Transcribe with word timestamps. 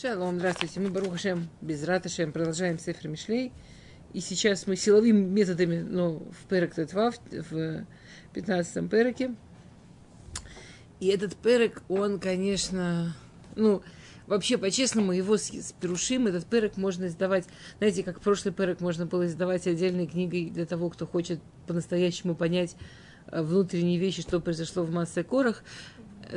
Шалом, 0.00 0.38
здравствуйте. 0.38 0.80
Мы 0.80 0.88
Барухашем 0.88 1.50
без 1.60 1.84
Раташем 1.84 2.32
продолжаем 2.32 2.78
Сефер 2.78 3.08
Мишлей. 3.08 3.52
И 4.14 4.20
сейчас 4.20 4.66
мы 4.66 4.74
силовыми 4.74 5.20
методами, 5.20 5.82
ну, 5.82 6.26
в 6.32 6.48
Перек 6.48 6.74
Тетвав, 6.74 7.16
в 7.30 7.84
15-м 8.32 8.88
Переке. 8.88 9.34
И 11.00 11.08
этот 11.08 11.36
Перек, 11.36 11.82
он, 11.90 12.18
конечно, 12.18 13.14
ну, 13.56 13.82
вообще, 14.26 14.56
по-честному, 14.56 15.12
его 15.12 15.36
с, 15.36 15.50
с 15.50 15.72
Перушим, 15.72 16.28
этот 16.28 16.46
Перек 16.46 16.78
можно 16.78 17.04
издавать, 17.04 17.44
знаете, 17.76 18.02
как 18.02 18.22
прошлый 18.22 18.54
Перек 18.54 18.80
можно 18.80 19.04
было 19.04 19.26
издавать 19.26 19.66
отдельной 19.66 20.06
книгой 20.06 20.48
для 20.48 20.64
того, 20.64 20.88
кто 20.88 21.06
хочет 21.06 21.40
по-настоящему 21.66 22.34
понять 22.34 22.74
э, 23.26 23.42
внутренние 23.42 23.98
вещи, 23.98 24.22
что 24.22 24.40
произошло 24.40 24.82
в 24.82 24.90
Массе 24.90 25.24
Корах 25.24 25.62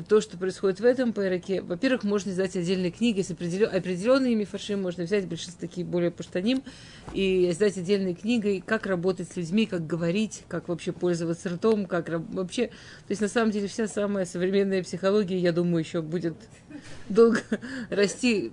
то, 0.07 0.21
что 0.21 0.37
происходит 0.37 0.79
в 0.79 0.85
этом 0.85 1.13
переке, 1.13 1.61
во-первых, 1.61 2.03
можно 2.03 2.29
издать 2.31 2.55
отдельные 2.55 2.91
книги 2.91 3.21
с 3.21 3.31
определен... 3.31 3.69
определенными 3.73 4.43
фаршим, 4.43 4.81
можно 4.81 5.03
взять 5.03 5.27
большинство 5.27 5.59
такие 5.61 5.85
более 5.85 6.11
пуштаним 6.11 6.63
и 7.13 7.49
издать 7.49 7.77
отдельной 7.77 8.13
книгой, 8.13 8.63
как 8.65 8.85
работать 8.85 9.31
с 9.31 9.35
людьми, 9.35 9.65
как 9.65 9.85
говорить, 9.85 10.43
как 10.47 10.67
вообще 10.67 10.91
пользоваться 10.91 11.49
ртом, 11.49 11.85
как 11.85 12.09
вообще... 12.09 12.67
То 12.67 13.09
есть, 13.09 13.21
на 13.21 13.27
самом 13.27 13.51
деле, 13.51 13.67
вся 13.67 13.87
самая 13.87 14.25
современная 14.25 14.83
психология, 14.83 15.37
я 15.37 15.51
думаю, 15.51 15.83
еще 15.83 16.01
будет 16.01 16.35
долго 17.09 17.39
расти. 17.89 18.51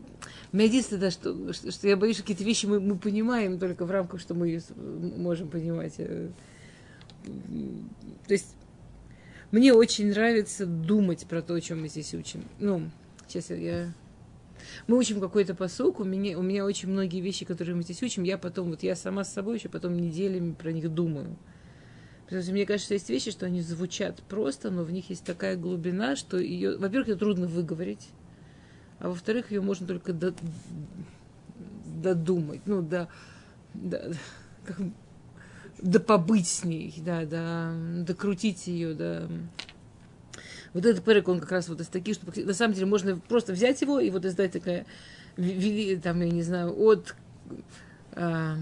Меня 0.53 0.65
единственное, 0.65 1.11
что, 1.11 1.53
что, 1.53 1.71
что 1.71 1.89
я 1.89 1.97
боюсь, 1.97 2.17
что 2.17 2.25
какие-то 2.25 2.45
вещи 2.45 2.67
мы, 2.67 2.81
мы 2.81 2.97
понимаем 2.97 3.59
только 3.59 3.85
в 3.85 3.91
рамках, 3.91 4.21
что 4.21 4.35
мы 4.35 4.61
можем 4.77 5.49
понимать. 5.49 5.95
Э, 5.99 6.29
то 7.25 8.33
есть 8.33 8.55
мне 9.51 9.75
очень 9.75 10.11
нравится 10.11 10.67
думать 10.67 11.27
про 11.27 11.43
то, 11.43 11.55
о 11.55 11.61
чем 11.61 11.81
мы 11.83 11.89
здесь 11.89 12.15
учим. 12.15 12.45
Ну, 12.59 12.91
сейчас 13.27 13.51
я... 13.51 13.93
Мы 14.87 14.99
учим 14.99 15.21
какой-то 15.21 15.55
посук, 15.55 16.01
у 16.01 16.05
меня, 16.05 16.39
у 16.39 16.43
меня 16.43 16.65
очень 16.65 16.89
многие 16.89 17.21
вещи, 17.21 17.45
которые 17.45 17.75
мы 17.75 17.83
здесь 17.83 18.03
учим, 18.03 18.23
я 18.23 18.39
потом, 18.39 18.69
вот 18.71 18.83
я 18.83 18.95
сама 18.95 19.25
с 19.25 19.33
собой 19.33 19.57
еще 19.57 19.69
потом 19.69 19.97
неделями 19.97 20.53
про 20.53 20.71
них 20.71 20.93
думаю. 20.93 21.37
Потому 22.25 22.43
что 22.43 22.53
мне 22.53 22.67
кажется, 22.67 22.95
есть 22.95 23.09
вещи, 23.09 23.33
что 23.33 23.47
они 23.47 23.61
звучат 23.61 24.23
просто, 24.23 24.71
но 24.71 24.85
в 24.85 24.93
них 24.93 25.11
есть 25.11 25.25
такая 25.25 25.57
глубина, 25.57 26.15
что 26.15 26.39
ее, 26.39 26.77
во-первых, 26.77 27.09
ее 27.09 27.17
трудно 27.17 27.49
выговорить, 27.49 28.11
а 29.01 29.09
во-вторых, 29.09 29.51
ее 29.51 29.63
можно 29.63 29.87
только 29.87 30.13
до, 30.13 30.33
додумать, 31.87 32.61
ну, 32.67 32.83
да, 32.83 33.09
да, 33.75 34.13
как, 34.65 34.79
да 35.83 36.01
побыть 36.01 36.49
с 36.49 36.65
ней, 36.65 36.95
да, 36.99 37.25
да, 37.25 37.73
докрутить 38.05 38.67
ее, 38.67 38.95
да. 38.95 39.29
Вот 40.73 40.87
этот 40.87 41.05
перек, 41.05 41.29
он 41.29 41.41
как 41.41 41.51
раз 41.51 41.69
вот 41.69 41.81
из 41.81 41.89
таких, 41.89 42.15
что 42.15 42.27
на 42.45 42.55
самом 42.55 42.75
деле 42.75 42.87
можно 42.87 43.17
просто 43.17 43.53
взять 43.53 43.81
его 43.81 43.99
и 43.99 44.11
вот 44.11 44.25
издать 44.25 44.53
такая, 44.53 44.87
там, 45.37 46.21
я 46.21 46.31
не 46.31 46.43
знаю, 46.43 46.79
от, 46.81 47.17
а, 48.13 48.57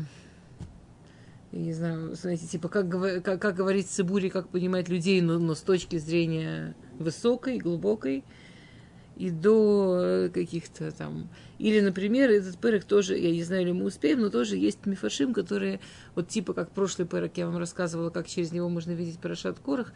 я 1.52 1.58
не 1.58 1.72
знаю, 1.72 2.14
знаете, 2.14 2.46
типа, 2.46 2.68
как, 2.68 2.88
как, 3.22 3.40
как 3.40 3.54
говорить 3.54 3.90
Цибури, 3.90 4.30
как 4.30 4.48
понимать 4.48 4.88
людей, 4.88 5.20
но, 5.20 5.38
но 5.38 5.54
с 5.54 5.60
точки 5.60 5.98
зрения 5.98 6.74
высокой, 6.98 7.58
глубокой, 7.58 8.24
и 9.18 9.30
до 9.30 9.98
э, 10.00 10.28
каких-то 10.32 10.92
там... 10.92 11.28
Или, 11.58 11.80
например, 11.80 12.30
этот 12.30 12.56
пырок 12.56 12.84
тоже, 12.84 13.18
я 13.18 13.32
не 13.32 13.42
знаю, 13.42 13.66
ли 13.66 13.72
мы 13.72 13.84
успеем, 13.84 14.20
но 14.20 14.30
тоже 14.30 14.56
есть 14.56 14.86
мифашим, 14.86 15.34
которые, 15.34 15.80
вот 16.14 16.28
типа 16.28 16.54
как 16.54 16.70
прошлый 16.70 17.06
пырок, 17.06 17.32
я 17.36 17.46
вам 17.46 17.58
рассказывала, 17.58 18.10
как 18.10 18.28
через 18.28 18.52
него 18.52 18.68
можно 18.68 18.92
видеть 18.92 19.18
Парашат 19.18 19.58
Корах, 19.58 19.92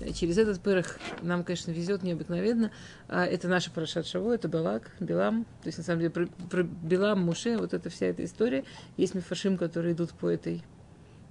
э, 0.00 0.12
через 0.12 0.38
этот 0.38 0.60
пырок 0.60 0.98
нам, 1.22 1.44
конечно, 1.44 1.70
везет 1.70 2.02
необыкновенно. 2.02 2.72
А 3.06 3.24
это 3.24 3.46
наша 3.46 3.70
Парашат 3.70 4.06
Шаво, 4.06 4.34
это 4.34 4.48
Балак, 4.48 4.90
Белам, 4.98 5.44
то 5.62 5.68
есть, 5.68 5.78
на 5.78 5.84
самом 5.84 6.00
деле, 6.00 6.10
про, 6.10 6.26
про 6.50 6.64
Белам, 6.64 7.20
Муше, 7.20 7.56
вот 7.56 7.74
эта 7.74 7.90
вся 7.90 8.06
эта 8.06 8.24
история. 8.24 8.64
Есть 8.96 9.14
мифашим, 9.14 9.56
которые 9.56 9.94
идут 9.94 10.10
по 10.14 10.28
этой 10.28 10.64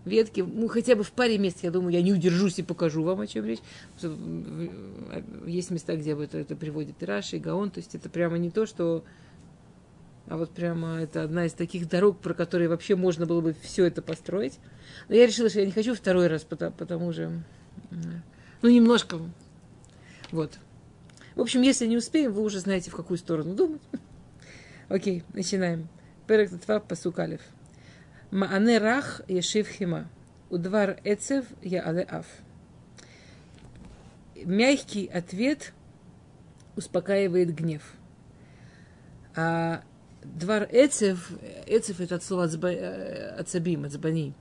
ветки, 0.05 0.41
ну, 0.41 0.67
хотя 0.67 0.95
бы 0.95 1.03
в 1.03 1.11
паре 1.11 1.37
мест, 1.37 1.59
я 1.63 1.71
думаю, 1.71 1.93
я 1.93 2.01
не 2.01 2.13
удержусь 2.13 2.59
и 2.59 2.63
покажу 2.63 3.03
вам, 3.03 3.21
о 3.21 3.27
чем 3.27 3.45
речь. 3.45 3.59
Есть 5.45 5.71
места, 5.71 5.95
где 5.95 6.11
это, 6.11 6.37
это 6.37 6.55
приводит 6.55 7.01
и 7.01 7.05
Раши, 7.05 7.37
и 7.37 7.39
Гаон, 7.39 7.71
то 7.71 7.79
есть 7.79 7.95
это 7.95 8.09
прямо 8.09 8.37
не 8.37 8.49
то, 8.49 8.65
что... 8.65 9.03
А 10.27 10.37
вот 10.37 10.51
прямо 10.51 11.01
это 11.01 11.23
одна 11.23 11.45
из 11.45 11.53
таких 11.53 11.89
дорог, 11.89 12.19
про 12.19 12.33
которые 12.33 12.69
вообще 12.69 12.95
можно 12.95 13.25
было 13.25 13.41
бы 13.41 13.55
все 13.61 13.85
это 13.85 14.01
построить. 14.01 14.57
Но 15.09 15.15
я 15.15 15.27
решила, 15.27 15.49
что 15.49 15.59
я 15.59 15.65
не 15.65 15.73
хочу 15.73 15.93
второй 15.95 16.27
раз, 16.27 16.43
потому, 16.43 16.71
потому 16.71 17.11
же... 17.11 17.43
Ну, 18.61 18.69
немножко. 18.69 19.19
Вот. 20.31 20.59
В 21.35 21.41
общем, 21.41 21.61
если 21.61 21.87
не 21.87 21.97
успеем, 21.97 22.31
вы 22.31 22.41
уже 22.41 22.59
знаете, 22.59 22.89
в 22.89 22.95
какую 22.95 23.17
сторону 23.17 23.53
думать. 23.53 23.81
Окей, 24.87 25.23
начинаем. 25.33 25.89
Перек 26.25 26.51
Татва 26.51 26.79
Пасукалев. 26.79 27.41
Маане 28.33 28.79
рах 28.79 29.21
ешив 29.27 29.67
хима. 29.67 30.09
Удвар 30.49 30.99
эцев 31.03 31.45
я 31.61 31.83
але 31.83 32.01
аф. 32.01 32.25
Мягкий 34.43 35.05
ответ 35.05 35.71
успокаивает 36.75 37.53
гнев. 37.53 37.93
А 39.35 39.83
двар 40.23 40.67
эцев, 40.71 41.29
эцев 41.67 42.01
это 42.01 42.15
от 42.15 42.23
слова 42.23 42.45
ацабим, 43.37 43.85
ацбани. 43.85 44.33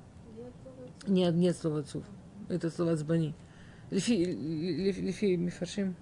Нет, 1.06 1.34
нет 1.34 1.54
слова 1.54 1.80
отцов. 1.80 2.04
Это 2.48 2.70
слово 2.70 2.92
ацбани. 2.92 3.34
Лифи, 3.90 4.24
лифи 4.24 5.36
мифаршим. 5.36 5.96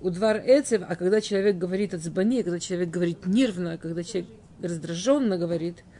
У 0.00 0.10
двар 0.10 0.36
эцев, 0.36 0.82
а 0.88 0.94
когда 0.94 1.20
человек 1.20 1.58
говорит 1.58 1.94
ацбани, 1.94 2.44
когда 2.44 2.60
человек 2.60 2.90
говорит 2.90 3.26
нервно, 3.26 3.76
когда 3.76 4.04
человек 4.04 4.30
раздраженно 4.62 5.36
говорит– 5.36 5.82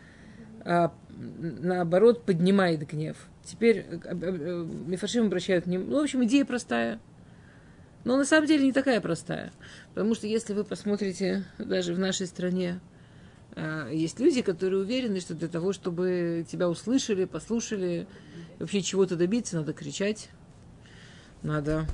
а, 0.64 0.92
наоборот, 1.10 2.24
поднимает 2.24 2.86
гнев. 2.86 3.16
Теперь 3.44 3.78
э, 3.78 3.98
э, 4.04 4.14
э, 4.14 4.66
Мифашим 4.86 5.26
обращают 5.26 5.66
внимание. 5.66 5.90
Ну, 5.90 6.00
в 6.00 6.02
общем, 6.02 6.24
идея 6.24 6.44
простая. 6.44 7.00
Но 8.04 8.16
на 8.16 8.24
самом 8.24 8.46
деле 8.46 8.64
не 8.64 8.72
такая 8.72 9.00
простая. 9.00 9.52
Потому 9.94 10.14
что 10.14 10.26
если 10.26 10.54
вы 10.54 10.64
посмотрите 10.64 11.44
даже 11.58 11.94
в 11.94 11.98
нашей 11.98 12.26
стране, 12.26 12.80
есть 13.90 14.20
люди, 14.20 14.42
которые 14.42 14.80
уверены, 14.80 15.20
что 15.20 15.34
для 15.34 15.48
того, 15.48 15.72
чтобы 15.72 16.46
тебя 16.48 16.68
услышали, 16.68 17.24
послушали, 17.24 18.06
вообще 18.58 18.80
чего-то 18.80 19.16
добиться, 19.16 19.56
надо 19.56 19.74
кричать, 19.74 20.30
надо 21.42 21.84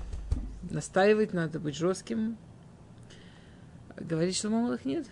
настаивать, 0.71 1.33
надо 1.33 1.59
быть 1.59 1.75
жестким. 1.75 2.37
Говорить, 3.97 4.37
что 4.37 4.51
мало 4.51 4.75
их 4.75 4.85
нет. 4.85 5.07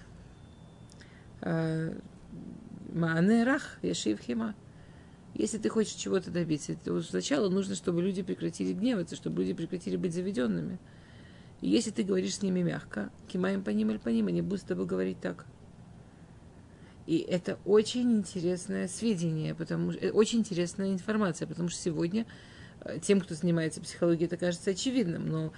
Маане 2.95 3.45
рах, 3.45 3.79
яшив 3.83 4.21
хима. 4.21 4.55
Если 5.35 5.59
ты 5.59 5.69
хочешь 5.69 5.95
чего-то 5.95 6.31
добиться, 6.31 6.77
то 6.77 7.03
сначала 7.03 7.49
нужно, 7.49 7.75
чтобы 7.75 8.01
люди 8.03 8.23
прекратили 8.23 8.73
гневаться, 8.73 9.17
чтобы 9.17 9.43
люди 9.43 9.53
прекратили 9.53 9.97
быть 9.97 10.15
заведенными. 10.15 10.79
И 11.61 11.69
если 11.69 11.91
ты 11.91 12.05
говоришь 12.05 12.37
с 12.37 12.43
ними 12.43 12.63
мягко, 12.63 13.11
кимаем 13.27 13.65
по 13.65 13.71
ним 13.71 13.91
или 13.91 13.99
по 13.99 14.11
ним, 14.11 14.29
они 14.29 14.43
будут 14.43 14.61
с 14.61 14.65
тобой 14.65 14.87
говорить 14.87 15.21
так. 15.21 15.45
И 17.07 17.19
это 17.19 17.59
очень 17.65 18.13
интересное 18.13 18.87
сведение, 18.87 19.57
потому 19.57 19.93
что 19.93 20.13
очень 20.13 20.39
интересная 20.39 20.93
информация, 20.93 21.49
потому 21.49 21.69
что 21.69 21.81
сегодня 21.81 22.27
э, 22.81 23.01
тем, 23.03 23.21
кто 23.21 23.35
занимается 23.35 23.81
психологией, 23.81 24.27
это 24.27 24.37
кажется 24.37 24.71
очевидным, 24.71 25.29
но, 25.29 25.53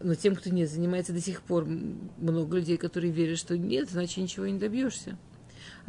но 0.00 0.14
тем, 0.16 0.34
кто 0.34 0.50
не 0.50 0.66
занимается 0.66 1.12
до 1.12 1.20
сих 1.20 1.42
пор, 1.42 1.66
много 1.66 2.56
людей, 2.56 2.76
которые 2.76 3.12
верят, 3.12 3.38
что 3.38 3.56
нет, 3.56 3.88
значит 3.88 4.18
ничего 4.18 4.46
не 4.46 4.58
добьешься. 4.58 5.16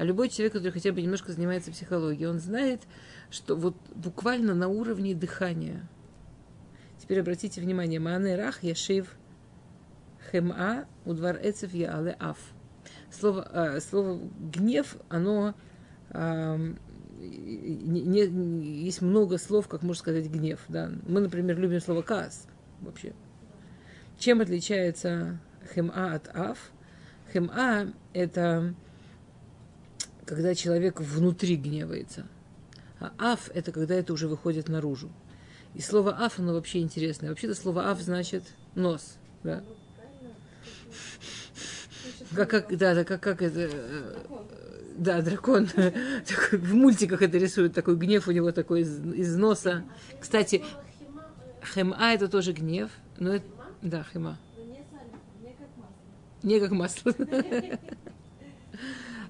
А 0.01 0.03
любой 0.03 0.29
человек, 0.29 0.53
который 0.53 0.72
хотя 0.72 0.91
бы 0.91 1.00
немножко 1.00 1.31
занимается 1.31 1.69
психологией, 1.69 2.28
он 2.28 2.39
знает, 2.39 2.81
что 3.29 3.56
вот 3.56 3.75
буквально 3.94 4.56
на 4.56 4.67
уровне 4.67 5.13
дыхания. 5.13 5.88
Теперь 6.97 7.19
обратите 7.19 7.62
внимание, 7.62 8.00
Маане 8.00 8.35
Рах 8.35 8.63
Яшив 8.63 9.16
Хема 10.31 10.88
Удвар 11.06 11.38
Эцев 11.44 11.75
Яале 11.75 12.16
Аф. 12.19 12.40
Слово, 13.11 13.47
э, 13.53 13.79
слово 13.79 14.20
гнев, 14.40 14.97
оно 15.08 15.53
э, 16.09 16.58
не, 17.20 18.02
не, 18.02 18.84
есть 18.84 19.03
много 19.03 19.37
слов, 19.37 19.67
как 19.67 19.84
можно 19.84 19.99
сказать 19.99 20.31
гнев. 20.31 20.61
Да? 20.67 20.90
Мы, 21.08 21.20
например, 21.20 21.59
любим 21.59 21.79
слово 21.79 22.02
каас 22.02 22.47
вообще. 22.79 23.14
Чем 24.17 24.41
отличается 24.41 25.40
хема 25.76 26.16
от 26.16 26.35
аф? 26.35 26.72
Хема– 27.31 27.93
это 28.14 28.73
когда 30.31 30.55
человек 30.55 31.01
внутри 31.01 31.57
гневается. 31.57 32.25
А 33.01 33.11
аф– 33.17 33.51
это 33.53 33.73
когда 33.73 33.95
это 33.95 34.13
уже 34.13 34.29
выходит 34.29 34.69
наружу. 34.69 35.11
И 35.75 35.81
слово 35.81 36.23
аф, 36.23 36.39
оно 36.39 36.53
вообще 36.53 36.79
интересное. 36.79 37.31
Вообще-то 37.31 37.53
слово 37.53 37.91
аф 37.91 37.99
значит 37.99 38.43
нос. 38.73 39.17
Да? 39.43 39.61
Как, 42.33 42.49
как, 42.49 42.78
да, 42.78 42.95
да, 42.95 43.03
как, 43.03 43.19
как 43.19 43.41
это... 43.41 43.59
Э, 43.73 44.16
да, 44.95 45.22
дракон. 45.22 45.67
В 46.53 46.73
мультиках 46.75 47.22
это 47.22 47.37
рисуют, 47.37 47.73
такой 47.73 47.97
гнев 47.97 48.29
у 48.29 48.31
него 48.31 48.53
такой 48.53 48.83
из, 48.83 49.03
из 49.13 49.35
носа. 49.35 49.83
Кстати, 50.22 50.63
хема 51.73 51.97
это 52.09 52.29
тоже 52.29 52.53
гнев. 52.53 52.89
Но 53.19 53.33
это, 53.33 53.45
да, 53.81 54.05
хема. 54.13 54.37
Не 56.41 56.61
как 56.61 56.72
масло. 56.72 57.13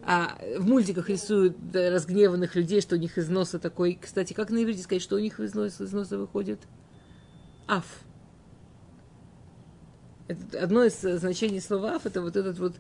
А 0.04 0.40
в 0.58 0.68
мультиках 0.68 1.10
рисуют 1.10 1.58
разгневанных 1.74 2.56
людей, 2.56 2.82
что 2.82 2.96
у 2.96 3.00
них 3.00 3.18
из 3.18 3.30
носа 3.30 3.60
такой... 3.60 3.98
Кстати, 4.02 4.34
как 4.34 4.50
на 4.50 4.64
иврите 4.64 4.82
сказать, 4.82 5.02
что 5.02 5.16
у 5.16 5.20
них 5.20 5.40
из 5.40 5.54
носа, 5.54 5.84
из 5.84 5.94
носа 5.94 6.18
выходит? 6.18 6.60
Аф. 7.68 7.86
Это 10.28 10.64
одно 10.64 10.84
из 10.84 11.00
значений 11.00 11.62
слова 11.62 11.96
аф, 11.96 12.06
это 12.06 12.22
вот 12.22 12.36
этот 12.36 12.58
вот 12.58 12.76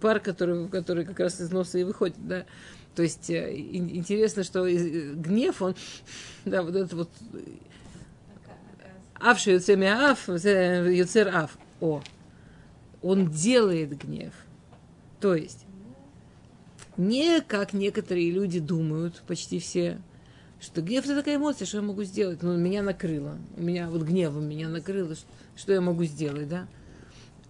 пар, 0.00 0.20
который, 0.20 0.68
который 0.68 1.04
как 1.04 1.20
раз 1.20 1.40
из 1.40 1.50
носа 1.50 1.78
и 1.78 1.84
выходит, 1.84 2.16
да. 2.18 2.46
То 2.94 3.02
есть 3.02 3.28
э, 3.30 3.54
интересно, 3.54 4.44
что 4.44 4.64
гнев, 4.64 5.60
он, 5.60 5.74
да, 6.44 6.62
вот 6.62 6.76
этот 6.76 6.92
вот 6.92 7.10
Афши 9.22 9.52
юцеми 9.52 9.86
аф, 9.86 10.28
юцер 10.28 11.28
аф. 11.28 11.56
О, 11.80 12.02
он 13.02 13.30
делает 13.30 13.96
гнев. 13.96 14.34
То 15.20 15.36
есть, 15.36 15.61
не 17.02 17.40
как 17.40 17.72
некоторые 17.72 18.30
люди 18.30 18.60
думают, 18.60 19.22
почти 19.26 19.58
все, 19.58 20.00
что 20.60 20.80
гнев 20.80 21.04
это 21.04 21.16
такая 21.16 21.36
эмоция, 21.36 21.66
что 21.66 21.78
я 21.78 21.82
могу 21.82 22.04
сделать? 22.04 22.42
Ну, 22.42 22.56
меня 22.56 22.82
накрыло. 22.82 23.38
У 23.56 23.62
меня 23.62 23.90
вот 23.90 24.02
гневом 24.02 24.48
меня 24.48 24.68
накрыло, 24.68 25.16
что 25.56 25.72
я 25.72 25.80
могу 25.80 26.04
сделать, 26.04 26.48
да? 26.48 26.68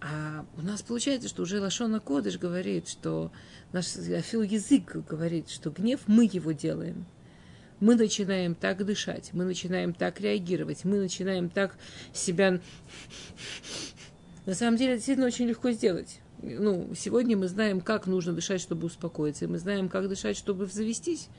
А 0.01 0.45
у 0.57 0.61
нас 0.63 0.81
получается, 0.81 1.29
что 1.29 1.43
уже 1.43 1.61
Лашона 1.61 1.99
Кодыш 1.99 2.39
говорит, 2.39 2.89
что 2.89 3.31
наш 3.71 3.95
Афил 3.95 4.41
язык 4.41 4.97
говорит, 5.07 5.49
что 5.49 5.69
гнев 5.69 6.01
мы 6.07 6.27
его 6.31 6.51
делаем. 6.51 7.05
Мы 7.79 7.95
начинаем 7.95 8.55
так 8.55 8.83
дышать, 8.85 9.29
мы 9.33 9.43
начинаем 9.45 9.93
так 9.93 10.19
реагировать, 10.19 10.83
мы 10.83 10.97
начинаем 10.97 11.49
так 11.49 11.77
себя... 12.11 12.59
На 14.45 14.55
самом 14.55 14.77
деле, 14.77 14.93
это 14.93 14.97
действительно 14.97 15.27
очень 15.27 15.47
легко 15.47 15.71
сделать 15.71 16.19
ну, 16.43 16.91
сегодня 16.95 17.37
мы 17.37 17.47
знаем, 17.47 17.79
как 17.79 18.05
нужно 18.05 18.33
дышать, 18.33 18.59
чтобы 18.59 18.87
успокоиться, 18.87 19.45
и 19.45 19.47
мы 19.47 19.57
знаем, 19.57 19.87
как 19.87 20.09
дышать, 20.09 20.37
чтобы 20.37 20.65
завестись. 20.65 21.29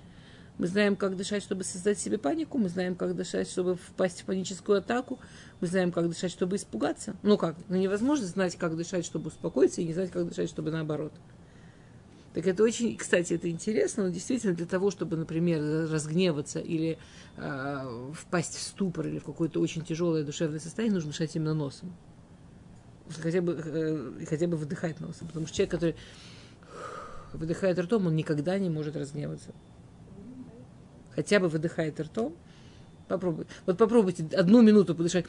Мы 0.57 0.69
знаем, 0.69 0.95
как 0.95 1.17
дышать, 1.17 1.43
чтобы 1.43 1.65
создать 1.65 1.99
себе 1.99 2.17
панику, 2.17 2.59
мы 2.59 2.69
знаем, 2.69 2.95
как 2.95 3.17
дышать, 3.17 3.51
чтобы 3.51 3.75
впасть 3.75 4.23
в 4.23 4.25
паническую 4.25 4.79
атаку, 4.79 5.19
мы 5.61 5.67
знаем, 5.67 5.91
как 5.91 6.09
дышать, 6.09 6.31
чтобы 6.31 6.57
испугаться. 6.57 7.17
Ну 7.23 7.37
как? 7.37 7.57
Ну 7.69 7.77
невозможно 7.77 8.25
знать, 8.27 8.57
как 8.57 8.77
дышать, 8.77 9.05
чтобы 9.05 9.29
успокоиться, 9.29 9.81
и 9.81 9.85
не 9.85 9.93
знать, 9.93 10.13
как 10.13 10.29
дышать, 10.29 10.49
чтобы 10.49 10.71
наоборот. 10.71 11.13
Так 12.35 12.47
это 12.47 12.63
очень, 12.63 12.97
кстати, 12.97 13.35
это 13.35 13.51
интересно, 13.51 14.05
но 14.05 14.11
действительно 14.11 14.55
для 14.55 14.67
того, 14.67 14.91
чтобы, 14.91 15.17
например, 15.17 15.91
разгневаться 15.91 16.61
или 16.61 16.99
э, 17.37 18.13
впасть 18.15 18.57
в 18.57 18.63
ступор 18.63 19.09
или 19.09 19.19
в 19.19 19.25
какое-то 19.25 19.61
очень 19.61 19.85
тяжелое 19.85 20.25
душевное 20.25 20.61
состояние, 20.61 20.95
нужно 20.95 21.11
дышать 21.11 21.35
именно 21.35 21.55
носом 21.55 21.95
хотя 23.21 23.41
бы, 23.41 23.61
э, 23.65 24.25
хотя 24.29 24.47
бы 24.47 24.57
выдыхать 24.57 25.01
носом. 25.01 25.29
Потому 25.29 25.47
что 25.47 25.57
человек, 25.57 25.71
который 25.71 25.97
выдыхает 27.33 27.79
ртом, 27.79 28.07
он 28.07 28.17
никогда 28.17 28.59
не 28.59 28.71
может 28.71 28.97
разгневаться. 28.97 29.51
Хотя 31.15 31.41
бы 31.41 31.49
выдыхает 31.49 32.01
ртом. 32.01 32.35
Попробуй. 33.09 33.47
Вот 33.67 33.77
попробуйте 33.77 34.25
одну 34.37 34.63
минуту 34.63 34.95
подышать. 34.95 35.27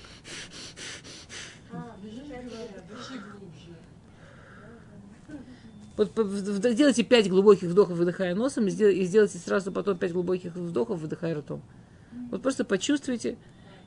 Вот 5.97 6.13
делайте 6.75 7.03
пять 7.03 7.29
глубоких 7.29 7.69
вдохов, 7.69 7.97
выдыхая 7.97 8.35
носом, 8.35 8.67
и 8.67 8.69
сделайте 8.69 9.37
сразу 9.37 9.71
потом 9.71 9.97
пять 9.97 10.11
глубоких 10.11 10.53
вдохов, 10.53 10.99
выдыхая 10.99 11.35
ртом. 11.35 11.61
Вот 12.31 12.41
просто 12.41 12.65
почувствуйте, 12.65 13.37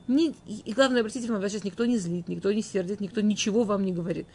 не, 0.09 0.35
и 0.47 0.73
главное, 0.73 1.01
обратите 1.01 1.27
внимание, 1.27 1.49
сейчас 1.49 1.63
никто 1.63 1.85
не 1.85 1.97
злит, 1.97 2.27
никто 2.27 2.51
не 2.51 2.63
сердит, 2.63 2.99
никто 2.99 3.21
ничего 3.21 3.63
вам 3.63 3.85
не 3.85 3.93
говорит. 3.93 4.27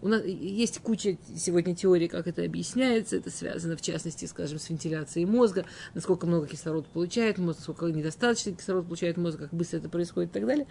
У 0.00 0.08
нас 0.08 0.24
есть 0.24 0.78
куча 0.78 1.18
сегодня 1.36 1.74
теорий, 1.74 2.08
как 2.08 2.26
это 2.26 2.42
объясняется. 2.44 3.16
Это 3.16 3.30
связано, 3.30 3.76
в 3.76 3.82
частности, 3.82 4.24
скажем, 4.24 4.58
с 4.58 4.70
вентиляцией 4.70 5.26
мозга, 5.26 5.66
насколько 5.92 6.26
много 6.26 6.46
кислорода 6.46 6.88
получает 6.92 7.36
мозг, 7.36 7.58
насколько 7.58 7.86
недостаточно 7.86 8.52
кислорода 8.52 8.86
получает 8.86 9.18
мозг, 9.18 9.38
как 9.38 9.52
быстро 9.52 9.78
это 9.78 9.90
происходит 9.90 10.30
и 10.30 10.32
так 10.32 10.46
далее. 10.46 10.66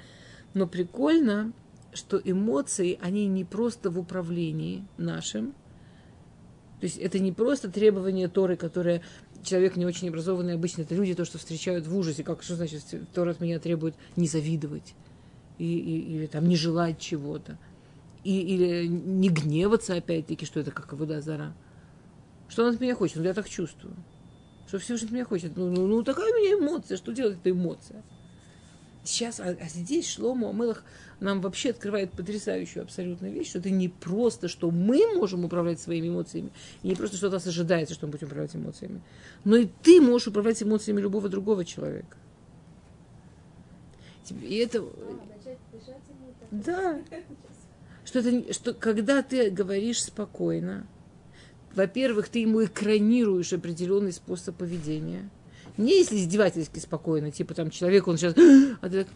Но 0.55 0.65
прикольно, 0.65 1.53
что 1.93 2.19
эмоции, 2.23 2.97
они 2.99 3.27
не 3.27 3.43
просто 3.43 3.91
в 3.91 3.99
управлении 3.99 4.87
нашим, 4.97 5.53
то 6.79 6.85
есть 6.85 6.97
это 6.97 7.19
не 7.19 7.31
просто 7.31 7.69
требование 7.69 8.27
Торы, 8.27 8.55
которое 8.55 9.01
человек 9.43 9.75
не 9.75 9.85
очень 9.85 10.09
образованный, 10.09 10.53
обычно 10.53 10.81
это 10.81 10.95
люди, 10.95 11.13
то, 11.13 11.25
что 11.25 11.37
встречают 11.37 11.87
в 11.87 11.97
ужасе, 11.97 12.23
как 12.23 12.43
что 12.43 12.55
значит, 12.55 12.83
Тора 13.13 13.31
от 13.31 13.39
меня 13.39 13.59
требует 13.59 13.95
не 14.15 14.27
завидовать 14.27 14.93
и, 15.57 15.65
и, 15.65 16.15
или 16.15 16.25
там 16.27 16.47
не 16.47 16.55
желать 16.55 16.99
чего-то. 16.99 17.57
И, 18.23 18.39
или 18.39 18.87
не 18.87 19.29
гневаться, 19.29 19.95
опять-таки, 19.95 20.45
что 20.45 20.59
это 20.59 20.71
как 20.71 20.91
вода 20.93 21.21
зара. 21.21 21.53
Что 22.49 22.65
он 22.65 22.73
от 22.73 22.81
меня 22.81 22.95
хочет? 22.95 23.17
Ну, 23.17 23.23
я 23.23 23.33
так 23.33 23.47
чувствую. 23.47 23.95
Что 24.67 24.79
все, 24.79 24.97
что 24.97 25.05
от 25.05 25.11
меня 25.11 25.25
хочет. 25.25 25.55
Ну, 25.55 25.69
ну, 25.69 25.87
ну 25.87 26.03
такая 26.03 26.31
у 26.31 26.35
меня 26.35 26.59
эмоция. 26.59 26.97
Что 26.97 27.13
делать 27.13 27.37
эта 27.37 27.51
эмоция? 27.51 28.03
Сейчас, 29.07 29.39
а, 29.39 29.55
а 29.59 29.69
здесь 29.69 30.09
Шлому 30.09 30.49
Амелах 30.49 30.83
нам 31.21 31.39
вообще 31.39 31.69
открывает 31.69 32.11
потрясающую 32.11 32.83
абсолютную 32.83 33.33
вещь, 33.33 33.49
что 33.49 33.59
это 33.59 33.69
не 33.69 33.87
просто, 33.87 34.49
что 34.49 34.69
мы 34.69 35.15
можем 35.15 35.45
управлять 35.45 35.79
своими 35.79 36.09
эмоциями, 36.09 36.51
и 36.83 36.89
не 36.89 36.95
просто, 36.95 37.15
что 37.15 37.27
от 37.27 37.33
нас 37.33 37.47
ожидается, 37.47 37.95
что 37.95 38.05
мы 38.05 38.11
будем 38.11 38.27
управлять 38.27 38.55
эмоциями, 38.55 39.01
но 39.45 39.55
и 39.55 39.69
ты 39.81 40.01
можешь 40.01 40.27
управлять 40.27 40.61
эмоциями 40.61 40.99
любого 40.99 41.29
другого 41.29 41.63
человека. 41.63 42.17
И 44.41 44.55
это... 44.55 44.83
Да. 46.51 46.99
Что, 48.03 48.19
это, 48.19 48.53
что 48.53 48.73
когда 48.73 49.23
ты 49.23 49.49
говоришь 49.49 50.03
спокойно, 50.03 50.85
во-первых, 51.73 52.27
ты 52.27 52.39
ему 52.39 52.65
экранируешь 52.65 53.53
определенный 53.53 54.11
способ 54.11 54.57
поведения. 54.57 55.29
Не 55.77 55.99
если 55.99 56.17
издевательски 56.17 56.79
спокойно, 56.79 57.31
типа 57.31 57.53
там 57.53 57.69
человек, 57.69 58.07
он 58.07 58.17
сейчас... 58.17 58.33
А 58.81 58.89
ты 58.89 59.03
так 59.03 59.07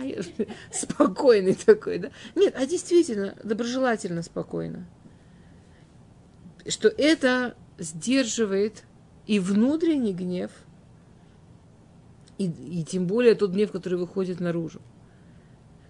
а 0.00 0.04
я, 0.04 0.22
спокойный 0.72 1.54
такой, 1.54 1.98
да? 1.98 2.10
Нет, 2.34 2.54
а 2.56 2.66
действительно, 2.66 3.34
доброжелательно 3.42 4.22
спокойно. 4.22 4.86
Что 6.66 6.88
это 6.88 7.56
сдерживает 7.78 8.84
и 9.26 9.38
внутренний 9.38 10.12
гнев, 10.12 10.50
и, 12.38 12.46
и 12.46 12.84
тем 12.84 13.06
более 13.06 13.34
тот 13.34 13.50
гнев, 13.50 13.72
который 13.72 13.98
выходит 13.98 14.40
наружу. 14.40 14.80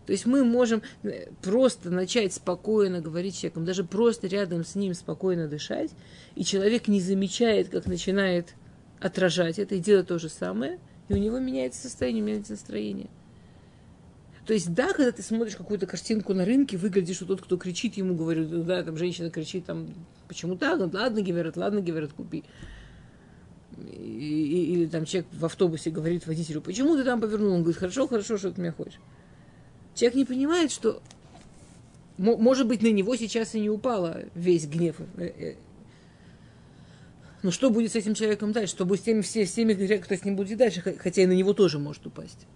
То 0.06 0.12
есть 0.12 0.26
мы 0.26 0.44
можем 0.44 0.82
э, 1.02 1.30
просто 1.42 1.90
начать 1.90 2.32
спокойно 2.32 3.00
говорить 3.00 3.34
с 3.34 3.38
человеком, 3.38 3.64
даже 3.64 3.84
просто 3.84 4.26
рядом 4.26 4.64
с 4.64 4.74
ним 4.74 4.94
спокойно 4.94 5.46
дышать, 5.46 5.90
и 6.34 6.44
человек 6.44 6.88
не 6.88 7.00
замечает, 7.00 7.68
как 7.68 7.86
начинает 7.86 8.54
отражать 8.98 9.58
это 9.58 9.76
и 9.76 9.78
делать 9.78 10.08
то 10.08 10.18
же 10.18 10.28
самое, 10.28 10.78
и 11.08 11.14
у 11.14 11.16
него 11.16 11.38
меняется 11.38 11.82
состояние, 11.82 12.22
меняется 12.22 12.52
настроение. 12.52 13.08
То 14.46 14.54
есть, 14.54 14.72
да, 14.74 14.92
когда 14.92 15.12
ты 15.12 15.22
смотришь 15.22 15.54
какую-то 15.54 15.86
картинку 15.86 16.34
на 16.34 16.44
рынке, 16.44 16.76
выглядишь, 16.76 17.16
что 17.16 17.26
тот, 17.26 17.40
кто 17.40 17.56
кричит, 17.56 17.96
ему 17.96 18.16
говорит, 18.16 18.66
да, 18.66 18.82
там 18.82 18.96
женщина 18.96 19.30
кричит, 19.30 19.66
там, 19.66 19.94
почему 20.26 20.56
так? 20.56 20.80
Ладно, 20.92 21.22
говорят, 21.22 21.56
ладно, 21.56 21.80
говорят, 21.80 22.12
купи. 22.12 22.42
И, 23.78 24.72
или 24.72 24.86
там 24.86 25.04
человек 25.04 25.28
в 25.32 25.44
автобусе 25.44 25.90
говорит 25.90 26.26
водителю, 26.26 26.60
почему 26.62 26.96
ты 26.96 27.04
там 27.04 27.20
повернул? 27.20 27.52
Он 27.52 27.62
говорит, 27.62 27.78
хорошо, 27.78 28.08
хорошо, 28.08 28.38
что 28.38 28.50
ты 28.50 28.60
меня 28.60 28.72
хочешь. 28.72 28.98
Человек 30.00 30.16
не 30.16 30.24
понимает, 30.24 30.72
что 30.72 31.02
может 32.16 32.66
быть, 32.66 32.82
на 32.82 32.90
него 32.90 33.16
сейчас 33.16 33.54
и 33.54 33.60
не 33.60 33.68
упало 33.68 34.24
весь 34.34 34.66
гнев. 34.66 34.96
Э, 35.16 35.24
э. 35.24 35.56
Но 37.42 37.50
что 37.50 37.68
будет 37.68 37.92
с 37.92 37.96
этим 37.96 38.14
человеком 38.14 38.52
дальше? 38.52 38.72
Что 38.72 38.86
будет 38.86 39.00
с 39.00 39.04
теми, 39.04 39.20
все, 39.20 39.44
всеми, 39.44 39.74
кто 39.98 40.14
с 40.14 40.24
ним 40.24 40.36
будет 40.36 40.58
дальше? 40.58 40.80
Хотя 40.80 41.22
и 41.22 41.26
на 41.26 41.32
него 41.32 41.52
тоже 41.52 41.78
может 41.78 42.06
упасть. 42.06 42.46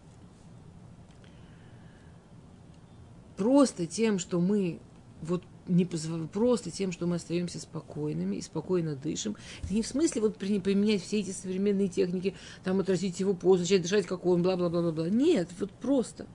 просто 3.36 3.86
тем, 3.86 4.18
что 4.18 4.40
мы 4.40 4.78
вот 5.20 5.42
не 5.66 5.84
просто 5.84 6.70
тем, 6.70 6.92
что 6.92 7.06
мы 7.06 7.16
остаемся 7.16 7.58
спокойными 7.58 8.36
и 8.36 8.42
спокойно 8.42 8.96
дышим. 8.96 9.36
Это 9.62 9.74
не 9.74 9.82
в 9.82 9.86
смысле 9.86 10.22
вот 10.22 10.36
применять 10.36 11.02
все 11.02 11.20
эти 11.20 11.30
современные 11.30 11.88
техники, 11.88 12.34
там 12.64 12.80
отразить 12.80 13.20
его 13.20 13.34
позу, 13.34 13.62
начать 13.62 13.82
дышать, 13.82 14.06
как 14.06 14.26
он, 14.26 14.42
бла-бла-бла-бла. 14.42 15.08
Нет, 15.08 15.48
вот 15.58 15.70
просто. 15.72 16.26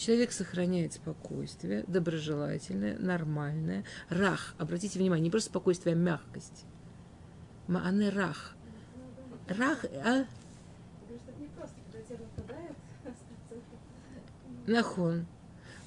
Человек 0.00 0.32
сохраняет 0.32 0.94
спокойствие, 0.94 1.84
доброжелательное, 1.86 2.98
нормальное. 2.98 3.84
Рах, 4.08 4.54
обратите 4.56 4.98
внимание, 4.98 5.24
не 5.24 5.30
просто 5.30 5.50
спокойствие, 5.50 5.92
а 5.92 5.98
мягкость. 5.98 6.64
Маане 7.68 8.08
рах. 8.08 8.56
Рах, 9.46 9.84
а? 10.02 10.24
Нахон. 14.66 15.26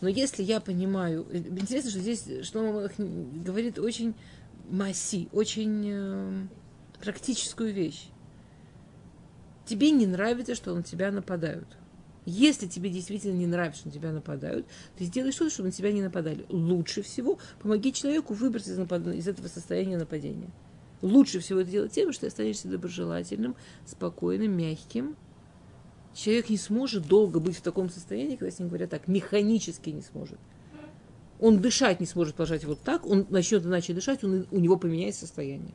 Но 0.02 0.10
если 0.10 0.44
я 0.44 0.62
понимаю, 0.62 1.26
интересно, 1.34 1.90
что 1.90 2.00
здесь 2.00 2.46
что 2.46 2.88
говорит 3.00 3.80
очень 3.80 4.14
масси, 4.70 5.28
очень 5.32 5.90
э, 5.92 6.48
практическую 7.00 7.74
вещь. 7.74 8.10
Тебе 9.66 9.90
не 9.90 10.06
нравится, 10.06 10.54
что 10.54 10.76
на 10.76 10.84
тебя 10.84 11.10
нападают. 11.10 11.68
Если 12.26 12.68
тебе 12.68 12.90
действительно 12.90 13.34
не 13.34 13.48
нравится, 13.48 13.82
что 13.82 13.90
на 13.90 13.94
тебя 13.94 14.12
нападают, 14.12 14.66
ты 14.98 15.06
сделай 15.06 15.32
что-то, 15.32 15.52
чтобы 15.52 15.70
на 15.70 15.74
тебя 15.74 15.92
не 15.92 16.02
нападали. 16.02 16.46
Лучше 16.50 17.02
всего 17.02 17.38
помоги 17.62 17.92
человеку 17.92 18.34
выбраться 18.34 18.72
из, 18.72 18.78
напад... 18.78 19.06
из 19.08 19.28
этого 19.28 19.48
состояния 19.48 19.98
нападения. 19.98 20.50
Лучше 21.02 21.40
всего 21.40 21.60
это 21.60 21.70
делать 21.70 21.92
тем, 21.92 22.14
что 22.14 22.22
ты 22.22 22.28
останешься 22.28 22.70
доброжелательным, 22.70 23.56
спокойным, 23.86 24.56
мягким. 24.56 25.18
Человек 26.14 26.50
не 26.50 26.58
сможет 26.58 27.08
долго 27.08 27.40
быть 27.42 27.58
в 27.58 27.62
таком 27.62 27.90
состоянии, 27.90 28.38
когда 28.38 28.56
с 28.56 28.60
ним 28.60 28.70
говорят 28.70 28.92
так, 28.92 29.08
механически 29.08 29.90
не 29.90 30.02
сможет. 30.02 30.40
Он 31.42 31.60
дышать 31.60 32.00
не 32.00 32.06
сможет 32.06 32.36
положить 32.36 32.64
вот 32.64 32.80
так, 32.80 33.06
он 33.06 33.28
начнет 33.30 33.66
иначе 33.66 33.94
дышать, 33.94 34.24
он, 34.24 34.48
у 34.50 34.60
него 34.60 34.78
поменяется 34.78 35.22
состояние. 35.22 35.74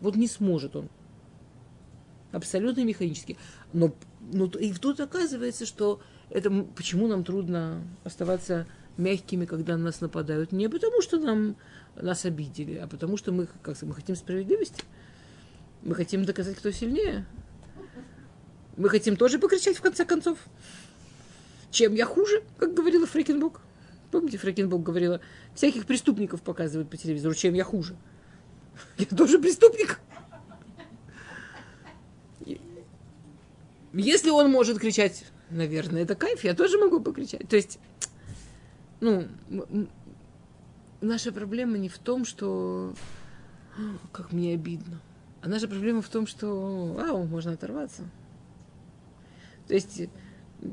Вот 0.00 0.16
не 0.16 0.26
сможет 0.26 0.74
он. 0.74 0.88
Абсолютно 2.32 2.84
механически. 2.84 3.36
Но, 3.72 3.92
но 4.32 4.46
и 4.46 4.72
тут 4.72 5.00
оказывается, 5.00 5.66
что 5.66 6.00
это 6.30 6.50
почему 6.74 7.06
нам 7.06 7.24
трудно 7.24 7.82
оставаться 8.04 8.66
мягкими, 8.96 9.44
когда 9.44 9.76
на 9.76 9.84
нас 9.84 10.00
нападают. 10.00 10.52
Не 10.52 10.68
потому, 10.68 11.02
что 11.02 11.18
нам, 11.18 11.56
нас 11.94 12.24
обидели, 12.24 12.76
а 12.76 12.86
потому, 12.86 13.16
что 13.16 13.32
мы, 13.32 13.48
как 13.62 13.80
мы 13.82 13.94
хотим 13.94 14.16
справедливости. 14.16 14.82
Мы 15.82 15.94
хотим 15.94 16.24
доказать, 16.24 16.56
кто 16.56 16.70
сильнее. 16.70 17.26
Мы 18.76 18.88
хотим 18.88 19.16
тоже 19.16 19.38
покричать, 19.38 19.76
в 19.76 19.82
конце 19.82 20.04
концов. 20.04 20.38
Чем 21.70 21.94
я 21.94 22.06
хуже, 22.06 22.42
как 22.58 22.74
говорила 22.74 23.06
Фрекенбок. 23.06 23.60
Помните, 24.10 24.38
Фрекенбок 24.38 24.82
говорила, 24.82 25.20
всяких 25.54 25.86
преступников 25.86 26.42
показывают 26.42 26.90
по 26.90 26.96
телевизору, 26.96 27.34
чем 27.34 27.54
я 27.54 27.64
хуже. 27.64 27.96
Я 28.98 29.06
тоже 29.06 29.38
преступник. 29.38 30.00
Если 33.96 34.30
он 34.30 34.50
может 34.50 34.78
кричать, 34.78 35.24
наверное, 35.50 36.02
это 36.02 36.14
кайф, 36.14 36.44
я 36.44 36.54
тоже 36.54 36.78
могу 36.78 37.00
покричать. 37.00 37.48
То 37.48 37.56
есть, 37.56 37.78
ну, 39.00 39.26
наша 41.00 41.32
проблема 41.32 41.78
не 41.78 41.88
в 41.88 41.98
том, 41.98 42.24
что 42.24 42.94
как 44.12 44.32
мне 44.32 44.54
обидно. 44.54 45.00
А 45.40 45.48
наша 45.48 45.66
проблема 45.66 46.02
в 46.02 46.08
том, 46.08 46.26
что 46.26 46.94
вау, 46.94 47.24
можно 47.24 47.52
оторваться. 47.52 48.02
То 49.66 49.74
есть, 49.74 50.02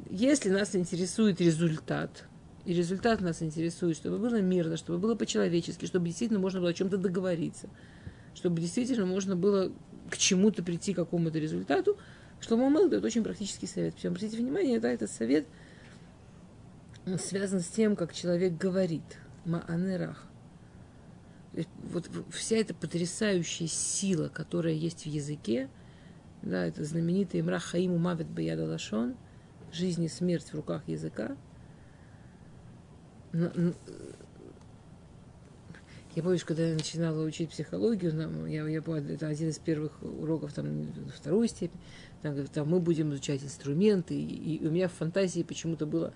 если 0.09 0.49
нас 0.49 0.75
интересует 0.75 1.39
результат, 1.39 2.25
и 2.65 2.73
результат 2.73 3.21
нас 3.21 3.41
интересует, 3.41 3.97
чтобы 3.97 4.17
было 4.17 4.41
мирно, 4.41 4.77
чтобы 4.77 4.99
было 4.99 5.15
по-человечески, 5.15 5.85
чтобы 5.85 6.07
действительно 6.07 6.39
можно 6.39 6.59
было 6.59 6.69
о 6.69 6.73
чем-то 6.73 6.97
договориться, 6.97 7.69
чтобы 8.35 8.61
действительно 8.61 9.05
можно 9.05 9.35
было 9.35 9.71
к 10.09 10.17
чему-то 10.17 10.63
прийти, 10.63 10.93
к 10.93 10.97
какому-то 10.97 11.39
результату, 11.39 11.97
что 12.43 12.57
Мамел 12.57 12.89
дает 12.89 13.05
очень 13.05 13.23
практический 13.23 13.67
совет. 13.67 13.95
Причем, 13.95 14.09
обратите 14.09 14.35
внимание, 14.35 14.79
да, 14.79 14.91
этот 14.91 15.09
совет 15.09 15.47
связан 17.17 17.61
с 17.61 17.67
тем, 17.67 17.95
как 17.95 18.13
человек 18.13 18.57
говорит. 18.57 19.03
Маанерах. 19.45 20.25
Вот 21.83 22.09
вся 22.31 22.57
эта 22.57 22.73
потрясающая 22.73 23.67
сила, 23.67 24.27
которая 24.27 24.73
есть 24.73 25.03
в 25.03 25.05
языке, 25.05 25.69
да, 26.41 26.65
это 26.65 26.83
знаменитый 26.83 27.39
Имрах 27.39 27.63
Хаиму 27.63 27.97
Мавит 27.97 28.27
Баяда 28.27 28.65
Лашон, 28.65 29.15
жизнь 29.71 30.03
и 30.03 30.09
смерть 30.09 30.47
в 30.51 30.55
руках 30.55 30.87
языка. 30.87 31.37
Я 36.15 36.21
помню, 36.21 36.39
когда 36.45 36.63
я 36.63 36.75
начинала 36.75 37.23
учить 37.23 37.49
психологию, 37.49 38.13
я, 38.47 38.67
я, 38.67 38.79
это 38.79 39.27
один 39.27 39.49
из 39.49 39.57
первых 39.57 39.93
уроков, 40.03 40.53
там, 40.53 40.87
второй 41.15 41.47
степени, 41.47 41.81
там, 42.21 42.45
там 42.47 42.69
мы 42.69 42.79
будем 42.79 43.11
изучать 43.13 43.43
инструменты, 43.43 44.13
и, 44.13 44.57
и 44.57 44.67
у 44.67 44.69
меня 44.69 44.89
в 44.89 44.93
фантазии 44.93 45.41
почему-то 45.41 45.87
было 45.87 46.13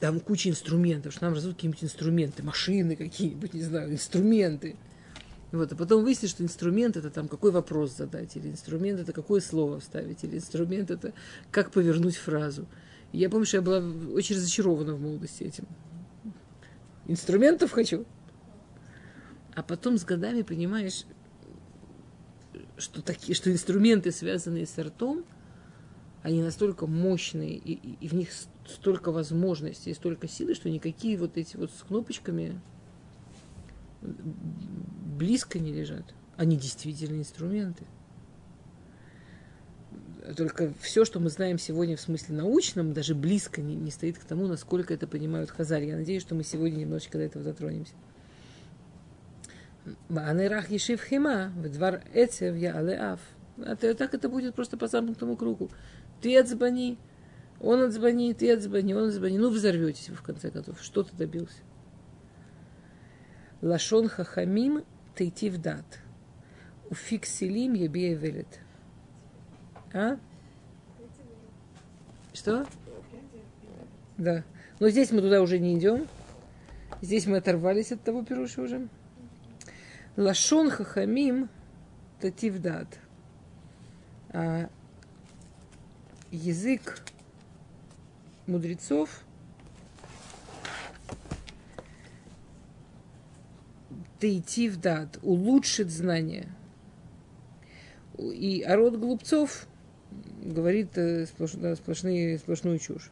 там 0.00 0.18
куча 0.18 0.48
инструментов, 0.48 1.12
что 1.12 1.26
нам 1.26 1.34
разут 1.34 1.54
какие-нибудь 1.54 1.84
инструменты, 1.84 2.42
машины 2.42 2.96
какие-нибудь, 2.96 3.54
не 3.54 3.62
знаю, 3.62 3.92
инструменты. 3.92 4.74
Вот, 5.52 5.70
а 5.70 5.76
потом 5.76 6.02
выяснилось, 6.02 6.32
что 6.32 6.42
инструмент 6.42 6.96
это 6.96 7.10
там 7.10 7.28
какой 7.28 7.52
вопрос 7.52 7.96
задать, 7.96 8.34
или 8.36 8.48
инструмент 8.48 8.98
это 8.98 9.12
какое 9.12 9.40
слово 9.40 9.78
вставить, 9.78 10.24
или 10.24 10.38
инструмент 10.38 10.90
это 10.90 11.12
как 11.52 11.70
повернуть 11.70 12.16
фразу. 12.16 12.66
Я 13.12 13.30
помню, 13.30 13.46
что 13.46 13.58
я 13.58 13.62
была 13.62 13.78
очень 14.12 14.34
разочарована 14.34 14.94
в 14.94 15.00
молодости 15.00 15.44
этим. 15.44 15.68
Инструментов 17.06 17.70
хочу. 17.70 18.04
А 19.54 19.62
потом 19.62 19.98
с 19.98 20.04
годами 20.04 20.42
понимаешь, 20.42 21.04
что, 22.78 23.02
такие, 23.02 23.34
что 23.34 23.52
инструменты, 23.52 24.10
связанные 24.10 24.66
с 24.66 24.78
ртом, 24.78 25.24
они 26.22 26.42
настолько 26.42 26.86
мощные, 26.86 27.56
и, 27.56 27.72
и, 27.72 27.96
и 28.00 28.08
в 28.08 28.14
них 28.14 28.28
столько 28.66 29.10
возможностей, 29.10 29.92
столько 29.92 30.28
силы, 30.28 30.54
что 30.54 30.70
никакие 30.70 31.18
вот 31.18 31.36
эти 31.36 31.56
вот 31.56 31.70
с 31.70 31.82
кнопочками 31.82 32.60
близко 34.00 35.58
не 35.58 35.72
лежат. 35.72 36.14
Они 36.36 36.56
действительно 36.56 37.18
инструменты. 37.18 37.84
Только 40.36 40.72
все, 40.80 41.04
что 41.04 41.18
мы 41.18 41.30
знаем 41.30 41.58
сегодня 41.58 41.96
в 41.96 42.00
смысле 42.00 42.36
научном, 42.36 42.92
даже 42.92 43.14
близко 43.14 43.60
не, 43.60 43.74
не 43.74 43.90
стоит 43.90 44.18
к 44.18 44.24
тому, 44.24 44.46
насколько 44.46 44.94
это 44.94 45.08
понимают 45.08 45.50
хазари. 45.50 45.86
Я 45.86 45.96
надеюсь, 45.96 46.22
что 46.22 46.36
мы 46.36 46.44
сегодня 46.44 46.78
немножечко 46.78 47.18
до 47.18 47.24
этого 47.24 47.44
затронемся. 47.44 47.94
Анерах 50.08 50.70
Ешив 50.70 51.02
Хима, 51.02 51.52
в 51.56 51.68
двор 51.68 52.00
Эцев 52.14 52.56
я 52.56 52.76
Алеав. 52.78 53.20
Так 53.56 54.14
это 54.14 54.28
будет 54.28 54.54
просто 54.54 54.76
по 54.76 54.86
замкнутому 54.86 55.36
кругу. 55.36 55.70
Ты 56.20 56.38
отзвони, 56.38 56.98
он 57.60 57.82
отзвони, 57.82 58.32
ты 58.34 58.52
отзвони, 58.52 58.94
он 58.94 59.08
отзвони. 59.08 59.38
Ну, 59.38 59.50
взорветесь 59.50 60.08
вы 60.08 60.16
в 60.16 60.22
конце 60.22 60.50
концов. 60.50 60.80
Что 60.80 61.02
ты 61.02 61.14
добился? 61.16 61.58
Лашон 63.60 64.08
Хахамим 64.08 64.84
Тейтив 65.16 65.58
Дат. 65.58 66.00
Уфиксилим 66.90 67.74
Ебея 67.74 68.16
Велет. 68.16 68.60
А? 69.92 70.16
Что? 72.32 72.66
Да. 74.16 74.44
Но 74.80 74.88
здесь 74.88 75.10
мы 75.10 75.20
туда 75.20 75.42
уже 75.42 75.58
не 75.58 75.78
идем. 75.78 76.08
Здесь 77.00 77.26
мы 77.26 77.38
оторвались 77.38 77.92
от 77.92 78.02
того 78.02 78.24
пируша 78.24 78.62
уже. 78.62 78.88
Лашон 80.16 80.70
хахамим 80.70 81.48
тативдат. 82.20 82.98
А 84.30 84.68
язык 86.30 87.02
мудрецов 88.46 89.24
таитивдат 94.20 95.18
улучшит 95.22 95.90
знания. 95.90 96.48
И 98.18 98.62
а 98.62 98.76
род 98.76 98.98
глупцов 98.98 99.66
говорит 100.42 100.96
э, 100.96 101.26
сплош, 101.26 101.52
да, 101.52 101.74
сплошные, 101.74 102.38
сплошную 102.38 102.78
чушь. 102.78 103.10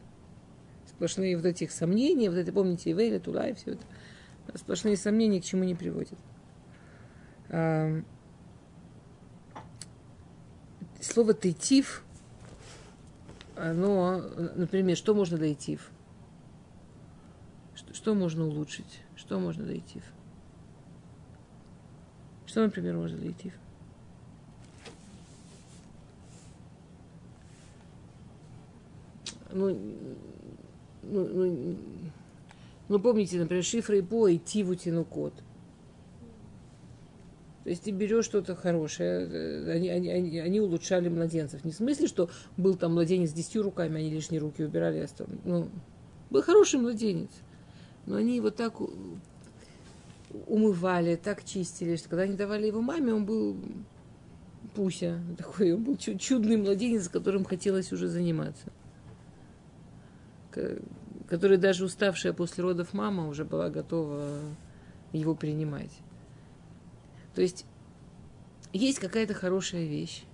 Сплошные 0.88 1.36
вот 1.36 1.46
этих 1.46 1.72
сомнения, 1.72 2.28
вот 2.28 2.38
это, 2.38 2.52
помните, 2.52 2.92
Ивейля, 2.92 3.18
Тулай, 3.18 3.54
все 3.54 3.72
это. 3.72 3.82
Сплошные 4.58 4.96
сомнения 4.96 5.40
к 5.40 5.44
чему 5.44 5.64
не 5.64 5.74
приводят. 5.74 6.18
Слово 7.50 8.14
«тейтив», 11.34 12.04
оно, 13.56 14.20
например, 14.54 14.96
что 14.96 15.14
можно 15.14 15.36
дойтив? 15.36 15.90
Что, 17.74 17.92
что 17.92 18.14
можно 18.14 18.46
улучшить? 18.46 19.00
Что 19.16 19.40
можно 19.40 19.64
дойтив? 19.64 20.04
Что, 22.46 22.62
например, 22.62 22.96
можно 22.96 23.18
дойтив? 23.18 23.52
Ну, 29.50 29.76
ну, 31.02 31.28
ну, 31.28 31.76
ну, 32.88 32.98
помните, 33.00 33.40
например, 33.40 33.64
шифры 33.64 34.02
по 34.02 34.28
и 34.28 34.38
тиву 34.38 34.76
тяну 34.76 35.04
код– 35.04 35.34
то 37.70 37.72
есть 37.72 37.84
ты 37.84 37.92
берешь 37.92 38.24
что-то 38.24 38.56
хорошее, 38.56 39.28
э, 39.30 39.70
они, 39.70 39.90
они, 39.90 40.10
они, 40.10 40.40
они 40.40 40.60
улучшали 40.60 41.08
младенцев. 41.08 41.64
Не 41.64 41.70
в 41.70 41.76
смысле, 41.76 42.08
что 42.08 42.28
был 42.56 42.74
там 42.74 42.94
младенец 42.94 43.30
с 43.30 43.32
десятью 43.32 43.62
руками, 43.62 44.00
они 44.00 44.10
лишние 44.10 44.40
руки 44.40 44.64
убирали. 44.64 45.06
Ну, 45.44 45.68
был 46.30 46.42
хороший 46.42 46.80
младенец. 46.80 47.30
Но 48.06 48.16
они 48.16 48.34
его 48.34 48.50
так 48.50 48.74
умывали, 50.48 51.14
так 51.14 51.44
чистили, 51.44 51.94
что 51.94 52.08
когда 52.08 52.24
они 52.24 52.34
давали 52.34 52.66
его 52.66 52.80
маме, 52.80 53.14
он 53.14 53.24
был 53.24 53.56
Пуся 54.74 55.20
такой, 55.38 55.72
он 55.72 55.84
был 55.84 55.96
чудный 55.96 56.56
младенец, 56.56 57.08
которым 57.08 57.44
хотелось 57.44 57.92
уже 57.92 58.08
заниматься. 58.08 58.66
Который 61.28 61.56
даже 61.56 61.84
уставшая 61.84 62.32
после 62.32 62.64
родов 62.64 62.94
мама 62.94 63.28
уже 63.28 63.44
была 63.44 63.70
готова 63.70 64.40
его 65.12 65.36
принимать. 65.36 65.92
То 67.40 67.44
есть 67.44 67.64
есть 68.74 68.98
какая-то 68.98 69.32
хорошая 69.32 69.86
вещь. 69.86 70.24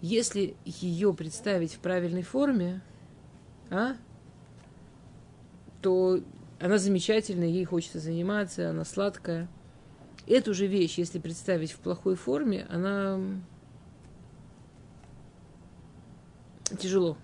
Если 0.00 0.56
ее 0.64 1.14
представить 1.14 1.74
в 1.74 1.78
правильной 1.78 2.24
форме, 2.24 2.82
а? 3.70 3.94
то 5.80 6.18
она 6.58 6.78
замечательная, 6.78 7.46
ей 7.46 7.64
хочется 7.64 8.00
заниматься, 8.00 8.70
она 8.70 8.84
сладкая. 8.84 9.48
Эту 10.26 10.54
же 10.54 10.66
вещь, 10.66 10.98
если 10.98 11.20
представить 11.20 11.70
в 11.70 11.78
плохой 11.78 12.16
форме, 12.16 12.66
она 12.68 13.20
тяжело. 16.80 17.16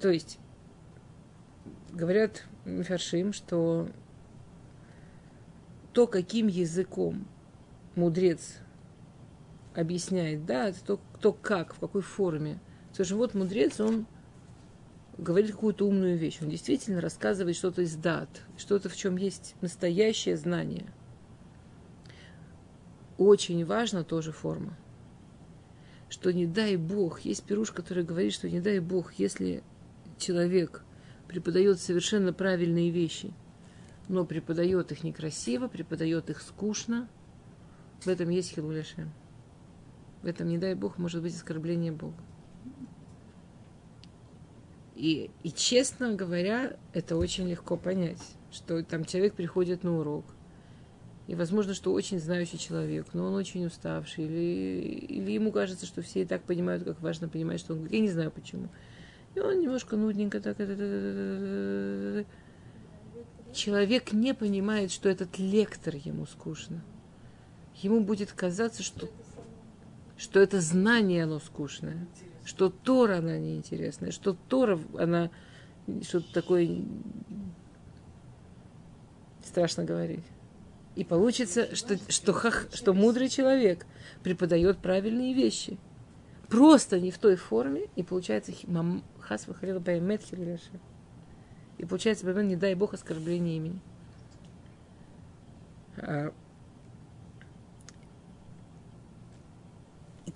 То 0.00 0.08
есть, 0.08 0.38
говорят 1.92 2.44
Фаршим, 2.64 3.34
что 3.34 3.90
то, 5.98 6.06
каким 6.06 6.46
языком 6.46 7.26
мудрец 7.96 8.58
объясняет, 9.74 10.46
да, 10.46 10.72
то, 10.86 11.00
то 11.20 11.32
как, 11.32 11.74
в 11.74 11.80
какой 11.80 12.02
форме. 12.02 12.60
Слушай, 12.92 13.14
вот 13.14 13.34
мудрец, 13.34 13.80
он 13.80 14.06
говорит 15.16 15.50
какую-то 15.50 15.88
умную 15.88 16.16
вещь. 16.16 16.38
Он 16.40 16.50
действительно 16.50 17.00
рассказывает 17.00 17.56
что-то 17.56 17.82
из 17.82 17.96
дат, 17.96 18.28
что-то, 18.56 18.88
в 18.88 18.94
чем 18.94 19.16
есть 19.16 19.56
настоящее 19.60 20.36
знание. 20.36 20.86
Очень 23.16 23.66
важна 23.66 24.04
тоже 24.04 24.30
форма. 24.30 24.78
Что 26.08 26.32
не 26.32 26.46
дай 26.46 26.76
Бог, 26.76 27.22
есть 27.22 27.42
пируш, 27.42 27.72
который 27.72 28.04
говорит, 28.04 28.34
что 28.34 28.48
не 28.48 28.60
дай 28.60 28.78
Бог, 28.78 29.14
если 29.14 29.64
человек 30.16 30.84
преподает 31.26 31.80
совершенно 31.80 32.32
правильные 32.32 32.90
вещи, 32.90 33.34
но 34.08 34.24
преподает 34.24 34.92
их 34.92 35.04
некрасиво, 35.04 35.68
преподает 35.68 36.30
их 36.30 36.40
скучно, 36.40 37.08
в 38.00 38.08
этом 38.08 38.30
есть 38.30 38.54
хилуляшем. 38.54 39.12
В 40.22 40.26
этом, 40.26 40.48
не 40.48 40.58
дай 40.58 40.74
Бог, 40.74 40.98
может 40.98 41.22
быть 41.22 41.34
оскорбление 41.34 41.92
Бога. 41.92 42.16
И, 44.96 45.30
и, 45.44 45.52
честно 45.52 46.14
говоря, 46.14 46.76
это 46.92 47.16
очень 47.16 47.48
легко 47.48 47.76
понять, 47.76 48.22
что 48.50 48.82
там 48.82 49.04
человек 49.04 49.34
приходит 49.34 49.84
на 49.84 49.96
урок, 49.98 50.24
и 51.28 51.34
возможно, 51.34 51.74
что 51.74 51.92
очень 51.92 52.18
знающий 52.18 52.58
человек, 52.58 53.08
но 53.12 53.26
он 53.26 53.34
очень 53.34 53.66
уставший, 53.66 54.24
или, 54.24 54.88
или 55.06 55.32
ему 55.32 55.52
кажется, 55.52 55.84
что 55.84 56.00
все 56.00 56.22
и 56.22 56.24
так 56.24 56.42
понимают, 56.42 56.84
как 56.84 57.00
важно 57.02 57.28
понимать, 57.28 57.60
что 57.60 57.74
он 57.74 57.80
говорит. 57.80 57.94
Я 57.94 58.00
не 58.00 58.08
знаю 58.08 58.30
почему. 58.30 58.70
И 59.34 59.40
он 59.40 59.60
немножко 59.60 59.96
нудненько 59.96 60.40
так... 60.40 60.56
Человек 63.52 64.12
не 64.12 64.34
понимает, 64.34 64.90
что 64.90 65.08
этот 65.08 65.38
лектор 65.38 65.94
ему 65.96 66.26
скучно. 66.26 66.82
Ему 67.76 68.00
будет 68.00 68.32
казаться, 68.32 68.82
что, 68.82 69.08
что 70.16 70.40
это 70.40 70.60
знание, 70.60 71.24
оно 71.24 71.38
скучное 71.38 72.06
что 72.48 72.70
Тора, 72.70 73.18
она 73.18 73.36
неинтересная, 73.36 74.10
что 74.10 74.34
Тора, 74.48 74.80
она 74.98 75.30
что-то 76.02 76.32
такое 76.32 76.80
страшно 79.44 79.84
говорить. 79.84 80.24
И 80.96 81.04
получится, 81.04 81.76
что, 81.76 81.98
что, 82.10 82.32
хах, 82.32 82.68
что 82.72 82.94
мудрый 82.94 83.28
человек 83.28 83.84
преподает 84.22 84.78
правильные 84.78 85.34
вещи. 85.34 85.76
Просто 86.48 86.98
не 86.98 87.10
в 87.10 87.18
той 87.18 87.36
форме, 87.36 87.88
и 87.96 88.02
получается 88.02 88.52
хас 89.20 89.46
выходила 89.46 89.78
баймет 89.78 90.22
И 91.78 91.84
получается, 91.84 92.26
не 92.42 92.56
дай 92.56 92.74
Бог, 92.74 92.94
оскорбление 92.94 93.56
имени. 93.56 93.80
А, 95.96 96.32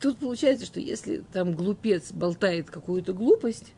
тут 0.03 0.19
получается, 0.19 0.67
что 0.67 0.81
если 0.81 1.25
там 1.33 1.55
глупец 1.55 2.13
болтает 2.13 2.71
какую-то 2.71 3.13
глупость, 3.13 3.73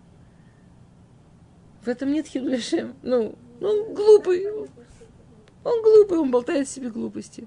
в 1.83 1.89
этом 1.89 2.13
нет 2.13 2.27
хидуляшем. 2.27 2.95
Ну, 3.03 3.35
он 3.61 3.95
глупый. 3.95 4.47
Он 5.65 5.83
глупый, 5.83 6.19
он 6.19 6.31
болтает 6.31 6.69
себе 6.69 6.91
глупости. 6.91 7.47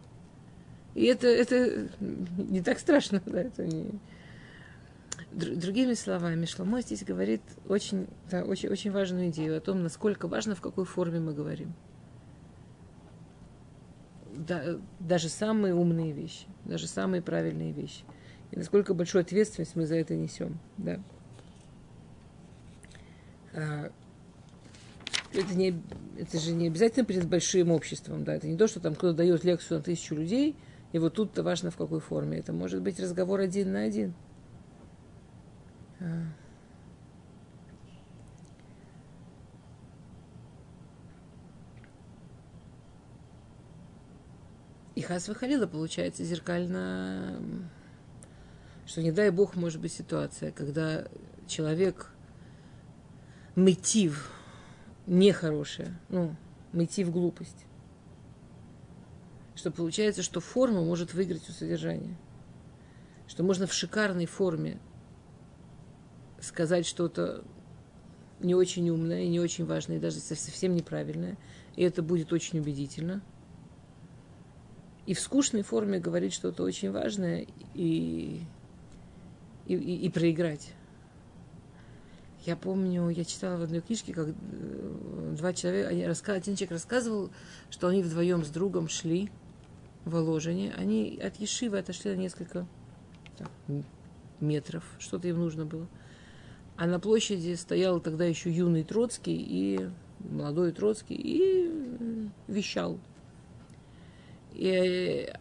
И 0.94 1.06
это, 1.06 1.28
это 1.28 1.90
не 2.00 2.62
так 2.62 2.80
страшно, 2.80 3.22
да, 3.26 3.42
это 3.42 3.66
не... 3.66 4.00
Другими 5.32 5.94
словами, 5.94 6.46
Шломо 6.46 6.82
здесь 6.82 7.04
говорит 7.04 7.42
очень, 7.68 8.08
да, 8.32 8.44
очень, 8.44 8.70
очень 8.70 8.92
важную 8.92 9.30
идею 9.30 9.58
о 9.58 9.62
том, 9.62 9.84
насколько 9.84 10.28
важно, 10.28 10.56
в 10.56 10.62
какой 10.62 10.86
форме 10.86 11.20
мы 11.20 11.34
говорим. 11.34 11.74
Да, 14.36 14.80
даже 15.00 15.30
самые 15.30 15.74
умные 15.74 16.12
вещи, 16.12 16.46
даже 16.66 16.88
самые 16.88 17.22
правильные 17.22 17.72
вещи– 17.72 18.04
и 18.52 18.58
насколько 18.58 18.94
большую 18.94 19.22
ответственность 19.22 19.76
мы 19.76 19.86
за 19.86 19.96
это 19.96 20.16
несем. 20.16 20.60
Да. 20.78 21.00
А, 23.54 23.92
это, 25.34 25.54
не, 25.56 25.82
это 26.18 26.40
же 26.40 26.54
не 26.54 26.68
обязательно 26.68 27.06
перед 27.06 27.28
большим 27.28 27.72
обществом, 27.72 28.24
да, 28.24 28.36
это 28.36 28.48
не 28.48 28.58
то, 28.58 28.68
что 28.68 28.80
там 28.80 28.96
кто-то 28.96 29.18
дает 29.18 29.44
лекцию 29.44 29.80
на 29.80 29.84
тысячу 29.84 30.16
людей, 30.16 30.56
и 30.94 31.00
вот 31.00 31.16
тут-то 31.16 31.44
важно 31.44 31.72
в 31.72 31.78
какой 31.78 32.00
форме. 32.00 32.40
Это 32.40 32.54
может 32.54 32.82
быть 32.82 33.00
разговор 33.00 33.42
один 33.42 33.74
на 33.74 33.82
один. 33.82 34.14
И 44.96 45.02
Хас 45.02 45.28
Халила 45.28 45.68
получается 45.68 46.24
зеркально 46.24 47.40
что 48.88 49.02
не 49.02 49.12
дай 49.12 49.30
бог 49.32 49.56
может 49.56 49.82
быть 49.82 49.92
ситуация, 49.92 50.52
когда 50.52 51.06
человек 51.46 52.10
мотив 53.56 54.32
нехорошая, 55.06 56.00
ну, 56.08 56.36
мотив 56.72 57.12
глупость. 57.12 57.66
Что 59.56 59.72
получается, 59.72 60.24
что 60.24 60.40
форма 60.40 60.84
может 60.84 61.14
выиграть 61.14 61.50
у 61.50 61.52
содержания. 61.52 62.16
Что 63.28 63.44
можно 63.44 63.68
в 63.68 63.74
шикарной 63.74 64.26
форме 64.26 64.80
сказать 66.42 66.86
что-то 66.86 67.44
не 68.40 68.56
очень 68.56 68.90
умное, 68.90 69.28
не 69.28 69.40
очень 69.40 69.66
важное, 69.66 69.98
и 69.98 70.00
даже 70.00 70.20
совсем 70.20 70.76
неправильное. 70.76 71.38
И 71.76 71.84
это 71.84 72.02
будет 72.02 72.34
очень 72.34 72.60
убедительно. 72.60 73.22
И 75.06 75.14
в 75.14 75.20
скучной 75.20 75.64
форме 75.64 76.00
говорить 76.00 76.34
что-то 76.34 76.64
очень 76.64 76.92
важное 76.92 77.48
и 77.74 78.42
и, 79.68 79.76
и, 79.76 80.06
и 80.06 80.10
проиграть. 80.10 80.74
Я 82.46 82.56
помню, 82.56 83.10
я 83.10 83.26
читала 83.26 83.58
в 83.58 83.64
одной 83.64 83.82
книжке, 83.82 84.14
как 84.14 84.30
э, 84.30 85.36
два 85.38 85.54
человека, 85.54 85.90
они 85.90 86.04
один 86.04 86.56
человек 86.56 86.72
рассказывал, 86.72 87.30
что 87.70 87.88
они 87.90 88.02
вдвоем 88.02 88.46
с 88.46 88.50
другом 88.50 88.88
шли 88.88 89.30
в 90.06 90.12
Воложине. 90.12 90.74
Они 90.78 91.20
от 91.22 91.36
Ешивы 91.38 91.78
отошли 91.80 92.12
на 92.12 92.16
несколько 92.16 92.66
так, 93.38 93.52
метров, 94.40 94.86
что-то 94.98 95.28
им 95.28 95.40
нужно 95.40 95.66
было. 95.66 95.88
А 96.78 96.86
на 96.86 97.00
площади 97.00 97.56
стоял 97.56 98.00
тогда 98.00 98.26
еще 98.26 98.52
юный 98.52 98.84
Троцкий 98.84 99.36
и 99.36 99.90
молодой 100.20 100.72
Троцкий 100.72 101.16
и 101.16 102.30
вещал. 102.48 103.00
И, 104.54 105.32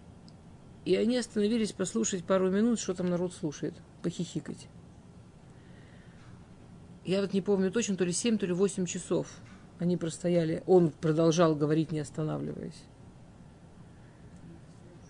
и 0.86 0.96
они 0.96 1.18
остановились 1.18 1.72
послушать 1.72 2.24
пару 2.24 2.50
минут, 2.50 2.80
что 2.80 2.94
там 2.94 3.10
народ 3.10 3.34
слушает 3.34 3.74
похихикать. 4.02 4.68
Я 7.04 7.20
вот 7.20 7.34
не 7.34 7.42
помню 7.42 7.70
точно, 7.70 7.96
то 7.96 8.04
ли 8.04 8.12
7, 8.12 8.38
то 8.38 8.46
ли 8.46 8.52
8 8.52 8.86
часов 8.86 9.28
они 9.78 9.96
простояли. 9.96 10.62
Он 10.66 10.90
продолжал 10.90 11.54
говорить, 11.54 11.92
не 11.92 12.00
останавливаясь. 12.00 12.82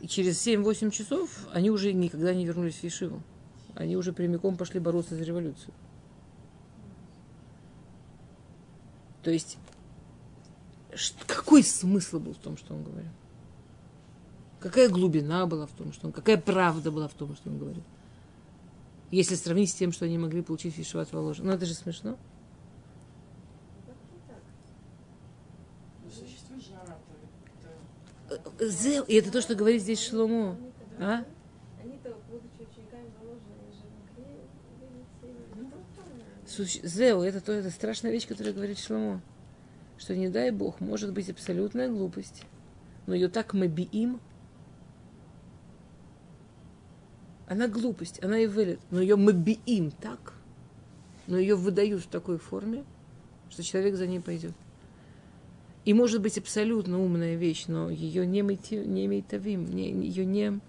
И 0.00 0.08
через 0.08 0.44
7-8 0.46 0.90
часов 0.90 1.30
они 1.52 1.70
уже 1.70 1.92
никогда 1.92 2.34
не 2.34 2.44
вернулись 2.44 2.76
в 2.76 2.84
Ешиву. 2.84 3.22
Они 3.74 3.96
уже 3.96 4.12
прямиком 4.12 4.56
пошли 4.56 4.80
бороться 4.80 5.14
за 5.14 5.24
революцию. 5.24 5.72
То 9.26 9.32
есть, 9.32 9.58
какой 11.26 11.64
смысл 11.64 12.20
был 12.20 12.32
в 12.32 12.38
том, 12.38 12.56
что 12.56 12.74
он 12.74 12.84
говорил? 12.84 13.10
Какая 14.60 14.88
глубина 14.88 15.46
была 15.46 15.66
в 15.66 15.72
том, 15.72 15.92
что 15.92 16.06
он... 16.06 16.12
Какая 16.12 16.36
правда 16.36 16.92
была 16.92 17.08
в 17.08 17.14
том, 17.14 17.34
что 17.34 17.50
он 17.50 17.58
говорил? 17.58 17.82
Если 19.10 19.34
сравнить 19.34 19.72
с 19.72 19.74
тем, 19.74 19.90
что 19.90 20.04
они 20.04 20.16
могли 20.16 20.42
получить 20.42 20.76
в 20.76 21.12
Воложа. 21.12 21.42
Ну, 21.42 21.50
это 21.50 21.66
же 21.66 21.74
смешно. 21.74 22.16
И 29.08 29.14
это 29.14 29.32
то, 29.32 29.42
что 29.42 29.56
говорит 29.56 29.82
здесь 29.82 30.06
Шломо. 30.06 30.56
А? 31.00 31.24
Зеу, 36.64 37.22
это, 37.22 37.40
то, 37.40 37.52
это 37.52 37.70
страшная 37.70 38.10
вещь, 38.10 38.26
которая 38.26 38.52
говорит 38.52 38.78
Шломо. 38.78 39.20
Что 39.98 40.14
не 40.14 40.28
дай 40.28 40.50
Бог, 40.50 40.80
может 40.80 41.12
быть 41.12 41.30
абсолютная 41.30 41.88
глупость. 41.88 42.42
Но 43.06 43.14
ее 43.14 43.28
так 43.28 43.54
мы 43.54 43.68
биим, 43.68 44.20
она 47.48 47.68
глупость, 47.68 48.22
она 48.22 48.40
и 48.40 48.46
вылет, 48.46 48.80
но 48.90 49.00
ее 49.00 49.16
мы 49.16 49.32
биим 49.32 49.92
так, 49.92 50.34
но 51.26 51.38
ее 51.38 51.54
выдают 51.54 52.02
в 52.02 52.08
такой 52.08 52.38
форме, 52.38 52.84
что 53.50 53.62
человек 53.62 53.94
за 53.94 54.06
ней 54.06 54.20
пойдет. 54.20 54.54
И 55.84 55.94
может 55.94 56.20
быть 56.20 56.36
абсолютно 56.36 57.00
умная 57.00 57.36
вещь, 57.36 57.66
но 57.68 57.88
ее 57.88 58.26
не, 58.26 58.40
не 58.40 59.06
мейтавим, 59.06 59.66
не, 59.66 59.92
ее 59.92 60.24
не... 60.24 60.60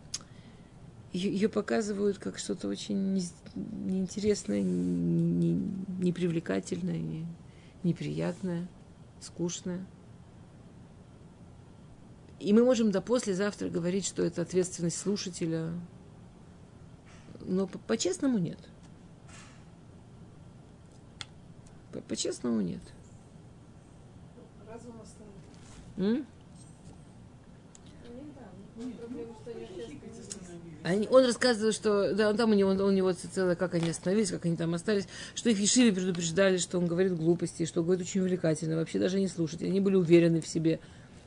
Ее, 1.14 1.48
показывают 1.50 2.18
как 2.18 2.38
что-то 2.38 2.68
очень 2.68 3.14
не, 3.14 3.24
неинтересное, 3.56 4.62
не, 4.62 5.54
непривлекательное, 6.00 7.00
не, 7.00 7.26
неприятное, 7.84 8.68
скучное. 9.22 9.86
И 12.40 12.54
мы 12.54 12.64
можем 12.64 12.92
до 12.92 13.02
послезавтра 13.02 13.70
говорить, 13.70 14.06
что 14.06 14.24
это 14.24 14.42
ответственность 14.42 14.98
слушателя, 14.98 15.72
но 17.42 17.68
по-честному 17.68 18.38
нет. 18.38 18.60
По-честному 22.08 22.62
нет. 22.62 22.82
Разум 24.68 25.02
оставит. 25.02 26.26
Они, 30.88 31.06
он 31.10 31.26
рассказывал, 31.26 31.74
что 31.74 32.14
да, 32.14 32.34
там 32.34 32.52
у 32.52 32.54
него, 32.54 32.70
у 32.70 32.92
него 32.92 33.12
целое, 33.12 33.56
как 33.56 33.74
они 33.74 33.90
остановились, 33.90 34.32
как 34.32 34.46
они 34.46 34.56
там 34.56 34.74
остались, 34.74 35.06
что 35.36 35.50
их 35.50 35.60
Ешиве 35.60 35.92
предупреждали, 35.92 36.56
что 36.56 36.78
он 36.78 36.88
говорит 36.88 37.14
глупости, 37.14 37.66
что 37.66 37.84
говорит 37.84 38.08
очень 38.08 38.22
увлекательно, 38.22 38.78
вообще 38.78 38.98
даже 38.98 39.20
не 39.20 39.28
слушать. 39.28 39.62
Они 39.64 39.82
были 39.82 39.96
уверены 39.96 40.40
в 40.40 40.48
себе, 40.48 40.80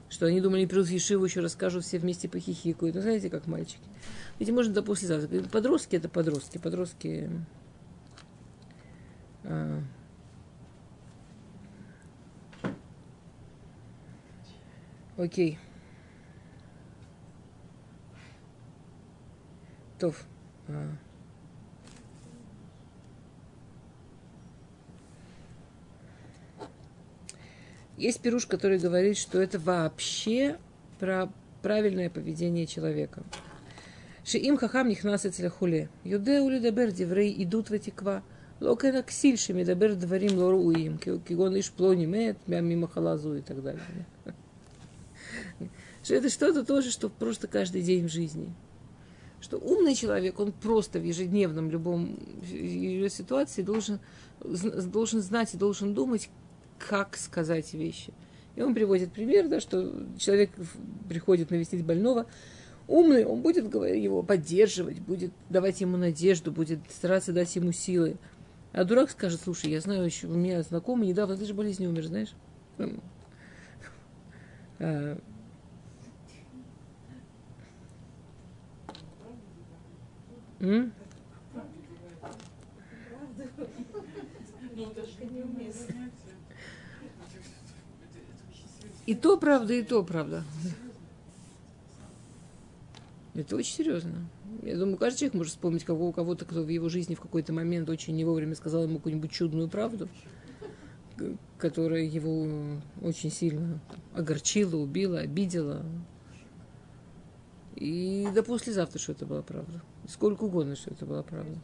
что 0.09 0.25
они 0.25 0.41
думали, 0.41 0.65
придут 0.65 0.87
в 0.87 0.91
Ешиву, 0.91 1.27
еще 1.27 1.41
расскажут, 1.41 1.85
все 1.85 1.99
вместе 1.99 2.27
похихикают. 2.27 2.95
Ну, 2.95 3.03
знаете, 3.03 3.29
как 3.29 3.47
мальчики. 3.47 3.83
Ведь 4.39 4.49
можно 4.49 4.73
до 4.73 4.83
послезавтра. 4.83 5.43
Подростки 5.53 5.97
это 5.97 6.09
подростки. 6.09 6.57
Подростки... 6.57 7.29
А, 9.45 9.83
Окей. 15.19 15.59
Тов. 20.01 20.25
А. 20.67 20.97
Есть 27.99 28.21
пируш, 28.21 28.47
который 28.47 28.79
говорит, 28.79 29.19
что 29.19 29.43
это 29.43 29.59
вообще 29.59 30.57
про 30.99 31.31
правильное 31.61 32.09
поведение 32.09 32.67
человека. 32.67 33.23
Шиим 34.25 34.57
хахам 34.57 34.89
нихнас 34.89 35.27
хуле. 35.59 35.91
Юде 36.03 36.41
ули 36.41 36.59
дабер 36.61 36.93
диврей 36.93 37.35
идут 37.43 37.69
в 37.69 37.77
этиква. 37.77 38.23
Локена 38.59 39.03
ксильши 39.03 39.53
медабер 39.53 39.97
дворим 39.97 40.39
лоруим. 40.39 40.97
Кигон 40.97 41.61
иш 41.61 41.71
плони 41.71 42.07
мет, 42.07 42.39
мимо 42.47 42.89
халазу 42.89 43.37
и 43.37 43.43
так 43.43 43.63
далее. 43.63 43.83
Что 46.03 46.15
это 46.15 46.31
что-то 46.31 46.65
тоже, 46.65 46.91
что 46.91 47.11
просто 47.11 47.47
каждый 47.47 47.83
день 47.83 48.09
в 48.09 48.11
жизни. 48.11 48.55
Что 49.41 49.57
умный 49.59 49.95
человек, 49.95 50.39
он 50.39 50.53
просто 50.53 50.99
в 50.99 51.05
ежедневном 51.05 51.71
любом 51.71 52.19
ситуации 53.09 53.63
должен, 53.63 53.99
должен 54.41 55.23
знать 55.23 55.55
и 55.55 55.57
должен 55.57 55.95
думать, 55.95 56.29
как 56.79 57.17
сказать 57.17 57.73
вещи. 57.73 58.13
И 58.57 58.63
он 58.63 58.75
приводит 58.75 59.13
пример, 59.13 59.49
да, 59.49 59.61
что 59.61 59.93
человек 60.19 60.51
приходит 61.09 61.51
навестить 61.51 61.85
больного, 61.85 62.27
умный, 62.87 63.25
он 63.25 63.41
будет 63.41 63.73
его 63.75 64.23
поддерживать, 64.23 64.99
будет 65.01 65.33
давать 65.49 65.81
ему 65.81 65.97
надежду, 65.97 66.53
будет 66.53 66.81
стараться 66.91 67.33
дать 67.33 67.55
ему 67.57 67.73
силы. 67.73 68.17
А 68.73 68.85
дурак 68.85 69.11
скажет, 69.11 69.41
слушай, 69.43 69.71
я 69.71 69.81
знаю, 69.81 70.05
еще 70.05 70.27
у 70.27 70.35
меня 70.35 70.63
знакомый 70.63 71.09
недавно 71.09 71.37
ты 71.37 71.45
же 71.47 71.55
болезнью 71.55 71.91
умер, 71.91 72.07
знаешь? 72.07 72.35
И 89.07 89.15
то 89.15 89.37
правда, 89.39 89.75
и 89.75 89.83
то 89.83 90.05
правда. 90.05 90.45
Это 93.35 93.57
очень 93.57 93.75
серьезно. 93.75 94.27
Я 94.63 94.77
думаю, 94.77 94.99
каждый 94.99 95.21
человек 95.21 95.35
может 95.35 95.53
вспомнить 95.53 95.85
кого, 95.85 96.13
кого-то, 96.13 96.45
кто 96.45 96.63
в 96.63 96.69
его 96.69 96.89
жизни 96.89 97.15
в 97.15 97.21
какой-то 97.21 97.53
момент 97.53 97.89
очень 97.89 98.15
не 98.15 98.25
вовремя 98.25 98.55
сказал 98.55 98.85
ему 98.85 98.99
какую-нибудь 98.99 99.31
чудную 99.31 99.69
правду, 99.69 100.09
которая 101.57 102.03
его 102.03 102.47
очень 103.01 103.31
сильно 103.31 103.81
огорчила, 104.15 104.77
убила, 104.77 105.21
обидела. 105.21 105.85
И 107.81 108.29
до 108.35 108.43
послезавтра, 108.43 108.99
что 108.99 109.13
это 109.13 109.25
была 109.25 109.41
правда. 109.41 109.81
Сколько 110.07 110.45
угодно, 110.45 110.77
что 110.77 110.91
это 110.91 111.07
была 111.07 111.23
правда. 111.23 111.59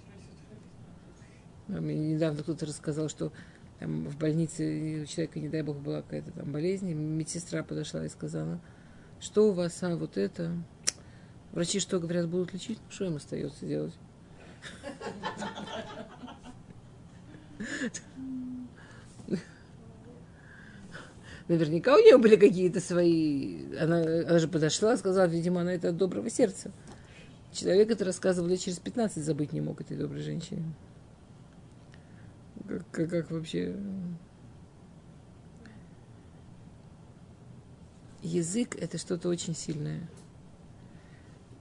А 1.69 1.73
мне 1.73 2.15
недавно 2.15 2.43
кто-то 2.43 2.65
рассказал, 2.65 3.11
что 3.11 3.33
там, 3.79 4.09
в 4.09 4.17
больнице 4.17 5.03
у 5.03 5.07
человека, 5.07 5.39
не 5.39 5.51
дай 5.51 5.61
бог, 5.63 5.77
была 5.77 6.01
какая-то 6.01 6.33
там 6.33 6.51
болезнь, 6.53 6.91
медсестра 6.93 7.63
подошла 7.63 8.07
и 8.07 8.09
сказала, 8.09 8.61
что 9.21 9.51
у 9.51 9.53
вас, 9.53 9.83
а 9.83 9.95
вот 9.95 10.17
это, 10.17 10.53
врачи 11.53 11.81
что 11.81 12.01
говорят, 12.01 12.31
будут 12.31 12.55
лечить, 12.55 12.79
что 12.89 13.05
им 13.05 13.17
остается 13.17 13.67
делать? 13.67 13.95
Наверняка 21.49 21.95
у 21.95 21.99
нее 21.99 22.19
были 22.19 22.37
какие-то 22.37 22.81
свои... 22.81 23.73
Она, 23.77 24.01
она 24.01 24.39
же 24.39 24.49
подошла, 24.49 24.97
сказала, 24.97 25.27
видимо, 25.27 25.61
она 25.61 25.75
это 25.75 25.91
от 25.91 25.97
доброго 25.97 26.29
сердца. 26.29 26.73
Человек 27.53 27.91
это 27.91 28.05
рассказывал 28.05 28.49
лет 28.49 28.61
через 28.61 28.79
15, 28.79 29.25
забыть 29.25 29.53
не 29.53 29.61
мог 29.61 29.81
этой 29.81 29.97
доброй 29.97 30.23
женщине. 30.23 30.65
Как, 32.67 32.91
как, 32.91 33.11
как 33.11 33.31
вообще... 33.31 33.77
Язык– 38.23 38.75
это 38.81 38.99
что-то 38.99 39.29
очень 39.29 39.55
сильное. 39.55 40.01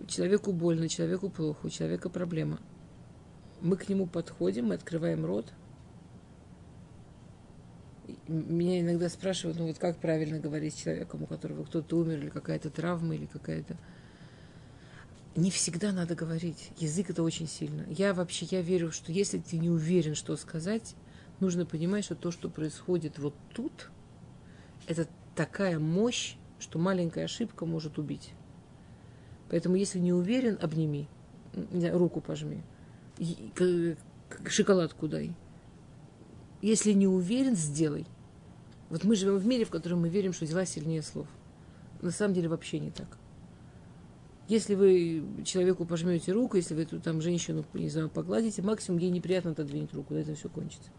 Человеку 0.07 0.51
больно, 0.51 0.89
человеку 0.89 1.29
плохо, 1.29 1.67
у 1.67 1.69
человека 1.69 2.09
проблема. 2.09 2.59
Мы 3.61 3.77
к 3.77 3.87
нему 3.87 4.07
подходим, 4.07 4.67
мы 4.67 4.75
открываем 4.75 5.25
рот. 5.25 5.53
Меня 8.27 8.81
иногда 8.81 9.09
спрашивают, 9.09 9.57
ну 9.57 9.67
вот 9.67 9.77
как 9.79 9.97
правильно 9.97 10.39
говорить 10.39 10.75
с 10.75 10.81
человеком, 10.81 11.23
у 11.23 11.27
которого 11.27 11.63
кто-то 11.63 11.97
умер, 11.97 12.19
или 12.19 12.29
какая-то 12.29 12.69
травма, 12.69 13.15
или 13.15 13.25
какая-то 13.25 13.77
не 15.35 15.51
всегда 15.51 15.91
надо 15.91 16.15
говорить. 16.15 16.71
Язык 16.77 17.09
это 17.09 17.23
очень 17.23 17.47
сильно. 17.47 17.85
Я 17.89 18.13
вообще, 18.13 18.45
я 18.51 18.61
верю, 18.61 18.91
что 18.91 19.11
если 19.11 19.37
ты 19.37 19.57
не 19.57 19.69
уверен, 19.69 20.15
что 20.15 20.35
сказать, 20.37 20.95
нужно 21.39 21.65
понимать, 21.65 22.05
что 22.05 22.15
то, 22.15 22.31
что 22.31 22.49
происходит 22.49 23.19
вот 23.19 23.35
тут, 23.53 23.91
это 24.87 25.07
такая 25.35 25.79
мощь, 25.79 26.35
что 26.59 26.79
маленькая 26.79 27.25
ошибка 27.25 27.65
может 27.65 27.97
убить. 27.97 28.31
Поэтому, 29.49 29.75
если 29.75 29.99
не 29.99 30.13
уверен, 30.13 30.57
обними, 30.61 31.07
руку 31.53 32.21
пожми, 32.21 32.63
шоколадку 34.47 35.07
дай. 35.07 35.33
Если 36.65 36.93
не 36.93 37.05
уверен, 37.05 37.55
сделай. 37.55 38.07
Вот 38.89 39.03
мы 39.03 39.15
живем 39.15 39.37
в 39.37 39.45
мире, 39.45 39.65
в 39.65 39.69
котором 39.69 40.01
мы 40.01 40.09
верим, 40.09 40.33
что 40.33 40.47
дела 40.47 40.65
сильнее 40.65 41.03
слов. 41.03 41.27
На 42.01 42.09
самом 42.09 42.33
деле 42.33 42.49
вообще 42.49 42.79
не 42.79 42.89
так. 42.89 43.19
Если 44.47 44.73
вы 44.73 45.23
человеку 45.45 45.85
пожмете 45.85 46.31
руку, 46.31 46.57
если 46.57 46.73
вы 46.73 46.81
эту 46.81 46.99
там 46.99 47.21
женщину, 47.21 47.63
не 47.75 47.87
знаю, 47.87 48.09
погладите, 48.09 48.63
максимум 48.63 48.99
ей 48.99 49.11
неприятно 49.11 49.51
отодвинуть 49.51 49.93
руку, 49.93 50.15
на 50.15 50.17
этом 50.17 50.33
все 50.33 50.49
кончится. 50.49 50.89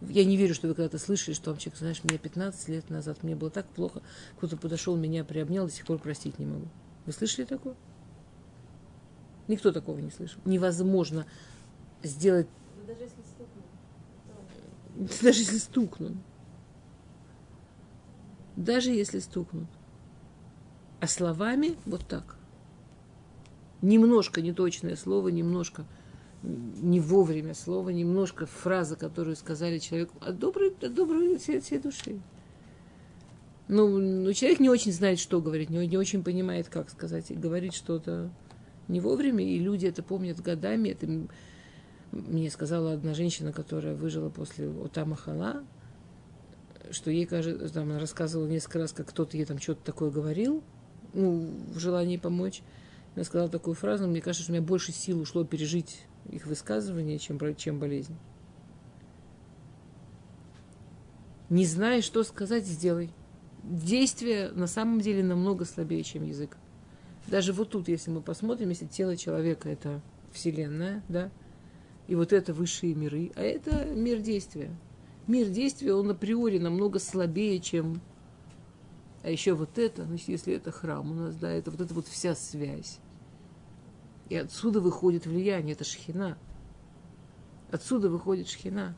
Я 0.00 0.24
не 0.24 0.38
верю, 0.38 0.54
что 0.54 0.68
вы 0.68 0.74
когда-то 0.74 0.96
слышали, 0.96 1.34
что 1.34 1.50
вам 1.50 1.58
человек, 1.58 1.78
знаешь, 1.78 2.02
мне 2.02 2.16
15 2.16 2.68
лет 2.70 2.88
назад, 2.88 3.22
мне 3.22 3.36
было 3.36 3.50
так 3.50 3.66
плохо, 3.66 4.00
кто-то 4.38 4.56
подошел, 4.56 4.96
меня 4.96 5.22
приобнял, 5.22 5.66
до 5.66 5.70
сих 5.70 5.84
пор 5.84 5.98
простить 5.98 6.38
не 6.38 6.46
могу. 6.46 6.68
Вы 7.04 7.12
слышали 7.12 7.44
такое? 7.44 7.74
Никто 9.48 9.70
такого 9.70 9.98
не 9.98 10.10
слышал. 10.10 10.40
Невозможно 10.46 11.26
сделать... 12.02 12.48
Даже 12.86 13.02
если. 13.02 13.27
Даже 15.22 15.40
если 15.40 15.58
стукнут. 15.58 16.16
Даже 18.56 18.90
если 18.90 19.20
стукнут. 19.20 19.68
А 21.00 21.06
словами 21.06 21.76
вот 21.86 22.06
так 22.06 22.36
немножко 23.80 24.40
неточное 24.40 24.96
слово, 24.96 25.28
немножко 25.28 25.84
не 26.42 27.00
вовремя 27.00 27.54
слово, 27.54 27.90
немножко 27.90 28.46
фраза, 28.46 28.96
которую 28.96 29.36
сказали 29.36 29.78
человеку 29.78 30.16
от 30.20 30.38
доброй, 30.38 30.74
от 30.80 30.94
доброй 30.94 31.38
всей, 31.38 31.60
всей 31.60 31.78
души. 31.78 32.20
Ну, 33.68 33.98
ну, 33.98 34.32
человек 34.32 34.60
не 34.60 34.70
очень 34.70 34.92
знает, 34.92 35.18
что 35.18 35.40
говорить, 35.40 35.70
не, 35.70 35.86
не 35.86 35.96
очень 35.96 36.24
понимает, 36.24 36.68
как 36.68 36.90
сказать, 36.90 37.30
и 37.30 37.34
говорит 37.34 37.74
что-то 37.74 38.30
не 38.88 39.00
вовремя, 39.00 39.44
и 39.44 39.58
люди 39.58 39.86
это 39.86 40.02
помнят 40.02 40.40
годами, 40.40 40.88
это 40.88 41.06
Мне 42.12 42.50
сказала 42.50 42.92
одна 42.92 43.14
женщина, 43.14 43.52
которая 43.52 43.94
выжила 43.94 44.30
после 44.30 44.68
Утама 44.68 45.16
Хала, 45.16 45.64
что 46.90 47.10
ей 47.10 47.26
кажется, 47.26 47.68
там 47.72 47.90
она 47.90 47.98
рассказывала 47.98 48.46
несколько 48.46 48.78
раз, 48.78 48.92
как 48.92 49.08
кто-то 49.08 49.36
ей 49.36 49.44
там 49.44 49.58
что-то 49.58 49.84
такое 49.84 50.10
говорил, 50.10 50.62
ну, 51.12 51.50
в 51.72 51.78
желании 51.78 52.16
помочь. 52.16 52.62
Она 53.14 53.24
сказала 53.24 53.50
такую 53.50 53.74
фразу, 53.74 54.06
мне 54.06 54.20
кажется, 54.20 54.44
что 54.44 54.52
у 54.52 54.56
меня 54.56 54.64
больше 54.64 54.92
сил 54.92 55.20
ушло 55.20 55.44
пережить 55.44 56.02
их 56.30 56.46
высказывание, 56.46 57.18
чем, 57.18 57.38
чем 57.56 57.78
болезнь. 57.78 58.16
Не 61.50 61.66
знаешь, 61.66 62.04
что 62.04 62.22
сказать, 62.24 62.66
сделай. 62.66 63.10
Действие 63.64 64.50
на 64.52 64.66
самом 64.66 65.00
деле 65.00 65.22
намного 65.22 65.64
слабее, 65.64 66.02
чем 66.04 66.24
язык. 66.24 66.56
Даже 67.26 67.52
вот 67.52 67.70
тут, 67.70 67.88
если 67.88 68.10
мы 68.10 68.22
посмотрим, 68.22 68.70
если 68.70 68.86
тело 68.86 69.16
человека– 69.16 69.68
это 69.70 70.00
Вселенная, 70.32 71.02
да, 71.08 71.30
и 72.08 72.14
вот 72.14 72.32
это 72.32 72.52
высшие 72.54 72.94
миры, 72.94 73.30
а 73.36 73.42
это 73.42 73.84
мир 73.84 74.20
действия. 74.20 74.70
Мир 75.26 75.48
действия, 75.48 75.94
он 75.94 76.10
априори 76.10 76.58
намного 76.58 76.98
слабее, 76.98 77.60
чем... 77.60 78.00
А 79.22 79.30
еще 79.30 79.52
вот 79.52 79.78
это, 79.78 80.04
значит, 80.04 80.28
если 80.28 80.54
это 80.54 80.70
храм 80.70 81.10
у 81.10 81.14
нас, 81.14 81.36
да, 81.36 81.50
это 81.50 81.70
вот 81.70 81.80
это 81.82 81.92
вот 81.92 82.06
вся 82.06 82.34
связь. 82.34 82.98
И 84.30 84.36
отсюда 84.36 84.80
выходит 84.80 85.26
влияние, 85.26 85.74
это 85.74 85.84
шхина. 85.84 86.38
Отсюда 87.70 88.08
выходит 88.08 88.48
шхина. 88.48 88.96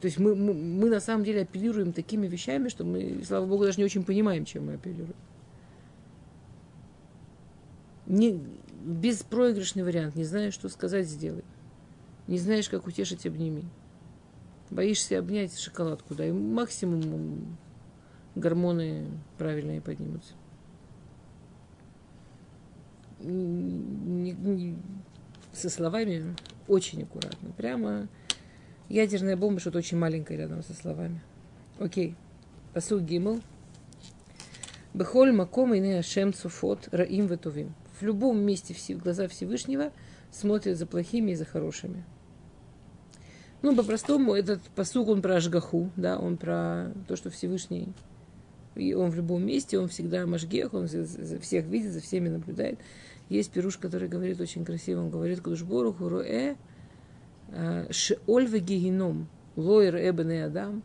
То 0.00 0.06
есть 0.06 0.18
мы, 0.18 0.34
мы, 0.34 0.52
мы 0.52 0.88
на 0.88 0.98
самом 0.98 1.22
деле 1.24 1.42
апеллируем 1.42 1.92
такими 1.92 2.26
вещами, 2.26 2.68
что 2.68 2.84
мы, 2.84 3.22
слава 3.24 3.46
богу, 3.46 3.66
даже 3.66 3.78
не 3.78 3.84
очень 3.84 4.02
понимаем, 4.02 4.44
чем 4.44 4.66
мы 4.66 4.74
апеллируем. 4.74 5.14
Не, 8.06 8.42
беспроигрышный 8.80 9.84
вариант. 9.84 10.16
Не 10.16 10.24
знаешь, 10.24 10.54
что 10.54 10.68
сказать, 10.68 11.06
сделай. 11.06 11.44
Не 12.26 12.38
знаешь, 12.38 12.68
как 12.68 12.86
утешить, 12.86 13.26
обними. 13.26 13.64
Боишься 14.70 15.18
обнять 15.18 15.58
шоколадку, 15.58 16.14
да, 16.14 16.26
и 16.26 16.32
максимум 16.32 17.58
гормоны 18.34 19.06
правильные 19.36 19.80
поднимутся. 19.80 20.34
Со 25.52 25.68
словами 25.68 26.36
очень 26.68 27.02
аккуратно. 27.02 27.50
Прямо 27.56 28.08
ядерная 28.88 29.36
бомба, 29.36 29.60
что-то 29.60 29.78
очень 29.78 29.98
маленькое 29.98 30.38
рядом 30.38 30.62
со 30.62 30.72
словами. 30.72 31.20
Окей. 31.78 32.14
Посуд 32.72 33.02
Гимл. 33.02 33.40
Бехоль 34.94 35.32
маком 35.32 35.74
и 35.74 35.80
не 35.80 35.94
ашем 35.94 36.32
цуфот 36.32 36.88
раим 36.92 37.26
ветувим 37.26 37.74
в 38.00 38.04
любом 38.04 38.40
месте 38.40 38.74
в 38.74 39.02
глаза 39.02 39.28
Всевышнего 39.28 39.92
смотрят 40.30 40.78
за 40.78 40.86
плохими 40.86 41.32
и 41.32 41.34
за 41.34 41.44
хорошими. 41.44 42.04
Ну, 43.62 43.76
по-простому, 43.76 44.34
этот 44.34 44.62
посук, 44.74 45.08
он 45.08 45.20
про 45.20 45.36
Ашгаху, 45.36 45.90
да, 45.96 46.18
он 46.18 46.38
про 46.38 46.92
то, 47.06 47.16
что 47.16 47.28
Всевышний, 47.28 47.92
и 48.74 48.94
он 48.94 49.10
в 49.10 49.16
любом 49.16 49.44
месте, 49.44 49.78
он 49.78 49.88
всегда 49.88 50.26
Машгех, 50.26 50.72
он 50.72 50.86
всех 50.86 51.66
видит, 51.66 51.92
за 51.92 52.00
всеми 52.00 52.28
наблюдает. 52.28 52.78
Есть 53.28 53.52
пируш, 53.52 53.76
который 53.76 54.08
говорит 54.08 54.40
очень 54.40 54.64
красиво, 54.64 55.00
он 55.00 55.10
говорит, 55.10 55.42
Кудушбору, 55.42 55.92
Хуруэ, 55.92 56.56
а, 57.48 57.86
Шеоль 57.90 58.46
вегигином, 58.46 59.28
Лойр 59.56 59.96
Эбен 59.96 60.44
Адам. 60.44 60.82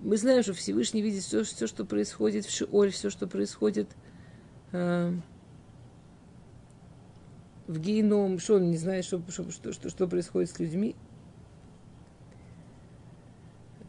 Мы 0.00 0.16
знаем, 0.16 0.42
что 0.42 0.52
Всевышний 0.52 1.02
видит 1.02 1.22
все, 1.22 1.42
все 1.42 1.66
что 1.66 1.84
происходит 1.84 2.44
в 2.44 2.50
Шиоль, 2.50 2.90
все, 2.90 3.10
что 3.10 3.26
происходит 3.26 3.88
э, 4.72 5.12
в 7.66 7.80
геном, 7.80 8.38
что 8.38 8.56
он 8.56 8.70
не 8.70 8.76
знает, 8.76 9.04
что, 9.04 9.22
что, 9.28 9.50
что, 9.50 9.72
что, 9.72 9.88
что 9.88 10.06
происходит 10.06 10.50
с 10.50 10.58
людьми. 10.58 10.94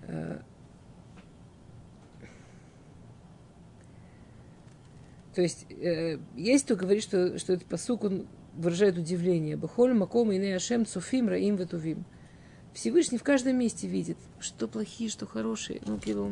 Э, 0.04 0.40
то 5.36 5.42
есть, 5.42 5.68
э, 5.70 6.20
есть 6.36 6.66
кто 6.66 6.76
говорит, 6.76 7.04
что, 7.04 7.38
что 7.38 7.54
этот 7.54 7.68
посук, 7.68 8.06
он 8.06 8.28
выражает 8.56 8.98
удивление. 8.98 9.58
Бахоль 9.58 9.94
маком 9.94 10.32
и 10.32 10.38
не 10.38 10.54
ашем 10.54 10.86
цуфим 10.86 11.28
раим 11.28 11.58
ветувим. 11.58 12.06
Всевышний 12.78 13.18
в 13.18 13.24
каждом 13.24 13.58
месте 13.58 13.88
видит, 13.88 14.18
что 14.40 14.68
плохие, 14.68 15.10
что 15.10 15.26
хорошие. 15.26 15.82
Ну, 15.88 15.98
кило 15.98 16.32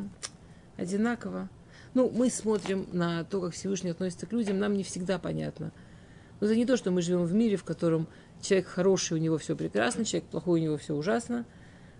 одинаково. 0.78 1.50
Ну, 1.96 2.12
мы 2.12 2.30
смотрим 2.30 2.88
на 2.94 3.24
то, 3.24 3.42
как 3.42 3.54
Всевышний 3.54 3.90
относится 3.90 4.28
к 4.28 4.32
людям, 4.32 4.60
нам 4.60 4.76
не 4.78 4.84
всегда 4.84 5.18
понятно. 5.18 5.72
Но 6.40 6.46
это 6.46 6.56
не 6.56 6.68
то, 6.68 6.78
что 6.78 6.92
мы 6.92 7.02
живем 7.02 7.24
в 7.24 7.34
мире, 7.34 7.58
в 7.58 7.64
котором 7.64 8.08
человек 8.42 8.68
хороший, 8.68 9.14
у 9.14 9.18
него 9.18 9.40
все 9.40 9.56
прекрасно, 9.56 10.06
человек 10.06 10.30
плохой, 10.30 10.60
у 10.60 10.64
него 10.64 10.78
все 10.78 10.94
ужасно. 10.94 11.48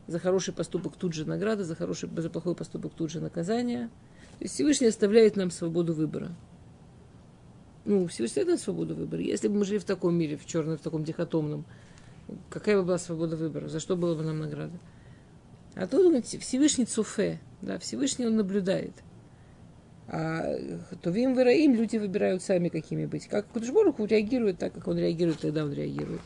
За 0.06 0.20
хороший 0.20 0.54
поступок 0.54 0.96
тут 0.96 1.14
же 1.14 1.26
награда, 1.26 1.64
за, 1.64 1.74
хороший, 1.74 2.08
за 2.16 2.30
плохой 2.30 2.54
поступок 2.54 2.94
тут 2.94 3.10
же 3.10 3.22
наказание. 3.22 3.88
То 4.38 4.44
есть 4.44 4.54
Всевышний 4.54 4.90
оставляет 4.90 5.38
нам 5.38 5.50
свободу 5.50 5.96
выбора. 5.96 6.36
Ну, 7.84 8.06
Всевышний 8.06 8.36
дает 8.36 8.50
нам 8.50 8.58
свободу 8.60 8.94
выбора. 8.94 9.24
Если 9.24 9.48
бы 9.48 9.56
мы 9.56 9.66
жили 9.66 9.80
в 9.80 9.86
таком 9.86 10.14
мире, 10.14 10.38
в 10.38 10.46
черном, 10.46 10.78
в 10.78 10.82
таком 10.82 11.04
дихотомном, 11.04 11.66
какая 12.50 12.78
бы 12.78 12.84
была 12.84 12.98
свобода 12.98 13.36
выбора, 13.36 13.68
за 13.68 13.80
что 13.80 13.96
была 13.96 14.16
бы 14.16 14.24
нам 14.24 14.40
награда. 14.40 14.78
А 15.76 15.88
тут 15.88 16.26
Всевышний 16.26 16.86
Цуфе, 16.86 17.40
да, 17.62 17.78
Всевышний 17.80 18.26
он 18.26 18.36
наблюдает. 18.36 18.94
А 20.08 20.56
Тувим 21.02 21.36
Вераим 21.36 21.74
люди 21.76 21.98
выбирают 21.98 22.44
сами, 22.44 22.70
какими 22.70 23.06
быть. 23.06 23.28
Как 23.28 23.48
Кудышборуху 23.48 24.06
реагирует 24.06 24.60
так, 24.60 24.74
как 24.74 24.88
он 24.88 24.98
реагирует, 24.98 25.40
тогда 25.40 25.66
он 25.66 25.74
реагирует. 25.74 26.22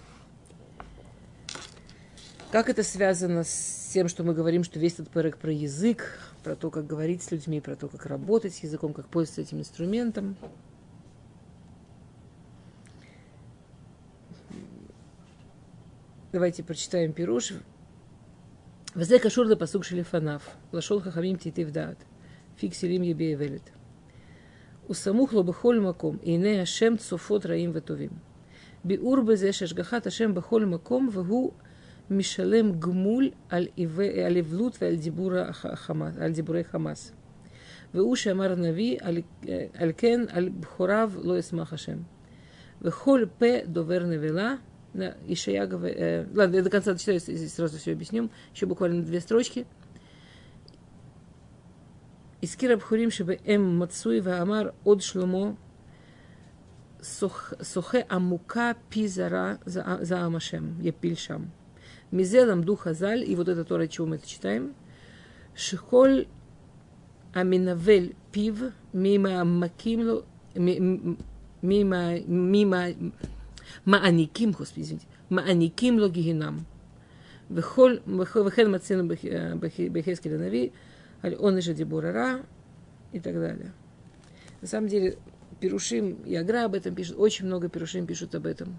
Как 2.52 2.70
это 2.70 2.84
связано 2.84 3.44
с 3.44 3.90
тем, 3.94 4.08
что 4.08 4.24
мы 4.24 4.34
говорим, 4.34 4.64
что 4.64 4.80
весь 4.80 4.94
этот 4.94 5.10
пэрек 5.10 5.38
про 5.38 5.52
язык, 5.52 6.20
про 6.44 6.56
то, 6.56 6.70
как 6.70 6.86
говорить 6.86 7.24
с 7.24 7.32
людьми, 7.32 7.62
про 7.62 7.76
то, 7.76 7.88
как 7.88 8.06
работать 8.06 8.54
с 8.54 8.64
языком, 8.64 8.94
как 8.94 9.08
пользоваться 9.08 9.42
этим 9.42 9.60
инструментом– 9.60 10.36
Давайте 16.33 16.63
прочитаем 16.63 17.13
пируш. 17.13 17.53
Везе 18.95 19.19
кашур 19.19 19.47
да 19.49 19.57
пасук 19.57 19.85
шелифанав. 19.85 20.43
Лашол 20.73 21.01
хахамим 21.01 21.37
титив 21.37 21.71
дат. 21.73 21.99
Фиксилим 22.57 23.03
ебе 23.03 23.35
велет. 23.35 23.73
וסמוך 24.91 25.33
לו 25.33 25.45
בכל 25.45 25.81
מקום, 25.81 26.17
הנה 26.23 26.63
השם 26.63 26.97
צופות 26.97 27.47
רעים 27.47 27.71
וטובים. 27.75 28.11
ביאור 28.85 29.21
בזה 29.21 29.53
שהשגחת 29.53 30.07
השם 30.07 30.35
בכל 30.35 30.65
מקום, 30.65 31.09
והוא 31.13 31.53
משלם 32.11 32.81
גמול 32.81 33.31
על, 33.49 33.67
על 34.27 34.39
אבלות 34.39 34.83
ועל 34.83 34.97
דיבור 34.97 35.33
החמאס, 35.65 36.19
על 36.19 36.33
דיבורי 36.33 36.65
חמאס. 36.65 37.13
והוא 37.95 38.17
שאמר 38.17 38.53
הנביא, 38.53 38.99
על, 39.01 39.19
על 39.75 39.93
כן 39.97 40.21
על 40.29 40.49
בכוריו 40.49 41.13
לא 41.23 41.39
ישמח 41.39 41.73
השם. 41.73 41.99
וכל 42.83 43.25
פה 43.39 43.47
דובר 43.67 44.07
נבלה, 44.07 44.55
Да, 45.00 45.16
Ишая 45.28 45.66
говорит... 45.66 45.98
Э, 45.98 46.28
ладно, 46.36 46.58
я 46.58 46.62
до 46.62 46.70
конца 46.70 46.92
дочитаю, 46.92 47.22
сразу 47.22 47.78
все 47.78 47.94
объясню. 47.94 48.30
Еще 48.54 48.66
буквально 48.66 49.02
две 49.02 49.22
строчки. 49.22 49.66
Искира 52.42 52.76
Бхурим 52.76 53.10
Шибе 53.10 53.40
Эм 53.46 53.78
Мацуева 53.78 54.42
Амар 54.42 54.74
от 54.84 55.02
Шломо 55.02 55.58
Сухе 57.02 58.06
Амука 58.10 58.76
Пизара 58.90 59.60
за 59.64 60.26
Амашем, 60.26 60.82
Епильшам. 60.82 61.52
Мизелам 62.12 62.66
Духа 62.66 62.94
Заль, 62.94 63.24
и 63.24 63.38
вот 63.38 63.48
это 63.48 63.64
то, 63.64 63.76
о 63.76 63.88
чем 63.88 64.10
мы 64.10 64.18
это 64.18 64.28
читаем. 64.28 64.76
Шихоль 65.56 66.28
Аминавель 67.34 68.18
Пив 68.34 68.74
Мима 68.92 69.46
Макимлу 69.46 70.26
Мима 70.56 72.20
Мима 72.20 72.88
Мааниким, 73.86 74.52
господи, 74.52 74.84
извините. 74.84 75.08
Мааниким 75.30 76.00
логигинам. 76.00 76.66
Вехель 77.50 78.68
Мацину 78.68 79.12
э, 79.12 79.56
Бехескеля 79.90 80.38
Нави, 80.38 80.72
он 81.40 81.58
и 81.58 81.62
Дебурара 81.74 82.46
и 83.12 83.20
так 83.20 83.34
далее. 83.34 83.74
На 84.62 84.68
самом 84.68 84.88
деле, 84.88 85.18
Перушим 85.60 86.14
и 86.26 86.36
Агра 86.36 86.66
об 86.66 86.76
этом 86.76 86.94
пишут, 86.94 87.18
очень 87.18 87.46
много 87.46 87.70
Перушим 87.70 88.06
пишут 88.06 88.36
об 88.36 88.46
этом. 88.46 88.78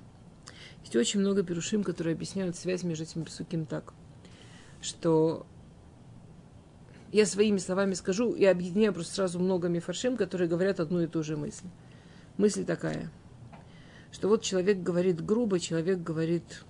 Есть 0.82 0.96
очень 0.96 1.20
много 1.20 1.42
Перушим, 1.42 1.82
которые 1.82 2.14
объясняют 2.14 2.56
связь 2.56 2.84
между 2.84 3.04
этим 3.04 3.24
псуким 3.24 3.66
так, 3.66 3.92
что 4.80 5.46
я 7.12 7.26
своими 7.26 7.58
словами 7.58 7.94
скажу 7.94 8.32
и 8.32 8.44
объединяю 8.44 8.94
просто 8.94 9.14
сразу 9.14 9.40
много 9.40 9.68
мифаршим, 9.68 10.16
которые 10.16 10.48
говорят 10.48 10.78
одну 10.78 11.00
и 11.00 11.06
ту 11.08 11.22
же 11.22 11.36
мысль. 11.36 11.66
Мысль 12.38 12.64
такая– 12.64 13.10
что 14.12 14.28
вот 14.28 14.42
человек 14.42 14.82
говорит 14.82 15.24
грубо, 15.24 15.60
человек 15.60 16.00
говорит 16.02 16.64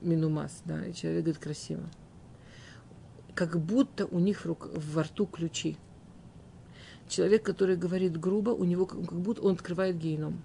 минумас, 0.00 0.62
да, 0.64 0.84
и 0.84 0.92
человек 0.92 1.24
говорит 1.24 1.42
красиво. 1.42 1.82
Как 3.34 3.58
будто 3.60 4.06
у 4.06 4.18
них 4.18 4.40
в 4.40 4.46
рук, 4.46 4.68
во 4.74 5.02
рту 5.02 5.26
ключи. 5.26 5.76
Человек, 7.08 7.42
который 7.42 7.76
говорит 7.76 8.18
грубо, 8.18 8.50
у 8.50 8.64
него 8.64 8.86
как, 8.86 9.00
будто 9.00 9.42
он 9.42 9.54
открывает 9.54 9.98
геном. 9.98 10.42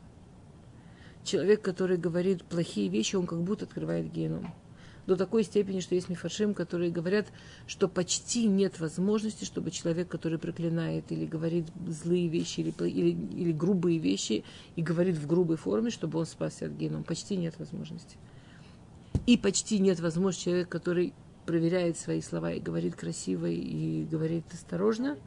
человек, 1.24 1.62
который 1.62 1.98
говорит 1.98 2.44
плохие 2.44 2.90
вещи, 2.90 3.16
он 3.16 3.28
как 3.28 3.42
будто 3.42 3.66
открывает 3.66 4.12
геном. 4.12 4.54
До 5.10 5.16
такой 5.16 5.44
степени, 5.44 5.80
что 5.80 5.96
есть 5.96 6.08
мифашим, 6.08 6.54
которые 6.54 6.92
говорят, 6.92 7.26
что 7.66 7.88
почти 7.88 8.46
нет 8.46 8.80
возможности, 8.80 9.44
чтобы 9.44 9.72
человек, 9.72 10.08
который 10.08 10.38
проклинает 10.38 11.12
или 11.12 11.26
говорит 11.26 11.66
злые 11.88 12.28
вещи 12.28 12.60
или, 12.60 12.74
или, 12.88 13.10
или 13.10 13.52
грубые 13.52 13.98
вещи 13.98 14.44
и 14.76 14.84
говорит 14.84 15.18
в 15.18 15.26
грубой 15.26 15.58
форме, 15.58 15.90
чтобы 15.90 16.20
он 16.20 16.28
спасся 16.28 16.68
от 16.68 16.74
генома. 16.74 17.04
Почти 17.04 17.38
нет 17.38 17.58
возможности. 17.58 18.18
И 19.26 19.36
почти 19.36 19.80
нет 19.80 20.00
возможности 20.00 20.44
человек, 20.46 20.70
который 20.70 21.14
проверяет 21.48 21.98
свои 21.98 22.22
слова 22.22 22.52
и 22.52 22.60
говорит 22.60 22.96
красиво 22.96 23.48
и 23.48 24.06
говорит 24.06 24.44
осторожно, 24.54 25.18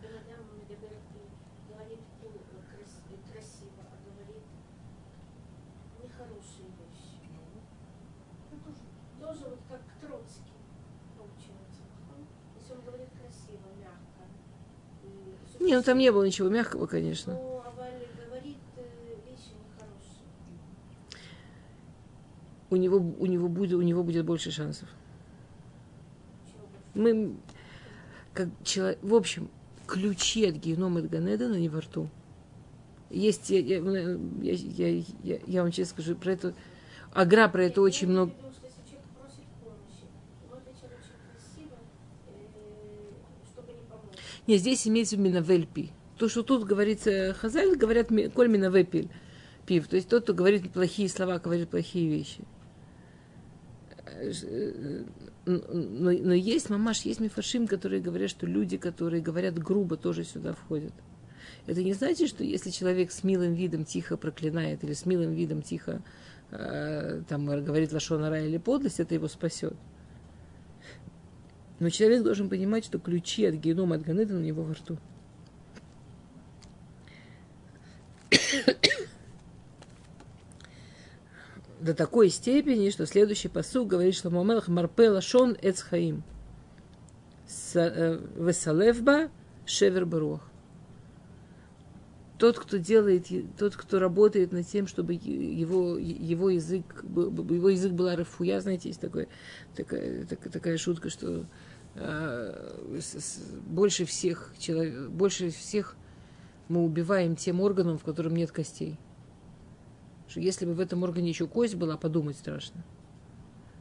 Не, 15.72 15.78
ну 15.78 15.82
там 15.82 15.96
не 15.96 16.12
было 16.12 16.26
ничего 16.26 16.50
мягкого, 16.50 16.84
конечно. 16.84 17.32
Ну, 17.32 17.62
а 17.64 17.72
э. 17.80 18.84
У 22.68 22.76
него, 22.76 22.98
у 22.98 23.24
него 23.24 23.48
будет, 23.48 23.72
у 23.72 23.80
него 23.80 24.04
будет 24.04 24.26
больше 24.26 24.50
шансов. 24.50 24.86
Мы, 26.92 27.34
как 28.34 28.48
человек, 28.62 28.98
в 29.00 29.14
общем, 29.14 29.48
ключи 29.86 30.44
от 30.44 30.56
генома 30.56 31.00
от 31.00 31.08
Ганедана 31.08 31.54
не 31.54 31.70
во 31.70 31.80
рту. 31.80 32.10
Есть, 33.08 33.48
я, 33.48 33.60
я, 33.60 33.78
я, 33.78 34.52
я, 34.52 35.04
я, 35.22 35.38
я 35.46 35.62
вам 35.62 35.72
честно 35.72 35.94
скажу, 36.02 36.16
про 36.16 36.32
это, 36.32 36.54
Агра 37.14 37.48
про 37.48 37.64
это 37.64 37.80
очень 37.80 38.08
много. 38.08 38.32
Потому 38.32 38.52
что 38.52 38.66
если 38.66 38.82
человек 38.90 39.08
просит 39.18 39.46
помощи, 39.64 40.04
его 40.44 40.54
отвечает 40.54 40.92
очень 41.00 41.16
красиво, 41.32 41.78
э, 42.26 42.42
чтобы 43.50 43.72
не 43.72 44.41
помочь. 44.52 44.64
Не, 44.64 44.70
здесь 44.70 44.86
имеется 44.88 45.16
именно 45.16 45.38
вельпи. 45.38 45.90
То, 46.18 46.28
что 46.28 46.42
тут 46.42 46.64
говорится 46.64 47.34
хазаль, 47.34 47.76
говорят 47.76 48.08
коль 48.34 48.48
мина 48.48 48.70
вепель 48.70 49.08
пив. 49.66 49.88
То 49.88 49.96
есть 49.96 50.08
тот, 50.08 50.24
кто 50.24 50.34
говорит 50.34 50.72
плохие 50.72 51.08
слова, 51.08 51.38
говорит 51.38 51.68
плохие 51.68 52.08
вещи. 52.08 52.44
Э, 54.06 55.04
Но, 55.44 56.10
но 56.10 56.34
есть 56.34 56.70
мамаш, 56.70 57.00
есть 57.00 57.20
мифашим, 57.20 57.66
которые 57.66 58.00
говорят, 58.00 58.30
что 58.30 58.46
люди, 58.46 58.76
которые 58.76 59.20
говорят 59.22 59.58
грубо, 59.58 59.96
тоже 59.96 60.24
сюда 60.24 60.52
входят. 60.52 60.92
Это 61.66 61.82
не 61.82 61.94
значит, 61.94 62.28
что 62.28 62.44
если 62.44 62.70
человек 62.70 63.10
с 63.10 63.24
милым 63.24 63.54
видом 63.54 63.84
тихо 63.84 64.16
проклинает 64.16 64.84
или 64.84 64.92
с 64.92 65.06
милым 65.06 65.32
видом 65.32 65.62
тихо 65.62 66.02
э, 66.50 67.22
там, 67.28 67.46
говорит 67.46 67.92
лошонара 67.92 68.44
или 68.44 68.58
подлость, 68.58 69.00
это 69.00 69.14
его 69.14 69.28
спасет. 69.28 69.74
Но 71.82 71.90
человек 71.90 72.22
должен 72.22 72.48
понимать, 72.48 72.84
что 72.84 73.00
ключи 73.00 73.44
от 73.44 73.56
генома, 73.56 73.96
от 73.96 74.02
Ганеда 74.02 74.36
у 74.36 74.38
него 74.38 74.62
во 74.62 74.74
рту. 74.74 74.98
До 81.80 81.92
такой 81.92 82.30
степени, 82.30 82.90
что 82.90 83.04
следующий 83.04 83.48
посуд 83.48 83.88
говорит, 83.88 84.14
что 84.14 84.30
Мамелах 84.30 84.68
Марпела 84.68 85.20
Шон 85.20 85.56
Эцхаим. 85.60 86.22
Весалевба 87.74 89.32
Шевер 89.66 90.06
Баруах. 90.06 90.52
Тот, 92.38 92.58
кто 92.58 92.76
делает, 92.76 93.26
тот, 93.56 93.74
кто 93.76 93.98
работает 94.00 94.52
над 94.52 94.66
тем, 94.66 94.88
чтобы 94.88 95.14
его, 95.14 95.96
его 95.96 96.50
язык, 96.50 97.04
его 97.04 97.68
язык 97.68 97.92
была 97.92 98.16
рафуя, 98.16 98.60
знаете, 98.60 98.88
есть 98.88 99.00
такое, 99.00 99.28
такая, 99.76 100.26
так- 100.26 100.50
такая 100.50 100.76
шутка, 100.76 101.08
что 101.08 101.28
э, 101.28 101.44
больше 103.66 104.04
всех 104.04 104.54
человек, 104.58 105.08
больше 105.10 105.50
всех 105.50 105.96
мы 106.68 106.84
убиваем 106.84 107.36
тем 107.36 107.60
органом, 107.60 107.98
в 107.98 108.04
котором 108.04 108.34
нет 108.34 108.50
костей. 108.50 108.98
Что 110.28 110.40
если 110.40 110.64
бы 110.64 110.72
в 110.72 110.80
этом 110.80 111.02
органе 111.02 111.28
еще 111.28 111.46
кость 111.46 111.74
была, 111.74 111.98
подумать 111.98 112.36
страшно. 112.36 112.82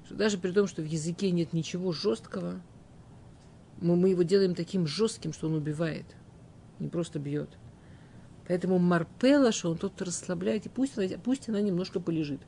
Что 0.06 0.16
даже 0.16 0.38
при 0.38 0.52
том, 0.52 0.68
что 0.68 0.82
в 0.82 0.86
языке 0.86 1.32
нет 1.32 1.54
ничего 1.54 1.94
жесткого, 1.94 2.62
мы, 3.80 3.96
мы 3.96 4.10
его 4.10 4.24
делаем 4.24 4.56
таким 4.56 4.88
жестким, 4.88 5.32
что 5.32 5.48
он 5.48 5.54
убивает, 5.54 6.06
не 6.80 6.90
просто 6.90 7.20
бьет. 7.20 7.50
Поэтому 8.48 8.80
марпела, 8.80 9.54
что 9.54 9.72
он 9.72 9.78
тот 9.78 10.02
расслабляет, 10.02 10.66
и 10.66 10.70
пусть 10.70 10.98
она, 10.98 11.08
пусть 11.24 11.48
она 11.48 11.62
немножко 11.62 12.02
полежит. 12.02 12.42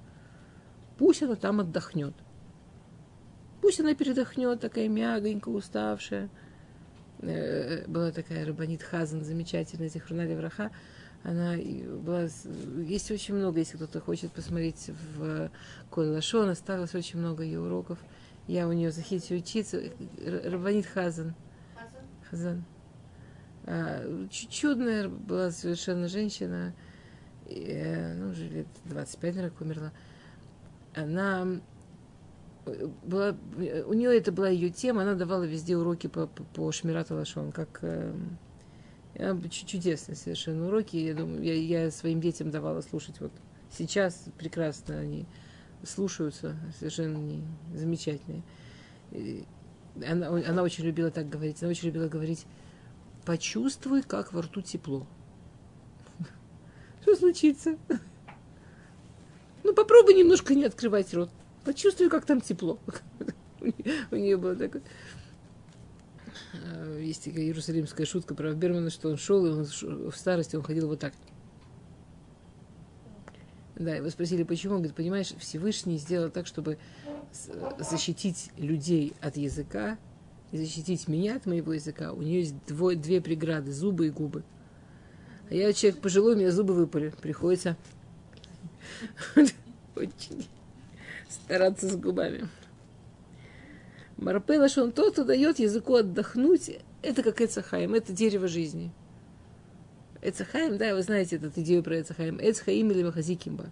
Пусть 0.97 1.23
она 1.23 1.35
там 1.35 1.61
отдохнет. 1.61 2.13
Пусть 3.63 3.79
она 3.79 3.95
передохнет, 3.95 4.59
такая 4.59 4.89
мягонькая, 4.89 5.53
уставшая. 5.55 6.29
Э, 7.21 7.87
Была 7.87 8.11
такая 8.11 8.45
Рабанит 8.45 8.83
Хазан, 8.83 9.23
замечательная, 9.23 9.87
Зихруна 9.87 10.25
Враха. 10.25 10.69
Она 11.23 11.55
и 11.55 11.83
была... 11.87 12.27
Есть 12.85 13.09
очень 13.09 13.35
много, 13.35 13.59
если 13.59 13.77
кто-то 13.77 14.01
хочет 14.01 14.33
посмотреть 14.33 14.89
в 15.15 15.49
Коль 15.89 16.07
Лашон, 16.09 16.49
осталось 16.49 16.93
очень 16.93 17.19
много 17.19 17.41
ее 17.43 17.61
уроков. 17.61 17.99
Я 18.47 18.67
у 18.67 18.73
нее 18.73 18.91
захотела 18.91 19.37
учиться. 19.39 19.81
Рабанит 20.43 20.85
Хазан. 20.85 21.33
Хазан? 21.73 22.03
Хазан. 22.29 22.65
А, 23.63 24.27
чу- 24.29 24.49
Чудная 24.49 25.07
была 25.07 25.51
совершенно 25.51 26.09
женщина, 26.09 26.73
и, 27.47 27.63
э, 27.65 28.13
ну, 28.15 28.31
уже 28.31 28.49
лет 28.49 28.67
25, 28.83 29.35
наверное, 29.35 29.57
умерла. 29.61 29.91
Она 30.95 31.47
э, 31.47 31.59
была, 33.03 33.35
э, 33.57 33.83
у 33.83 33.93
нее 33.93 34.17
это 34.17 34.31
была 34.31 34.49
ее 34.49 34.69
тема, 34.69 35.01
она 35.03 35.15
давала 35.15 35.43
везде 35.43 35.75
уроки 35.75 36.07
по, 36.07 36.27
по, 36.27 36.43
по 36.43 36.71
Шмирату 36.71 37.15
Лашон, 37.15 37.51
как 37.51 37.79
э, 37.81 38.13
чу- 39.49 39.65
чудесные 39.65 40.15
совершенно 40.15 40.67
уроки. 40.67 40.95
Я 40.97 41.13
думаю, 41.13 41.43
я, 41.43 41.53
я 41.53 41.91
своим 41.91 42.21
детям 42.21 42.51
давала 42.51 42.81
слушать. 42.81 43.19
Вот 43.19 43.31
сейчас 43.71 44.25
прекрасно 44.37 44.97
они 44.97 45.25
слушаются, 45.83 46.55
совершенно 46.79 47.17
не, 47.17 47.43
замечательные. 47.75 48.43
Она, 50.07 50.29
она 50.29 50.63
очень 50.63 50.85
любила 50.85 51.11
так 51.11 51.29
говорить, 51.29 51.61
она 51.61 51.69
очень 51.69 51.87
любила 51.87 52.07
говорить 52.07 52.45
почувствуй, 53.25 54.01
как 54.01 54.33
во 54.33 54.41
рту 54.41 54.61
тепло. 54.61 55.05
Что 57.01 57.15
случится? 57.15 57.77
Ну, 59.65 59.73
попробуй 59.73 60.13
немножко 60.13 60.55
не 60.55 60.65
открывать 60.65 61.13
рот. 61.13 61.29
Почувствуй, 61.63 62.09
как 62.09 62.25
там 62.25 62.41
тепло. 62.41 62.79
У 64.11 64.15
нее 64.15 64.37
было 64.37 64.55
такое... 64.55 64.81
Э, 66.53 66.99
Есть 67.01 67.23
такая 67.23 67.43
иерусалимская 67.43 68.05
шутка 68.05 68.35
про 68.35 68.53
Бермана, 68.53 68.89
что 68.89 69.09
он 69.09 69.17
шел, 69.17 69.45
и 69.45 69.49
он 69.49 69.65
в 69.65 70.15
старости 70.15 70.55
он 70.55 70.63
ходил 70.63 70.87
вот 70.87 70.99
так. 70.99 71.13
Да, 73.75 73.95
его 73.95 74.09
спросили, 74.09 74.43
почему. 74.43 74.75
Он 74.75 74.79
говорит, 74.79 74.95
понимаешь, 74.95 75.33
Всевышний 75.39 75.97
сделал 75.97 76.29
так, 76.29 76.45
чтобы 76.47 76.77
защитить 77.79 78.51
людей 78.57 79.13
от 79.21 79.37
языка, 79.37 79.97
и 80.53 80.57
защитить 80.57 81.07
меня 81.07 81.35
от 81.35 81.47
моего 81.47 81.73
языка, 81.73 82.13
у 82.13 82.21
нее 82.21 82.41
есть 82.41 82.53
двое, 82.67 82.95
две 82.95 83.19
преграды, 83.21 83.71
зубы 83.71 84.07
и 84.07 84.09
губы. 84.11 84.43
А 85.49 85.55
я 85.55 85.73
человек 85.73 85.99
пожилой, 85.99 86.35
у 86.35 86.37
меня 86.37 86.51
зубы 86.51 86.75
выпали. 86.75 87.11
Приходится 87.21 87.75
очень 89.95 90.47
стараться 91.29 91.89
с 91.89 91.95
губами. 91.95 92.47
Марпела, 94.17 94.69
что 94.69 94.83
он 94.83 94.91
тот, 94.91 95.13
кто 95.13 95.23
дает 95.23 95.59
языку 95.59 95.95
отдохнуть, 95.95 96.79
это 97.01 97.23
как 97.23 97.41
Эцахаим, 97.41 97.93
это 97.93 98.13
дерево 98.13 98.47
жизни. 98.47 98.91
Эцахаим, 100.21 100.77
да, 100.77 100.95
вы 100.95 101.01
знаете 101.01 101.35
эту 101.35 101.49
идею 101.61 101.83
про 101.83 101.99
Эцахаим. 101.99 102.37
Эцхаим 102.39 102.91
или 102.91 103.03
Махазикимба. 103.03 103.65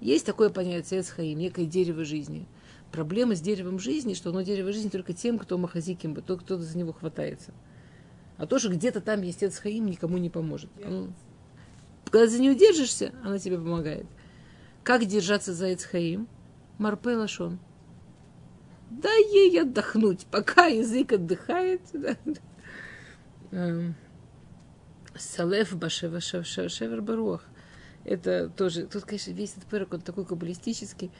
Есть 0.00 0.26
такое 0.26 0.50
понятие 0.50 1.00
Эцхаим, 1.00 1.38
некое 1.38 1.64
дерево 1.64 2.04
жизни. 2.04 2.46
Проблема 2.92 3.34
с 3.34 3.40
деревом 3.40 3.78
жизни, 3.78 4.14
что 4.14 4.30
оно 4.30 4.42
дерево 4.42 4.72
жизни 4.72 4.90
только 4.90 5.14
тем, 5.14 5.38
кто 5.38 5.56
Махазикимба, 5.56 6.20
тот, 6.20 6.42
кто 6.42 6.58
за 6.58 6.76
него 6.76 6.92
хватается. 6.92 7.52
А 8.36 8.46
то, 8.46 8.58
что 8.58 8.68
где-то 8.68 9.00
там 9.00 9.22
есть 9.22 9.42
Эцхаим, 9.42 9.86
никому 9.86 10.18
не 10.18 10.28
поможет. 10.28 10.70
Оно- 10.84 11.08
Когда 12.10 12.26
за 12.28 12.40
нее 12.40 12.54
держишься, 12.54 13.12
она 13.22 13.38
тебе 13.38 13.56
помогает. 13.56 14.06
Как 14.82 15.04
держаться 15.06 15.54
за 15.54 15.72
Эцхаим? 15.72 16.28
Марпе 16.78 17.16
лашон. 17.16 17.58
Дай 18.90 19.22
ей 19.22 19.62
отдохнуть, 19.62 20.26
пока 20.30 20.66
язык 20.66 21.12
отдыхает. 21.12 21.80
Эм, 23.50 23.94
Салеф 25.16 25.74
башева 25.76 26.18
шев- 26.18 26.42
шев- 26.42 26.68
шевер. 26.68 27.40
Это 28.04 28.50
тоже, 28.50 28.86
тут, 28.86 29.04
конечно, 29.04 29.30
весь 29.32 29.52
этот 29.56 29.64
пырок, 29.64 29.94
он 29.94 30.00
такой 30.00 30.24
каббалистический. 30.26 31.10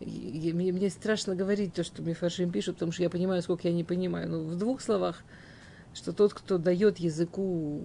Мне, 0.00 0.72
мне 0.72 0.88
страшно 0.88 1.34
говорить 1.34 1.74
то, 1.74 1.84
что 1.84 2.02
мне 2.02 2.14
фаршим 2.14 2.50
пишут, 2.50 2.76
потому 2.76 2.92
что 2.92 3.02
я 3.02 3.10
понимаю, 3.10 3.42
сколько 3.42 3.68
я 3.68 3.74
не 3.74 3.84
понимаю. 3.84 4.30
Но 4.30 4.40
в 4.42 4.56
двух 4.56 4.80
словах, 4.80 5.22
что 5.92 6.12
тот, 6.12 6.32
кто 6.32 6.56
дает 6.56 6.98
языку 6.98 7.82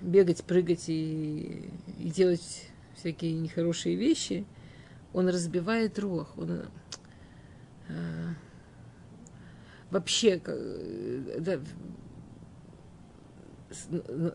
бегать, 0.00 0.44
прыгать 0.44 0.88
и, 0.88 1.70
и 1.98 2.10
делать 2.10 2.70
всякие 2.94 3.32
нехорошие 3.32 3.96
вещи, 3.96 4.46
он 5.12 5.28
разбивает 5.28 5.98
рух. 5.98 6.36
Он, 6.36 6.62
э, 7.88 8.34
вообще, 9.90 10.40
э, 10.44 11.38
да, 11.40 11.60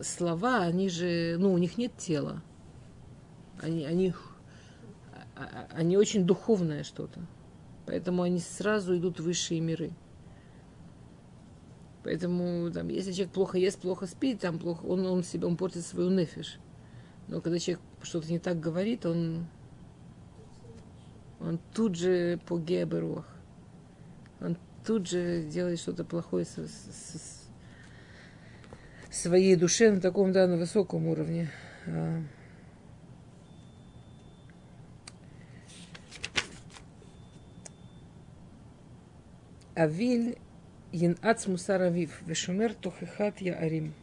слова, 0.01 0.59
они 0.59 0.89
же, 0.89 1.38
ну, 1.39 1.53
у 1.53 1.57
них 1.57 1.78
нет 1.78 1.95
тела. 1.97 2.41
Они, 3.61 3.86
они, 3.86 4.13
а, 5.36 5.43
а, 5.43 5.67
они 5.76 5.97
очень 5.97 6.26
духовное 6.26 6.84
что-то. 6.84 7.21
Поэтому 7.86 8.24
они 8.24 8.39
сразу 8.39 8.97
идут 8.97 9.19
в 9.19 9.24
высшие 9.24 9.59
миры. 9.59 9.91
Поэтому, 12.03 12.69
там, 12.71 12.89
если 12.89 13.11
человек 13.13 13.34
плохо 13.34 13.57
ест, 13.57 13.80
плохо 13.80 14.07
спит, 14.07 14.41
там 14.41 14.59
плохо, 14.59 14.86
он, 14.86 15.05
он 15.05 15.24
себе, 15.24 15.47
он 15.47 15.55
портит 15.55 15.86
свою 15.86 16.09
нефиш. 16.09 16.59
Но 17.28 17.39
когда 17.39 17.59
человек 17.59 17.82
что-то 18.01 18.30
не 18.30 18.39
так 18.39 18.59
говорит, 18.59 19.05
он, 19.05 19.47
он 21.43 21.59
тут 21.73 21.95
же 21.95 22.39
по 22.45 22.57
геберуах. 22.57 23.27
Он 24.39 24.57
тут 24.85 25.07
же 25.07 25.43
делает 25.43 25.79
что-то 25.79 26.05
плохое 26.05 26.45
со, 26.45 26.65
со, 26.67 27.17
со 27.17 27.19
своей 29.09 29.55
душе 29.55 29.91
на 29.91 29.99
таком, 29.99 30.31
да, 30.31 30.47
на 30.47 30.55
высоком 30.55 31.07
уровне. 31.07 31.51
А. 31.85 32.21
Авиль 39.75 40.37
Янац 40.93 41.47
Мусаравив, 41.47 42.21
Вешумер 42.25 42.73
Тохехат 42.73 43.41
Арим. 43.41 43.93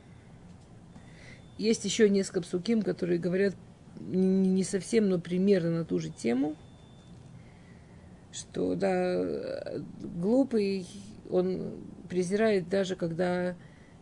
Есть 1.56 1.84
еще 1.84 2.10
несколько 2.10 2.42
псуким, 2.42 2.82
которые 2.82 3.18
говорят 3.18 3.54
не 3.98 4.64
совсем, 4.64 5.08
но 5.08 5.18
примерно 5.18 5.70
на 5.70 5.84
ту 5.84 5.98
же 5.98 6.10
тему, 6.10 6.56
что, 8.32 8.74
да, 8.74 9.24
глупый, 10.00 10.86
он 11.28 11.80
презирает 12.08 12.68
даже, 12.68 12.96
когда 12.96 13.56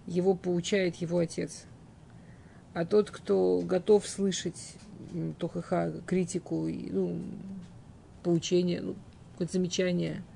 его 0.07 0.35
поучает 0.35 0.97
его 0.97 1.19
отец. 1.19 1.65
А 2.75 2.85
тот, 2.85 3.11
кто 3.11 3.61
готов 3.65 4.07
слышать 4.07 4.77
Тохаха, 5.39 6.03
критику, 6.07 6.69
ну, 6.69 7.21
поучение, 8.23 8.81
ну, 8.81 8.97
какое-то 9.33 9.55
замечание– 9.55 10.23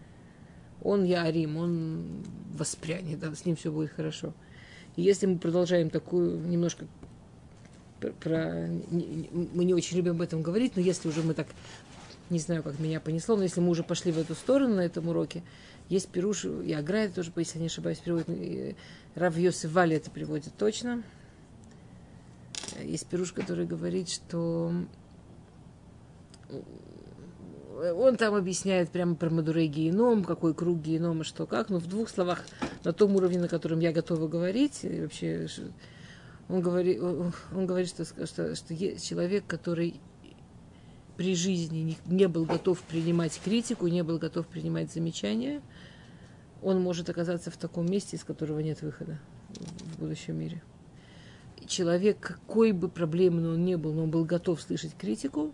он 0.84 1.04
Ярим, 1.04 1.56
он 1.56 2.24
воспрянет, 2.54 3.18
да, 3.18 3.34
с 3.34 3.44
ним 3.44 3.56
все 3.56 3.70
будет 3.70 3.90
хорошо. 3.90 4.32
И 4.96 5.02
если 5.02 5.26
мы 5.26 5.38
продолжаем 5.38 5.90
такую 5.90 6.40
немножко 6.46 6.86
про, 8.00 8.10
про 8.10 8.68
мы 9.30 9.64
не 9.64 9.74
очень 9.74 9.96
любим 9.96 10.12
об 10.12 10.22
этом 10.22 10.42
говорить, 10.42 10.76
но 10.76 10.82
если 10.82 11.08
уже 11.08 11.22
мы 11.22 11.34
так 11.34 11.46
не 12.30 12.38
знаю, 12.38 12.62
как 12.62 12.78
меня 12.78 13.00
понесло, 13.00 13.36
но 13.36 13.42
если 13.42 13.60
мы 13.60 13.70
уже 13.70 13.82
пошли 13.82 14.12
в 14.12 14.18
эту 14.18 14.34
сторону 14.34 14.76
на 14.76 14.80
этом 14.80 15.08
уроке, 15.08 15.42
есть 15.88 16.08
Пируш, 16.08 16.44
и 16.44 16.72
Аграй 16.72 17.08
тоже, 17.08 17.32
если 17.36 17.58
не 17.58 17.66
ошибаюсь, 17.66 17.98
переводит, 17.98 18.76
Рав 19.14 19.36
Йосиф 19.36 19.72
Вали 19.72 19.96
это 19.96 20.10
приводит 20.10 20.54
точно. 20.56 21.02
Есть 22.82 23.06
Пируш, 23.08 23.32
который 23.32 23.66
говорит, 23.66 24.08
что 24.08 24.72
он 27.78 28.16
там 28.16 28.34
объясняет 28.34 28.90
прямо 28.90 29.14
про 29.14 29.30
Мадурей 29.30 29.66
геном, 29.66 30.24
какой 30.24 30.54
круг 30.54 30.80
генома, 30.80 31.24
что 31.24 31.46
как. 31.46 31.68
Но 31.68 31.78
в 31.78 31.86
двух 31.86 32.08
словах, 32.08 32.44
на 32.84 32.92
том 32.92 33.16
уровне, 33.16 33.38
на 33.38 33.48
котором 33.48 33.80
я 33.80 33.92
готова 33.92 34.28
говорить, 34.28 34.84
вообще, 34.84 35.48
он 36.48 36.60
говорит, 36.60 37.02
он 37.02 37.66
говорит 37.66 37.88
что, 37.88 38.04
что, 38.04 38.54
что 38.54 38.74
человек, 38.98 39.44
который 39.46 40.00
при 41.16 41.34
жизни 41.34 41.78
не, 41.78 41.96
не 42.06 42.28
был 42.28 42.44
готов 42.44 42.80
принимать 42.82 43.40
критику, 43.42 43.86
не 43.86 44.02
был 44.02 44.18
готов 44.18 44.46
принимать 44.46 44.92
замечания, 44.92 45.62
он 46.62 46.80
может 46.80 47.10
оказаться 47.10 47.50
в 47.50 47.56
таком 47.56 47.86
месте, 47.86 48.16
из 48.16 48.24
которого 48.24 48.60
нет 48.60 48.82
выхода 48.82 49.18
в 49.50 50.00
будущем 50.00 50.38
мире. 50.38 50.62
Человек, 51.66 52.18
какой 52.20 52.72
бы 52.72 52.88
проблемный 52.88 53.50
он 53.50 53.64
ни 53.64 53.74
был, 53.74 53.92
но 53.92 54.04
он 54.04 54.10
был 54.10 54.24
готов 54.24 54.60
слышать 54.60 54.96
критику, 54.96 55.52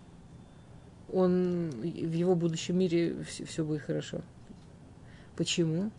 он 1.12 1.70
в 1.70 1.84
его 2.12 2.34
будущем 2.34 2.78
мире 2.78 3.22
все, 3.24 3.44
все 3.44 3.64
будет 3.64 3.82
хорошо. 3.82 4.22
Почему? 5.36 5.90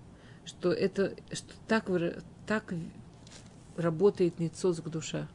Что 0.45 0.71
это 0.71 1.13
что 1.31 1.53
так, 1.67 1.89
так 2.45 2.73
работает 3.75 4.39
ницоц 4.39 4.81
к 4.81 4.89
душа. 4.89 5.27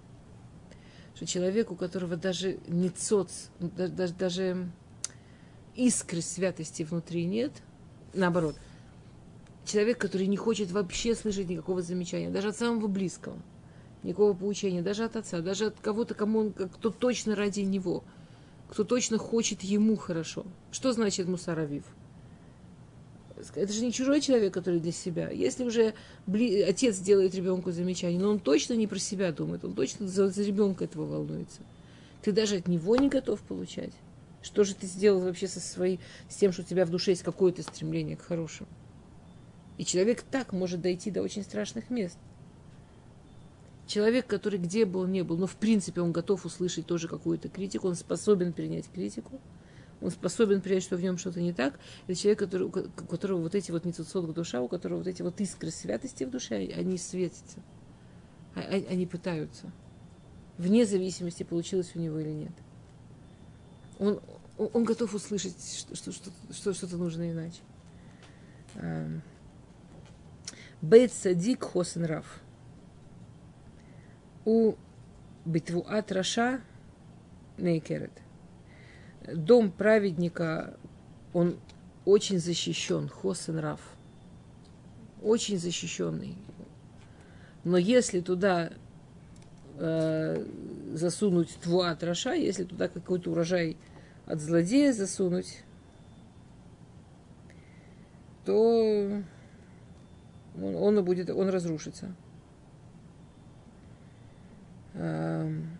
Что 1.25 1.33
человек, 1.33 1.71
у 1.71 1.75
которого 1.75 2.17
даже 2.17 2.59
ницоц, 2.67 3.49
даже, 3.59 4.13
даже 4.13 4.71
искры 5.75 6.21
святости 6.21 6.83
внутри 6.83 7.25
нет, 7.25 7.53
наоборот, 8.13 8.57
человек, 9.65 9.99
который 9.99 10.27
не 10.27 10.37
хочет 10.37 10.71
вообще 10.71 11.15
слышать 11.15 11.49
никакого 11.49 11.81
замечания, 11.81 12.29
даже 12.29 12.49
от 12.49 12.59
самого 12.59 12.89
близкого, 12.89 13.39
никакого 14.03 14.35
поучения, 14.35 14.83
даже 14.83 15.05
от 15.05 15.17
отца, 15.17 15.41
даже 15.41 15.67
от 15.67 15.81
кого-то, 15.81 16.15
кому 16.15 16.41
он, 16.41 16.53
кто 16.53 16.91
точно 16.91 17.35
ради 17.35 17.61
него– 17.61 18.05
кто 18.69 18.83
точно 18.83 19.19
хочет 19.19 19.63
ему 19.63 19.97
хорошо. 19.97 20.45
Что 20.73 20.93
значит 20.93 21.29
мусаравив? 21.29 21.85
Это 23.55 23.73
же 23.73 23.85
не 23.85 23.93
чужой 23.93 24.21
человек, 24.21 24.53
который 24.53 24.81
для 24.81 24.93
себя. 24.93 25.31
Если 25.31 25.65
уже 25.65 25.95
отец 26.67 26.99
делает 26.99 27.35
ребенку 27.35 27.73
замечание, 27.73 28.21
но 28.21 28.31
он 28.31 28.39
точно 28.39 28.75
не 28.75 28.87
про 28.87 28.99
себя 28.99 29.33
думает, 29.33 29.65
он 29.65 29.75
точно 29.75 30.07
за, 30.09 30.29
за 30.29 30.43
ребенка 30.43 30.85
этого 30.85 31.07
волнуется. 31.07 31.61
Ты 32.23 32.33
даже 32.33 32.57
от 32.57 32.69
него 32.69 32.97
не 32.97 33.09
готов 33.09 33.41
получать. 33.41 33.93
Что 34.43 34.65
же 34.65 34.75
ты 34.75 34.87
сделал 34.87 35.21
вообще 35.21 35.49
со 35.49 35.61
своей, 35.61 36.01
с 36.29 36.37
тем, 36.37 36.53
что 36.53 36.63
у 36.63 36.65
тебя 36.65 36.85
в 36.85 36.91
душе 36.91 37.13
есть 37.13 37.23
какое-то 37.23 37.63
стремление 37.63 38.17
к 38.17 38.23
хорошему? 38.23 38.69
И 39.79 39.85
человек 39.85 40.23
так 40.23 40.53
может 40.53 40.81
дойти 40.81 41.11
до 41.11 41.23
очень 41.23 41.43
страшных 41.43 41.91
мест– 41.91 42.19
человек, 43.87 44.27
который 44.27 44.59
где 44.59 44.85
бы 44.85 45.01
он 45.01 45.13
ни 45.13 45.23
был, 45.23 45.37
но 45.37 45.47
в 45.47 45.57
принципе 45.57 46.01
он 46.01 46.13
готов 46.13 46.45
услышать 46.45 46.87
тоже 46.87 47.09
какую-то 47.09 47.49
критику, 47.49 47.89
он 47.89 47.95
способен 47.95 48.53
принять 48.53 48.89
критику, 48.93 49.41
он 50.05 50.11
способен 50.11 50.61
принять, 50.61 50.83
что 50.83 50.99
в 50.99 51.03
нем 51.03 51.17
что-то 51.17 51.41
не 51.41 51.55
так. 51.55 51.81
Это 52.07 52.15
человек, 52.15 52.39
который, 52.41 52.65
у 52.65 52.71
которого 52.71 53.41
вот 53.41 53.55
эти 53.55 53.71
вот 53.71 53.87
нецуцот 53.87 54.31
душа, 54.35 54.61
у 54.61 54.69
которого 54.69 54.99
вот 54.99 55.07
эти 55.07 55.23
вот 55.23 55.41
искры 55.41 55.71
святости 55.71 56.25
в 56.25 56.31
душе, 56.31 56.57
они 56.57 56.99
светятся. 56.99 57.61
А, 58.55 58.61
а, 58.61 58.85
они 58.91 59.07
пытаются. 59.07 59.73
Вне 60.59 60.85
зависимости, 60.85 61.43
получилось 61.43 61.93
у 61.95 62.01
него 62.01 62.19
или 62.19 62.33
нет. 62.33 62.53
Он, 63.99 64.21
он 64.59 64.85
готов 64.85 65.15
услышать, 65.15 65.57
что, 65.75 65.97
что, 65.97 66.13
что, 66.13 66.31
что 66.53 66.75
что-то 66.75 66.99
нужно 66.99 67.31
иначе. 67.31 67.63
Бейт 70.83 71.15
садик 71.15 71.63
хосен 71.63 72.05
раф 72.05 72.43
у 74.45 74.75
Битвуат 75.47 76.13
Раша 76.13 76.61
Нейкерет. 77.57 78.24
Дом 79.33 79.71
праведника, 79.71 80.77
он 81.33 81.57
очень 82.05 82.39
защищен, 82.39 83.09
Хосен 83.09 83.59
Раф. 83.59 83.81
Очень 85.23 85.59
защищенный. 85.59 86.37
Но 87.65 87.79
если 87.79 88.21
туда 88.21 88.73
э, 89.79 90.47
засунуть 90.93 91.57
твуат 91.63 92.03
Раша, 92.05 92.35
если 92.35 92.65
туда 92.65 92.89
какой-то 92.89 93.31
урожай 93.31 93.79
от 94.27 94.41
злодея 94.41 94.93
засунуть, 94.93 95.65
то 98.45 99.23
он, 100.61 100.77
он, 100.77 101.05
будет, 101.05 101.31
он 101.31 101.49
разрушится. 101.49 102.15
Эм, 104.95 105.79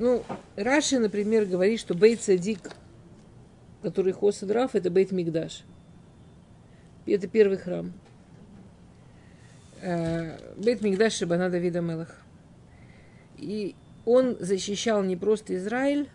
ну, 0.00 0.24
Раши, 0.56 0.98
например, 0.98 1.44
говорит, 1.44 1.78
что 1.78 1.94
Бейт 1.94 2.22
Садик, 2.22 2.70
который 3.82 4.12
Хосадраф, 4.12 4.74
это 4.74 4.90
Бейт 4.90 5.12
Мигдаш. 5.12 5.62
Это 7.06 7.28
первый 7.28 7.58
храм. 7.58 7.92
Э, 9.82 10.38
Бейт 10.56 10.80
Мигдаш 10.80 11.12
Шабана 11.12 11.50
Давида 11.50 11.82
Мелах. 11.82 12.16
И 13.36 13.74
он 14.06 14.38
защищал 14.40 15.02
не 15.02 15.16
просто 15.16 15.54
Израиль, 15.56 16.08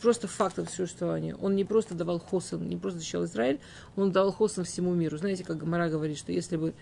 просто 0.00 0.26
фактом 0.26 0.66
существования. 0.66 1.34
Он 1.36 1.54
не 1.56 1.64
просто 1.64 1.94
давал 1.94 2.20
хосен, 2.20 2.66
не 2.66 2.76
просто 2.76 3.00
защищал 3.00 3.26
Израиль, 3.26 3.60
он 3.96 4.12
давал 4.12 4.32
хосен 4.32 4.64
всему 4.64 4.94
миру. 4.94 5.18
Знаете, 5.18 5.44
как 5.44 5.58
Гамара 5.58 5.90
говорит, 5.90 6.16
что 6.16 6.32
если 6.32 6.56
бы 6.56 6.72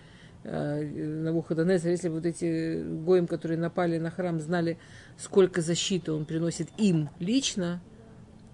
Навуходонезер, 0.43 1.91
если 1.91 2.07
бы 2.07 2.15
вот 2.15 2.25
эти 2.25 2.81
гоем, 2.81 3.27
которые 3.27 3.57
напали 3.57 3.97
на 3.97 4.09
храм, 4.09 4.39
знали, 4.39 4.77
сколько 5.17 5.61
защиты 5.61 6.11
он 6.13 6.25
приносит 6.25 6.69
им 6.77 7.09
лично, 7.19 7.81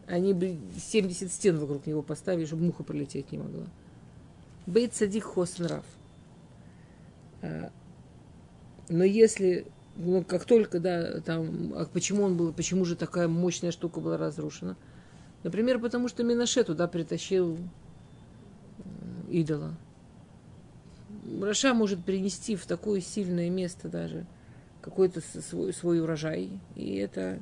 они 0.07 0.33
бы 0.33 0.57
70 0.77 1.31
стен 1.31 1.57
вокруг 1.57 1.85
него 1.85 2.01
поставили, 2.01 2.45
чтобы 2.45 2.63
муха 2.63 2.83
пролететь 2.83 3.31
не 3.31 3.37
могла. 3.37 3.65
Бейт 4.65 4.95
садик 4.95 5.23
хос 5.25 5.59
нрав. 5.59 5.85
Э, 7.41 7.69
но 8.89 9.03
если 9.03 9.67
ну, 9.95 10.23
как 10.23 10.45
только, 10.45 10.79
да, 10.79 11.21
там, 11.21 11.73
а 11.75 11.85
почему 11.85 12.23
он 12.23 12.35
был, 12.35 12.51
почему 12.51 12.83
же 12.85 12.95
такая 12.95 13.27
мощная 13.27 13.71
штука 13.71 13.99
была 13.99 14.17
разрушена? 14.17 14.75
Например, 15.43 15.79
потому 15.79 16.07
что 16.09 16.23
Минаше 16.23 16.63
туда 16.63 16.87
притащил 16.87 17.57
идола. 19.29 19.75
Раша 21.41 21.73
может 21.73 22.03
принести 22.03 22.55
в 22.55 22.65
такое 22.65 23.01
сильное 23.01 23.49
место 23.49 23.89
даже 23.89 24.25
какой-то 24.81 25.21
свой, 25.21 25.73
свой 25.73 25.99
урожай, 25.99 26.51
и 26.75 26.95
это, 26.97 27.39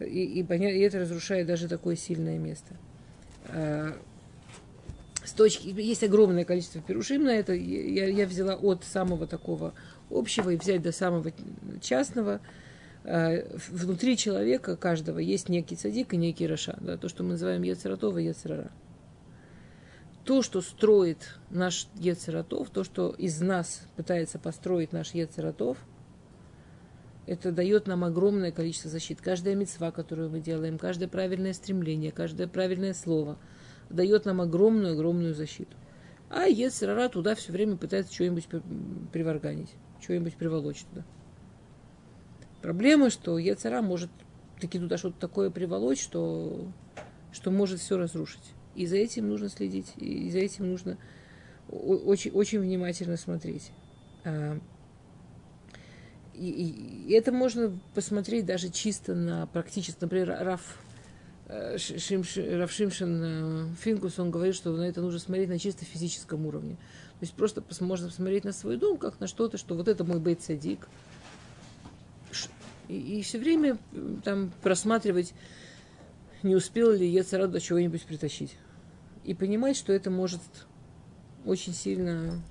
и, 0.00 0.40
и, 0.40 0.42
и 0.42 0.80
это 0.80 0.98
разрушает 0.98 1.46
даже 1.46 1.68
такое 1.68 1.94
сильное 1.94 2.38
место. 2.38 2.74
А, 3.50 3.96
с 5.24 5.32
точки, 5.32 5.68
есть 5.68 6.02
огромное 6.02 6.44
количество 6.44 6.80
перушим 6.80 7.24
на 7.24 7.30
это. 7.30 7.52
Я, 7.52 8.06
я 8.08 8.26
взяла 8.26 8.54
от 8.54 8.82
самого 8.84 9.26
такого 9.26 9.74
общего 10.10 10.50
и 10.50 10.56
взять 10.56 10.82
до 10.82 10.90
самого 10.90 11.32
частного. 11.80 12.40
А, 13.04 13.44
внутри 13.68 14.16
человека 14.16 14.76
каждого 14.76 15.20
есть 15.20 15.48
некий 15.48 15.76
цадик 15.76 16.12
и 16.14 16.16
некий 16.16 16.48
раша. 16.48 16.76
Да, 16.80 16.96
то, 16.96 17.08
что 17.08 17.22
мы 17.22 17.30
называем 17.30 17.62
Ецератова 17.62 18.18
и 18.18 18.24
Ецерара. 18.24 18.72
То, 20.28 20.42
что 20.42 20.60
строит 20.60 21.38
наш 21.48 21.88
Ецератов, 21.94 22.68
то, 22.68 22.84
что 22.84 23.14
из 23.16 23.40
нас 23.40 23.80
пытается 23.96 24.38
построить 24.38 24.92
наш 24.92 25.14
Ецератов, 25.14 25.78
это 27.26 27.50
дает 27.50 27.86
нам 27.86 28.04
огромное 28.04 28.52
количество 28.52 28.90
защит. 28.90 29.22
Каждая 29.22 29.54
мецва, 29.54 29.90
которую 29.90 30.28
мы 30.28 30.40
делаем, 30.40 30.76
каждое 30.76 31.08
правильное 31.08 31.54
стремление, 31.54 32.12
каждое 32.12 32.46
правильное 32.46 32.92
слово– 32.92 33.38
дает 33.90 34.26
нам 34.26 34.42
огромную-огромную 34.42 35.34
защиту. 35.34 35.74
А 36.28 36.44
Ецерара 36.44 37.08
туда 37.08 37.34
все 37.34 37.52
время 37.52 37.78
пытается 37.78 38.12
что-нибудь 38.12 38.48
приварганить, 39.12 39.70
что-нибудь 39.98 40.36
приволочь 40.36 40.84
туда. 40.90 41.06
Проблема, 42.60 43.08
что 43.08 43.38
Ецера 43.38 43.80
может 43.80 44.10
таки 44.60 44.78
туда 44.78 44.98
что-то 44.98 45.18
такое 45.18 45.48
приволочь, 45.48 46.02
что, 46.02 46.70
что 47.32 47.50
может 47.50 47.80
все 47.80 47.96
разрушить. 47.96 48.54
И 48.78 48.86
за 48.86 48.96
этим 48.96 49.28
нужно 49.28 49.48
следить, 49.48 49.92
и 49.96 50.30
за 50.30 50.38
этим 50.38 50.70
нужно 50.70 50.98
очень, 51.68 52.30
очень 52.30 52.60
внимательно 52.60 53.16
смотреть. 53.16 53.72
А, 54.24 54.58
и, 56.34 57.04
и, 57.08 57.12
это 57.12 57.32
можно 57.32 57.78
посмотреть 57.94 58.46
даже 58.46 58.68
чисто 58.68 59.14
на 59.14 59.46
практически, 59.46 59.98
например, 60.00 60.36
Раф 60.40 60.78
Э, 61.48 61.78
Шимш, 61.78 62.36
Равшимшин 62.36 63.22
э, 63.24 63.68
Финкус, 63.80 64.18
он 64.18 64.30
говорит, 64.30 64.54
что 64.54 64.70
на 64.76 64.82
это 64.82 65.00
нужно 65.00 65.18
смотреть 65.18 65.48
на 65.48 65.58
чисто 65.58 65.86
физическом 65.86 66.44
уровне. 66.44 66.74
То 66.74 67.22
есть 67.22 67.32
просто 67.32 67.64
можно 67.80 68.08
посмотреть 68.08 68.44
на 68.44 68.52
свой 68.52 68.76
дом, 68.76 68.98
как 68.98 69.18
на 69.18 69.26
что-то, 69.26 69.56
что 69.56 69.74
вот 69.74 69.88
это 69.88 70.04
мой 70.04 70.20
бейт. 70.20 70.40
И, 70.50 70.78
и 72.88 73.22
все 73.22 73.38
время 73.38 73.78
там 74.24 74.52
просматривать, 74.62 75.32
не 76.42 76.54
успел 76.54 76.92
ли 76.92 77.08
я 77.08 77.22
до 77.22 77.60
чего-нибудь 77.60 78.04
притащить. 78.04 78.54
И 79.28 79.34
понимать, 79.34 79.76
что 79.76 79.92
это 79.92 80.10
может 80.10 80.40
очень 81.44 81.72
сильно... 81.72 82.42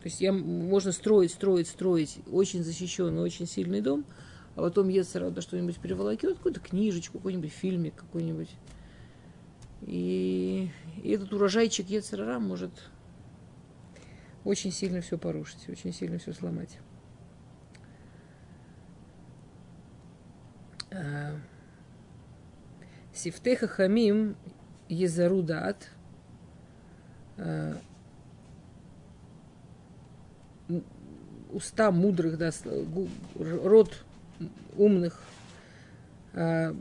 То 0.00 0.04
есть 0.04 0.20
я, 0.20 0.32
можно 0.32 0.92
строить, 0.92 1.32
строить, 1.32 1.68
строить 1.68 2.18
очень 2.30 2.62
защищенный, 2.62 3.22
очень 3.22 3.46
сильный 3.46 3.80
дом– 3.80 4.06
а 4.56 4.62
потом 4.62 4.88
Ецерада 4.88 5.42
что-нибудь 5.42 5.78
переволокет, 5.78 6.38
какую-то 6.38 6.60
книжечку, 6.60 7.18
какой-нибудь 7.18 7.52
фильмик 7.52 7.94
какой-нибудь. 7.94 8.48
И, 9.82 10.70
и 11.02 11.10
этот 11.10 11.32
урожайчик 11.34 11.88
Ецерара 11.90 12.38
может 12.38 12.70
очень 14.44 14.72
сильно 14.72 15.02
все 15.02 15.18
порушить, 15.18 15.68
очень 15.68 15.92
сильно 15.92 16.18
все 16.18 16.32
сломать. 16.32 16.78
Сифтеха 23.16 23.66
хамим 23.66 24.36
езарудат 24.88 25.88
а, 27.38 27.78
уста 31.50 31.90
мудрых, 31.90 32.36
да, 32.36 32.50
род 33.34 34.04
умных, 34.76 35.20
а, 36.34 36.76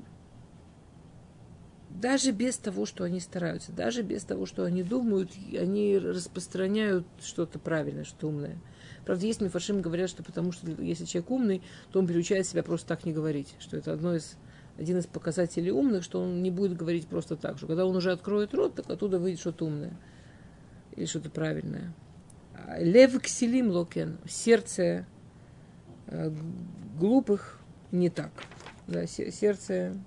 даже 1.90 2.32
без 2.32 2.58
того, 2.58 2.86
что 2.86 3.06
они 3.06 3.22
стараются, 3.22 3.72
даже 3.72 4.02
без 4.02 4.24
того, 4.24 4.46
что 4.46 4.66
они 4.66 4.84
думают, 4.84 5.32
они 5.58 5.98
распространяют 5.98 7.08
что-то 7.24 7.58
правильное, 7.58 8.04
что 8.04 8.28
умное. 8.28 8.58
Правда, 9.06 9.26
есть 9.26 9.40
מפרשים 9.40 9.82
говорят, 9.82 10.10
что 10.10 10.24
потому 10.24 10.52
что 10.52 10.70
если 10.82 11.06
человек 11.06 11.32
умный, 11.32 11.62
то 11.92 12.00
он 12.00 12.08
приучает 12.08 12.46
себя 12.46 12.64
просто 12.64 12.88
так 12.88 13.06
не 13.06 13.14
говорить, 13.14 13.56
что 13.60 13.78
это 13.78 13.94
одно 13.94 14.16
из, 14.16 14.36
один 14.78 14.98
из 14.98 15.08
показателей 15.08 15.72
умных, 15.72 16.04
что 16.04 16.22
он 16.22 16.44
не 16.44 16.52
будет 16.52 16.76
говорить 16.76 17.08
просто 17.08 17.36
так, 17.36 17.58
что 17.58 17.68
когда 17.68 17.86
он 17.86 17.96
уже 17.96 18.12
откроет 18.12 18.54
рот, 18.54 18.76
так 18.76 18.90
оттуда 18.90 19.20
выйдет 19.20 19.40
что-то 19.40 19.66
умное 19.66 19.94
или 20.96 21.06
что-то 21.06 21.30
правильное. 21.30 21.94
לב 22.80 23.20
כסילים 23.22 23.70
לא 23.70 23.86
כן, 23.86 24.18
сердце 24.28 25.06
Э, 26.08 26.32
глупых 26.98 27.60
не 27.92 28.10
так. 28.10 28.32
Да, 28.88 29.06
сердце... 29.08 29.98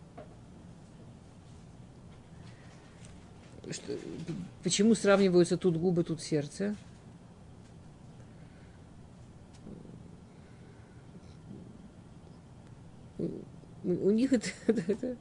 Что, 3.71 3.93
почему 4.63 4.95
сравниваются 4.95 5.59
тут 5.59 5.77
губы, 5.77 6.03
тут 6.03 6.23
сердце? 6.23 6.75
У 13.89 14.11
них 14.11 14.33
это, 14.33 14.49
это, 14.67 14.83
это 14.93 15.17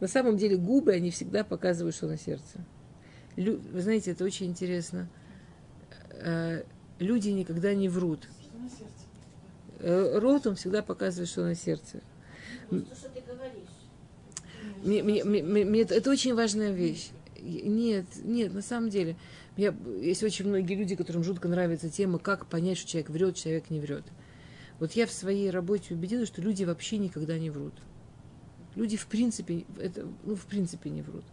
на 0.00 0.08
самом 0.08 0.36
деле 0.36 0.56
губы, 0.56 0.92
они 0.92 1.10
всегда 1.10 1.44
показывают, 1.44 1.94
что 1.94 2.06
на 2.06 2.18
сердце. 2.18 2.64
Лю, 3.36 3.60
вы 3.72 3.80
знаете, 3.80 4.12
это 4.12 4.24
очень 4.24 4.46
интересно. 4.46 5.08
Э, 6.10 6.64
люди 6.98 7.28
никогда 7.28 7.74
не 7.74 7.88
врут. 7.88 8.28
Э, 9.80 10.18
рот, 10.18 10.46
он 10.46 10.56
всегда 10.56 10.82
показывает, 10.82 11.28
что 11.28 11.42
на 11.42 11.54
сердце. 11.54 12.00
Ну, 12.70 12.80
то, 12.82 12.94
что 12.96 13.08
ты 13.10 13.20
говоришь. 13.20 13.68
Мне, 14.82 15.02
мне, 15.02 15.24
мне, 15.24 15.64
мне, 15.64 15.82
это 15.82 16.10
очень 16.10 16.34
важная 16.34 16.72
вещь. 16.72 17.10
Нет, 17.40 18.06
нет, 18.24 18.52
на 18.52 18.62
самом 18.62 18.90
деле. 18.90 19.16
Я, 19.56 19.74
есть 20.00 20.22
очень 20.22 20.48
многие 20.48 20.74
люди, 20.74 20.96
которым 20.96 21.22
жутко 21.22 21.48
нравится 21.48 21.88
тема, 21.88 22.18
как 22.18 22.46
понять, 22.46 22.78
что 22.78 22.88
человек 22.88 23.10
врет, 23.10 23.36
человек 23.36 23.70
не 23.70 23.80
врет. 23.80 24.04
Вот 24.80 24.92
я 24.92 25.06
в 25.06 25.12
своей 25.12 25.50
работе 25.50 25.94
убедилась, 25.94 26.28
что 26.28 26.40
люди 26.40 26.64
вообще 26.64 26.98
никогда 26.98 27.38
не 27.38 27.50
врут. 27.50 27.74
Люди 28.74 28.96
в 28.96 29.06
принципе, 29.06 29.64
это, 29.78 30.06
ну, 30.24 30.36
в 30.36 30.46
принципе 30.46 30.90
не 30.90 31.02
врут. 31.02 31.24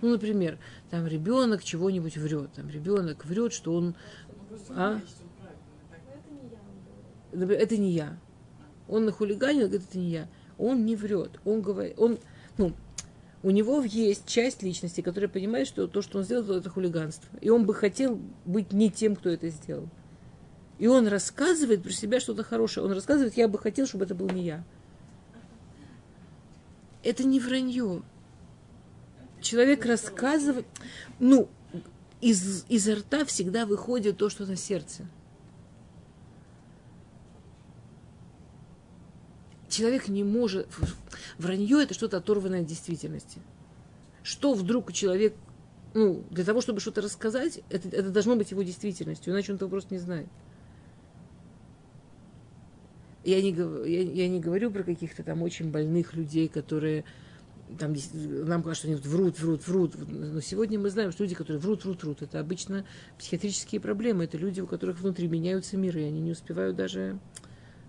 Ну, 0.00 0.10
например, 0.10 0.58
там 0.90 1.06
ребенок 1.06 1.64
чего-нибудь 1.64 2.16
врет. 2.16 2.52
Там 2.54 2.68
ребенок 2.68 3.24
врет, 3.24 3.52
что 3.52 3.74
он... 3.74 3.94
А? 4.70 5.00
это 7.32 7.76
не 7.76 7.92
я. 7.92 8.18
Он 8.88 9.04
нахулиганил, 9.04 9.68
говорит, 9.68 9.88
это 9.88 9.98
не 9.98 10.10
я. 10.10 10.28
Он 10.58 10.84
не 10.84 10.96
врет. 10.96 11.40
Он 11.44 11.62
говорит, 11.62 11.94
он, 11.98 12.18
ну, 12.58 12.72
у 13.42 13.50
него 13.50 13.82
есть 13.82 14.26
часть 14.26 14.62
личности, 14.62 15.00
которая 15.00 15.28
понимает, 15.28 15.66
что 15.66 15.88
то, 15.88 16.02
что 16.02 16.18
он 16.18 16.24
сделал, 16.24 16.50
это 16.50 16.70
хулиганство. 16.70 17.28
И 17.40 17.48
он 17.48 17.64
бы 17.66 17.74
хотел 17.74 18.20
быть 18.44 18.72
не 18.72 18.90
тем, 18.90 19.16
кто 19.16 19.30
это 19.30 19.48
сделал. 19.48 19.88
И 20.78 20.86
он 20.86 21.06
рассказывает 21.06 21.82
про 21.82 21.92
себя 21.92 22.20
что-то 22.20 22.42
хорошее. 22.42 22.84
Он 22.84 22.92
рассказывает, 22.92 23.36
я 23.36 23.48
бы 23.48 23.58
хотел, 23.58 23.86
чтобы 23.86 24.04
это 24.04 24.14
был 24.14 24.28
не 24.30 24.44
я. 24.44 24.64
Это 27.02 27.24
не 27.24 27.40
вранье. 27.40 28.02
Человек 29.40 29.84
рассказывает, 29.86 30.66
ну, 31.18 31.48
из, 32.20 32.64
изо 32.68 32.96
рта 32.96 33.24
всегда 33.24 33.66
выходит 33.66 34.16
то, 34.16 34.28
что 34.28 34.46
на 34.46 34.56
сердце. 34.56 35.04
человек 39.72 40.08
не 40.08 40.22
может... 40.22 40.68
Вранье– 41.38 41.82
это 41.84 41.94
что-то 41.94 42.18
оторванное 42.18 42.60
от 42.60 42.66
действительности. 42.66 43.40
Что 44.22 44.54
вдруг 44.54 44.92
человек... 44.92 45.34
Ну, 45.94 46.24
для 46.30 46.44
того, 46.44 46.60
чтобы 46.60 46.80
что-то 46.80 47.02
рассказать, 47.02 47.60
это, 47.68 47.88
это 47.88 48.10
должно 48.10 48.36
быть 48.36 48.50
его 48.50 48.62
действительностью, 48.62 49.32
иначе 49.32 49.52
он 49.52 49.56
этого 49.56 49.68
просто 49.68 49.92
не 49.92 50.00
знает. 50.00 50.28
Я 53.24 53.40
не, 53.40 53.50
я, 53.88 54.02
я 54.02 54.28
не 54.28 54.40
говорю 54.40 54.70
про 54.70 54.82
каких-то 54.82 55.22
там 55.22 55.42
очень 55.42 55.70
больных 55.70 56.14
людей, 56.14 56.48
которые 56.48 57.04
там, 57.78 57.94
нам 58.12 58.62
кажется, 58.62 58.88
они 58.88 58.96
врут, 58.96 59.38
врут, 59.38 59.66
врут. 59.66 59.94
Но 60.08 60.40
сегодня 60.40 60.78
мы 60.78 60.90
знаем, 60.90 61.12
что 61.12 61.22
люди, 61.22 61.34
которые 61.34 61.60
врут, 61.60 61.84
врут, 61.84 62.02
врут, 62.02 62.22
это 62.22 62.40
обычно 62.40 62.84
психиатрические 63.18 63.80
проблемы. 63.80 64.24
Это 64.24 64.36
люди, 64.38 64.60
у 64.60 64.66
которых 64.66 65.00
внутри 65.00 65.28
меняются 65.28 65.76
миры, 65.76 66.02
и 66.02 66.04
они 66.04 66.20
не 66.20 66.32
успевают 66.32 66.76
даже 66.76 67.18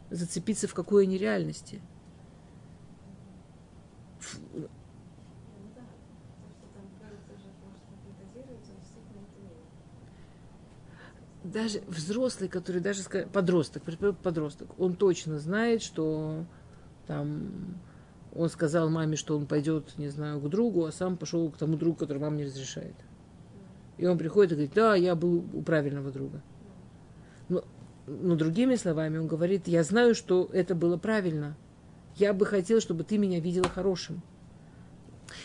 зацепиться 0.09 0.67
в 0.67 0.73
какой 0.73 1.03
они 1.03 1.17
реальности. 1.17 1.81
Даже 11.53 11.81
взрослый, 11.87 12.49
который 12.49 12.81
даже 12.81 13.03
подросток, 13.31 13.83
подросток, 14.21 14.67
он 14.79 14.95
точно 14.95 15.39
знает, 15.39 15.81
что 15.81 16.45
там 17.07 17.77
он 18.35 18.49
сказал 18.49 18.89
маме, 18.89 19.15
что 19.15 19.37
он 19.37 19.45
пойдет, 19.45 19.97
не 19.97 20.09
знаю, 20.09 20.41
к 20.41 20.49
другу, 20.49 20.85
а 20.85 20.91
сам 20.91 21.17
пошел 21.17 21.49
к 21.51 21.57
тому 21.57 21.77
другу, 21.77 21.97
который 21.97 22.17
мама 22.17 22.37
не 22.37 22.45
разрешает. 22.45 22.95
И 23.97 24.07
он 24.07 24.17
приходит 24.17 24.53
и 24.53 24.55
говорит, 24.55 24.73
да, 24.73 24.95
я 24.95 25.15
был 25.15 25.45
у 25.53 25.61
правильного 25.61 26.11
друга. 26.11 26.41
Но, 27.47 27.63
но 28.07 28.35
другими 28.35 28.75
словами 28.75 29.19
он 29.19 29.27
говорит, 29.27 29.67
я 29.67 29.83
знаю, 29.83 30.15
что 30.15 30.49
это 30.51 30.73
было 30.73 30.97
правильно. 30.97 31.55
Я 32.15 32.33
бы 32.33 32.45
хотел, 32.45 32.81
чтобы 32.81 33.03
ты 33.03 33.17
меня 33.17 33.39
видела 33.39 33.69
хорошим. 33.69 34.23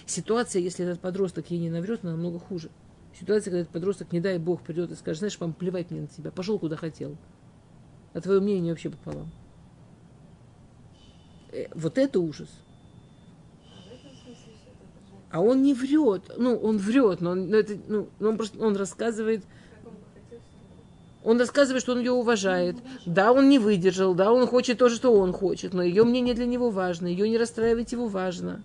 Ситуация, 0.06 0.62
если 0.62 0.86
этот 0.86 1.00
подросток 1.00 1.50
ей 1.50 1.60
не 1.60 1.70
наврет, 1.70 2.02
намного 2.02 2.38
хуже. 2.38 2.70
Ситуация, 3.14 3.50
когда 3.50 3.60
этот 3.60 3.72
подросток, 3.72 4.12
не 4.12 4.20
дай 4.20 4.38
бог, 4.38 4.62
придет 4.62 4.90
и 4.90 4.94
скажет, 4.94 5.20
знаешь, 5.20 5.38
вам 5.38 5.52
плевать 5.52 5.90
мне 5.90 6.02
на 6.02 6.06
тебя, 6.06 6.30
пошел 6.30 6.58
куда 6.58 6.76
хотел. 6.76 7.16
А 8.14 8.20
твое 8.20 8.40
мнение 8.40 8.72
вообще 8.72 8.90
пополам. 8.90 9.30
Э, 11.52 11.66
вот 11.74 11.98
это 11.98 12.20
ужас. 12.20 12.48
А 15.30 15.40
он 15.40 15.62
не 15.62 15.74
врет. 15.74 16.22
Ну, 16.36 16.56
он 16.56 16.78
врет, 16.78 17.20
но 17.20 17.30
он, 17.30 17.50
но 17.50 17.56
это, 17.56 17.76
ну, 17.86 18.08
он 18.20 18.36
просто 18.36 18.58
он 18.58 18.76
рассказывает. 18.76 19.44
Он 21.24 21.38
рассказывает, 21.38 21.82
что 21.82 21.92
он 21.92 21.98
ее 21.98 22.12
уважает. 22.12 22.76
Да, 23.04 23.32
он 23.32 23.48
не 23.48 23.58
выдержал, 23.58 24.14
да, 24.14 24.32
он 24.32 24.46
хочет 24.46 24.78
то, 24.78 24.88
что 24.88 25.12
он 25.12 25.32
хочет, 25.32 25.74
но 25.74 25.82
ее 25.82 26.04
мнение 26.04 26.34
для 26.34 26.46
него 26.46 26.70
важно, 26.70 27.06
ее 27.06 27.28
не 27.28 27.36
расстраивать 27.36 27.92
его 27.92 28.06
важно. 28.06 28.62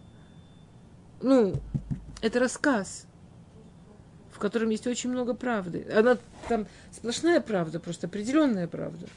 Ну, 1.21 1.55
это 2.21 2.39
рассказ, 2.39 3.05
котором 4.43 4.69
есть 4.71 4.85
очень 4.87 5.09
много 5.09 5.33
правды. 5.33 5.87
Она 5.95 6.17
там 6.49 6.67
сплошная 6.91 7.39
правда, 7.39 7.79
просто 7.79 8.07
определенная 8.07 8.67
правда. 8.67 9.07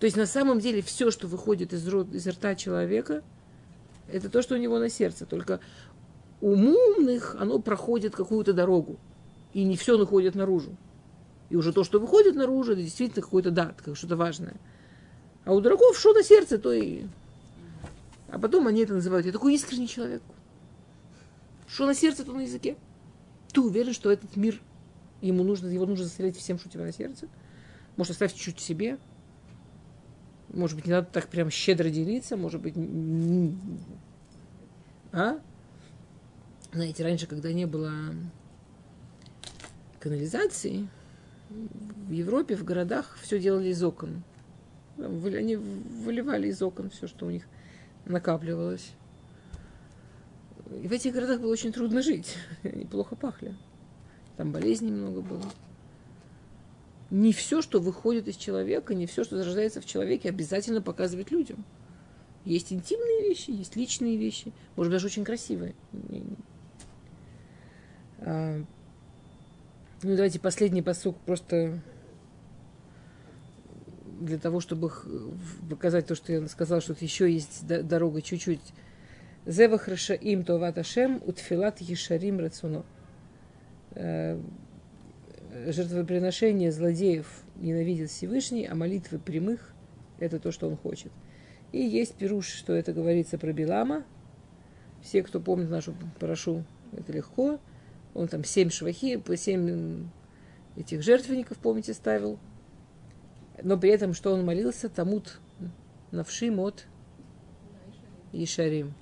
То 0.00 0.06
есть 0.06 0.16
на 0.16 0.26
самом 0.26 0.58
деле 0.58 0.82
все, 0.82 1.12
что 1.12 1.28
выходит 1.28 1.72
из, 1.72 1.86
рот, 1.86 2.12
из 2.12 2.26
рта 2.26 2.56
человека, 2.56 3.22
это 4.12 4.28
то, 4.28 4.42
что 4.42 4.56
у 4.56 4.58
него 4.58 4.80
на 4.80 4.88
сердце. 4.88 5.24
Только 5.24 5.60
у 6.40 6.50
умных 6.50 7.36
оно 7.38 7.60
проходит 7.60 8.16
какую-то 8.16 8.52
дорогу. 8.52 8.98
И 9.52 9.62
не 9.62 9.76
все 9.76 9.96
находит 9.96 10.34
наружу. 10.34 10.76
И 11.48 11.54
уже 11.54 11.72
то, 11.72 11.84
что 11.84 12.00
выходит 12.00 12.34
наружу, 12.34 12.72
это 12.72 12.82
действительно 12.82 13.22
какой-то 13.22 13.52
дат, 13.52 13.80
как 13.80 13.96
что-то 13.96 14.16
важное. 14.16 14.56
А 15.44 15.54
у 15.54 15.60
дураков 15.60 15.96
что 15.96 16.12
на 16.12 16.24
сердце, 16.24 16.58
то 16.58 16.72
и... 16.72 17.04
А 18.30 18.38
потом 18.40 18.66
они 18.66 18.82
это 18.82 18.94
называют. 18.94 19.26
Я 19.26 19.32
такой 19.32 19.54
искренний 19.54 19.88
человек. 19.88 20.22
Что 21.68 21.86
на 21.86 21.94
сердце, 21.94 22.24
то 22.24 22.32
на 22.32 22.40
языке. 22.40 22.76
Ты 23.52 23.60
уверен, 23.60 23.92
что 23.92 24.10
этот 24.10 24.36
мир, 24.36 24.60
ему 25.20 25.42
нужно, 25.42 25.68
его 25.68 25.86
нужно 25.86 26.04
заселять 26.04 26.36
всем, 26.36 26.58
что 26.58 26.68
у 26.68 26.72
тебя 26.72 26.84
на 26.84 26.92
сердце? 26.92 27.28
Может, 27.96 28.12
оставь 28.12 28.34
чуть-чуть 28.34 28.60
себе? 28.60 28.98
Может 30.48 30.76
быть, 30.76 30.86
не 30.86 30.92
надо 30.92 31.08
так 31.12 31.28
прям 31.28 31.50
щедро 31.50 31.88
делиться? 31.88 32.36
Может 32.36 32.60
быть, 32.60 32.74
а? 35.12 35.40
Знаете, 36.72 37.02
раньше, 37.02 37.26
когда 37.26 37.52
не 37.52 37.66
было 37.66 37.92
канализации, 40.00 40.88
в 41.50 42.12
Европе, 42.12 42.56
в 42.56 42.64
городах 42.64 43.18
все 43.22 43.38
делали 43.38 43.68
из 43.68 43.82
окон. 43.82 44.22
Они 44.98 45.56
выливали 45.56 46.48
из 46.48 46.60
окон 46.62 46.90
все, 46.90 47.06
что 47.06 47.26
у 47.26 47.30
них 47.30 47.44
накапливалось. 48.04 48.92
И 50.70 50.86
в 50.86 50.92
этих 50.92 51.14
городах 51.14 51.40
было 51.40 51.52
очень 51.52 51.72
трудно 51.72 52.02
жить. 52.02 52.36
Они 52.62 52.84
плохо 52.84 53.16
пахли. 53.16 53.54
Там 54.36 54.52
болезней 54.52 54.92
много 54.92 55.20
было. 55.20 55.44
Не 57.10 57.32
все, 57.32 57.62
что 57.62 57.80
выходит 57.80 58.28
из 58.28 58.36
человека, 58.36 58.94
не 58.94 59.06
все, 59.06 59.24
что 59.24 59.38
зарождается 59.38 59.80
в 59.80 59.86
человеке, 59.86 60.28
обязательно 60.28 60.82
показывает 60.82 61.30
людям. 61.30 61.64
Есть 62.44 62.72
интимные 62.72 63.28
вещи, 63.28 63.50
есть 63.50 63.76
личные 63.76 64.16
вещи, 64.16 64.52
может 64.76 64.92
даже 64.92 65.06
очень 65.06 65.24
красивые. 65.24 65.74
А, 68.18 68.62
ну, 70.02 70.16
давайте 70.16 70.38
последний 70.38 70.82
посук 70.82 71.16
просто 71.20 71.80
для 74.20 74.38
того, 74.38 74.60
чтобы 74.60 74.92
показать 75.70 76.06
то, 76.06 76.14
что 76.14 76.32
я 76.32 76.46
сказала, 76.48 76.80
что 76.80 76.94
еще 77.00 77.32
есть 77.32 77.66
дорога 77.66 78.20
чуть-чуть. 78.20 78.60
Зевах 79.48 79.88
им 79.88 80.44
то 80.44 80.58
ваташем 80.58 81.22
утфилат 81.24 81.80
ешарим 81.80 82.38
рацуно. 82.38 82.84
Э, 83.92 84.38
жертвоприношение 85.68 86.70
злодеев 86.70 87.26
ненавидит 87.56 88.10
Всевышний, 88.10 88.66
а 88.66 88.74
молитвы 88.74 89.18
прямых– 89.18 89.72
это 90.18 90.38
то, 90.38 90.52
что 90.52 90.68
он 90.68 90.76
хочет. 90.76 91.10
И 91.72 91.80
есть 91.80 92.14
пируш, 92.16 92.46
что 92.46 92.74
это 92.74 92.92
говорится 92.92 93.38
про 93.38 93.54
Билама. 93.54 94.04
Все, 95.00 95.22
кто 95.22 95.40
помнит 95.40 95.70
нашу 95.70 95.94
парашу, 96.20 96.64
это 96.92 97.10
легко. 97.10 97.58
Он 98.12 98.28
там 98.28 98.44
семь 98.44 98.68
швахи, 98.68 99.16
по 99.16 99.34
семь 99.34 100.10
этих 100.76 101.02
жертвенников, 101.02 101.56
помните, 101.56 101.94
ставил. 101.94 102.38
Но 103.62 103.78
при 103.78 103.88
этом, 103.92 104.12
что 104.12 104.34
он 104.34 104.44
молился, 104.44 104.90
тамут 104.90 105.40
навшим 106.10 106.60
от 106.60 106.84
Ишарим. 108.34 108.92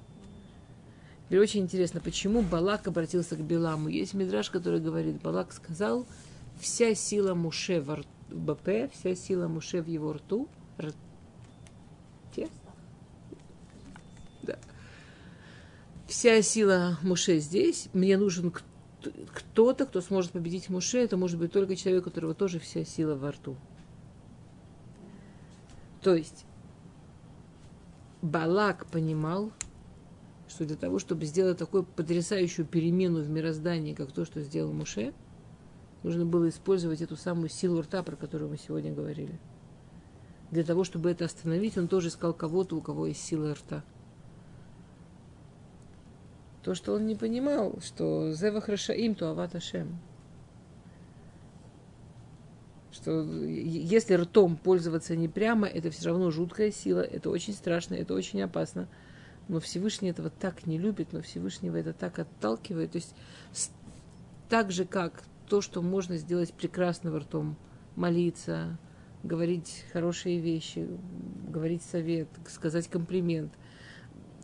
Теперь 1.26 1.40
очень 1.40 1.62
интересно, 1.62 2.00
почему 2.00 2.42
Балак 2.42 2.86
обратился 2.86 3.34
к 3.36 3.40
Биламу. 3.40 3.88
Есть 3.88 4.14
мидраж, 4.14 4.48
который 4.48 4.80
говорит, 4.80 5.20
Балак 5.20 5.52
сказал, 5.52 6.06
вся 6.60 6.94
сила 6.94 7.34
Муше 7.34 7.80
в 7.80 8.04
БП, 8.30 8.92
вся 8.92 9.16
сила 9.16 9.48
Муше 9.48 9.82
в 9.82 9.88
его 9.88 10.12
рту, 10.12 10.48
рте, 10.78 12.48
да. 14.42 14.56
Вся 16.06 16.40
сила 16.42 16.96
Муше 17.02 17.40
здесь, 17.40 17.88
мне 17.92 18.16
нужен 18.16 18.52
кто-то, 19.32 19.86
кто 19.86 20.00
сможет 20.00 20.30
победить 20.30 20.68
Муше, 20.68 20.98
это 20.98 21.16
может 21.16 21.40
быть 21.40 21.50
только 21.52 21.74
человек, 21.74 22.02
у 22.02 22.10
которого 22.10 22.34
тоже 22.34 22.60
вся 22.60 22.84
сила 22.84 23.16
во 23.16 23.32
рту. 23.32 23.56
То 26.02 26.14
есть 26.14 26.44
Балак 28.22 28.86
понимал, 28.86 29.50
что 30.48 30.64
для 30.64 30.76
того, 30.76 30.98
чтобы 30.98 31.24
сделать 31.24 31.58
такую 31.58 31.84
потрясающую 31.84 32.66
перемену 32.66 33.20
в 33.22 33.28
мироздании, 33.28 33.94
как 33.94 34.12
то, 34.12 34.24
что 34.24 34.40
сделал 34.42 34.72
Муше– 34.72 35.12
нужно 36.06 36.24
было 36.24 36.48
использовать 36.48 37.02
эту 37.02 37.16
самую 37.16 37.48
силу 37.48 37.80
рта, 37.80 38.02
про 38.04 38.14
которую 38.14 38.48
мы 38.48 38.58
сегодня 38.58 38.94
говорили. 38.94 39.40
Для 40.52 40.62
того, 40.62 40.84
чтобы 40.84 41.10
это 41.10 41.24
остановить, 41.24 41.76
он 41.76 41.88
тоже 41.88 42.08
искал 42.08 42.32
кого-то, 42.32 42.76
у 42.76 42.80
кого 42.80 43.08
есть 43.08 43.22
сила 43.22 43.54
рта. 43.54 43.84
То, 46.62 46.74
что 46.74 46.94
он 46.94 47.06
не 47.06 47.16
понимал, 47.16 47.80
что 47.84 48.32
Зевах 48.32 48.68
Рашаим, 48.68 49.16
то 49.16 49.30
Ават 49.30 49.56
Ашем. 49.56 49.98
Что 52.92 53.22
если 53.22 54.14
ртом 54.14 54.56
пользоваться 54.56 55.16
не 55.16 55.28
прямо, 55.28 55.66
это 55.66 55.90
все 55.90 56.10
равно 56.10 56.30
жуткая 56.30 56.70
сила, 56.70 57.00
это 57.00 57.30
очень 57.30 57.52
страшно, 57.52 57.94
это 57.94 58.14
очень 58.14 58.40
опасно. 58.42 58.88
Но 59.48 59.60
Всевышний 59.60 60.10
этого 60.10 60.30
так 60.30 60.66
не 60.66 60.78
любит, 60.78 61.12
но 61.12 61.22
Всевышнего 61.22 61.76
это 61.76 61.92
так 61.92 62.18
отталкивает. 62.18 62.92
То 62.92 62.98
есть 62.98 63.14
так 64.48 64.72
же, 64.72 64.84
как 64.84 65.22
то, 65.48 65.60
что 65.60 65.82
можно 65.82 66.16
сделать 66.16 66.52
прекрасно 66.52 67.16
ртом, 67.18 67.56
молиться, 67.94 68.78
говорить 69.22 69.84
хорошие 69.92 70.40
вещи, 70.40 70.88
говорить 71.48 71.82
совет, 71.82 72.28
сказать 72.48 72.88
комплимент, 72.88 73.52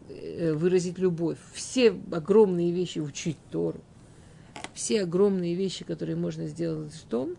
э, 0.08 0.52
выразить 0.52 0.98
любовь. 0.98 1.38
Все 1.52 1.90
огромные 2.12 2.72
вещи, 2.72 3.00
учить 3.00 3.38
Тору, 3.50 3.80
все 4.72 5.02
огромные 5.02 5.54
вещи, 5.54 5.84
которые 5.84 6.16
можно 6.16 6.46
сделать 6.46 6.94
ртом, 7.04 7.36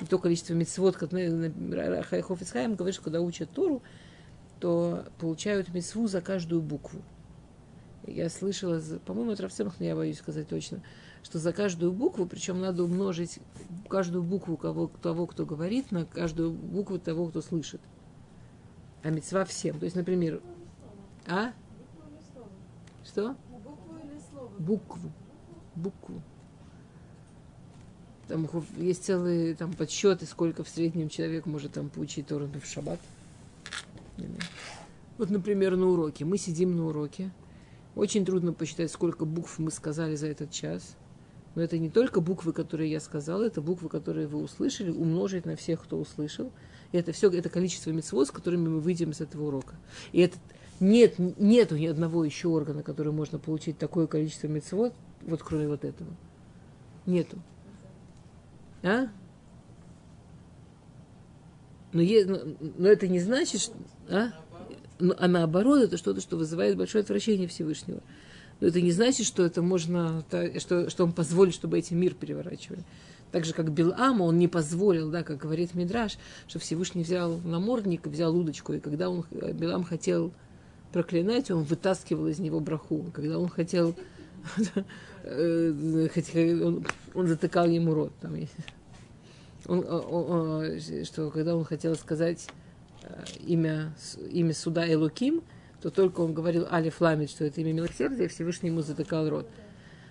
и 0.00 0.04
то 0.04 0.18
количество 0.18 0.54
мецвод, 0.54 0.96
которые 0.96 1.52
Хайхофицхайм 2.02 2.74
говорит, 2.74 2.94
что 2.94 3.04
когда 3.04 3.20
учат 3.20 3.50
Тору, 3.50 3.82
то 4.60 5.06
получают 5.18 5.72
мецву 5.72 6.08
за 6.08 6.20
каждую 6.20 6.62
букву. 6.62 7.00
Я 8.06 8.30
слышала, 8.30 8.80
по-моему, 9.04 9.32
это 9.32 9.44
Равцемах, 9.44 9.74
но 9.78 9.86
я 9.86 9.94
боюсь 9.94 10.18
сказать 10.18 10.48
точно, 10.48 10.82
что 11.22 11.38
за 11.38 11.52
каждую 11.52 11.92
букву, 11.92 12.26
причем 12.26 12.60
надо 12.60 12.84
умножить 12.84 13.38
каждую 13.88 14.22
букву 14.22 14.56
кого, 14.56 14.90
того, 15.02 15.26
кто 15.26 15.44
говорит, 15.44 15.90
на 15.92 16.04
каждую 16.06 16.52
букву 16.52 16.98
того, 16.98 17.26
кто 17.26 17.42
слышит. 17.42 17.80
А 19.02 19.10
мецва 19.10 19.44
всем. 19.44 19.78
То 19.78 19.84
есть, 19.84 19.96
например, 19.96 20.40
а? 21.26 21.52
Что? 23.04 23.36
Букву. 24.58 25.10
Букву. 25.74 26.22
Там 28.26 28.48
есть 28.76 29.04
целые 29.04 29.54
там, 29.54 29.72
подсчеты, 29.72 30.26
сколько 30.26 30.64
в 30.64 30.68
среднем 30.68 31.08
человек 31.08 31.46
может 31.46 31.72
там 31.72 31.88
поучить 31.88 32.26
Тору 32.26 32.46
в 32.46 32.66
шаббат. 32.66 33.00
Вот, 35.18 35.30
например, 35.30 35.76
на 35.76 35.88
уроке. 35.88 36.24
Мы 36.24 36.38
сидим 36.38 36.76
на 36.76 36.86
уроке. 36.86 37.30
Очень 37.94 38.24
трудно 38.24 38.52
посчитать, 38.52 38.90
сколько 38.90 39.24
букв 39.24 39.58
мы 39.58 39.70
сказали 39.70 40.14
за 40.14 40.28
этот 40.28 40.50
час– 40.50 40.96
Но 41.58 41.64
это 41.64 41.76
не 41.76 41.90
только 41.90 42.20
буквы, 42.20 42.52
которые 42.52 42.88
я 42.88 43.00
сказала, 43.00 43.42
это 43.42 43.60
буквы, 43.60 43.88
которые 43.88 44.28
вы 44.28 44.40
услышали, 44.40 44.90
умножить 44.90 45.44
на 45.44 45.56
всех, 45.56 45.82
кто 45.82 45.98
услышал. 45.98 46.52
И 46.92 46.96
это 46.96 47.10
все, 47.10 47.28
это 47.30 47.48
количество 47.48 47.90
мецвод, 47.90 48.28
с 48.28 48.30
которыми 48.30 48.68
мы 48.68 48.78
выйдем 48.78 49.10
из 49.10 49.20
этого 49.20 49.48
урока. 49.48 49.74
И 50.12 50.20
это 50.20 50.38
нет, 50.78 51.18
нету 51.18 51.76
ни 51.76 51.86
одного 51.86 52.24
еще 52.24 52.46
органа, 52.46 52.84
который 52.84 53.12
можно 53.12 53.40
получить 53.40 53.76
такое 53.76 54.06
количество 54.06 54.46
мецвод, 54.46 54.94
вот 55.22 55.42
кроме 55.42 55.66
вот 55.66 55.84
этого. 55.84 56.10
Нету. 57.06 57.38
А? 58.84 59.08
Но, 61.92 62.00
е, 62.00 62.24
но, 62.24 62.38
но 62.76 62.86
это 62.86 63.08
не 63.08 63.18
значит, 63.18 63.62
что... 63.62 63.74
А? 64.08 64.30
А 65.00 65.28
наоборот, 65.28 65.82
это 65.82 65.96
что-то, 65.96 66.20
что 66.20 66.36
вызывает 66.36 66.76
большое 66.76 67.02
отвращение 67.02 67.48
Всевышнего. 67.48 68.00
Но 68.60 68.66
это 68.66 68.80
не 68.80 68.90
значит, 68.90 69.26
что 69.26 69.44
это 69.44 69.62
можно, 69.62 70.24
что, 70.58 70.90
что 70.90 71.04
он 71.04 71.12
позволит, 71.12 71.54
чтобы 71.54 71.78
эти 71.78 71.94
мир 71.94 72.14
переворачивали. 72.14 72.82
Так 73.30 73.44
же, 73.44 73.52
как 73.52 73.70
Билама, 73.70 74.22
он 74.24 74.38
не 74.38 74.48
позволил, 74.48 75.10
да, 75.10 75.22
как 75.22 75.38
говорит 75.38 75.74
Мидраш, 75.74 76.18
что 76.48 76.58
Всевышний 76.58 77.02
взял 77.02 77.38
намордник 77.44 78.06
взял 78.06 78.34
удочку. 78.34 78.72
И 78.72 78.80
когда 78.80 79.10
он, 79.10 79.24
Билам 79.30 79.84
хотел 79.84 80.32
проклинать, 80.92 81.50
он 81.50 81.62
вытаскивал 81.62 82.26
из 82.28 82.38
него 82.38 82.58
браху. 82.60 83.04
Когда 83.12 83.38
он 83.38 83.48
хотел, 83.48 83.94
э, 85.24 86.08
он, 86.64 86.86
он 87.14 87.26
затыкал 87.26 87.66
ему 87.66 87.94
рот. 87.94 88.12
Там, 88.20 88.34
он, 89.66 89.84
он, 89.86 90.80
что 91.04 91.30
когда 91.30 91.54
он 91.54 91.64
хотел 91.64 91.94
сказать 91.96 92.48
э, 92.48 92.57
имя, 93.46 93.94
имя 94.30 94.54
суда 94.54 94.90
Элуким, 94.90 95.42
то 95.80 95.90
только 95.90 96.20
он 96.20 96.34
говорил 96.34 96.66
Алиф 96.70 97.00
Ламид, 97.00 97.30
что 97.30 97.44
это 97.44 97.60
имя 97.60 97.72
милосердия, 97.72 98.28
Всевышний 98.28 98.68
ему 98.68 98.82
затыкал 98.82 99.28
рот. 99.28 99.48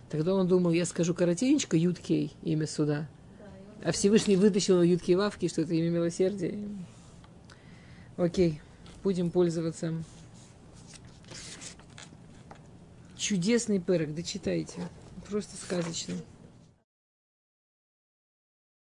Тогда 0.09 0.33
он 0.33 0.47
думал, 0.47 0.71
я 0.71 0.85
скажу 0.85 1.13
коротенечко 1.13 1.75
Юткей, 1.75 2.33
имя 2.43 2.67
суда. 2.67 3.09
А 3.83 3.91
Всевышний 3.91 4.35
вытащил 4.35 4.81
Юткей 4.81 5.15
Вавки, 5.15 5.47
что 5.47 5.61
это 5.61 5.73
имя 5.73 5.89
милосердия. 5.89 6.57
Окей, 8.15 8.61
будем 9.03 9.29
пользоваться. 9.29 9.93
Чудесный 13.17 13.79
перек, 13.79 14.15
дочитайте. 14.15 14.87
Просто 15.29 15.57
сказочный. 15.57 16.15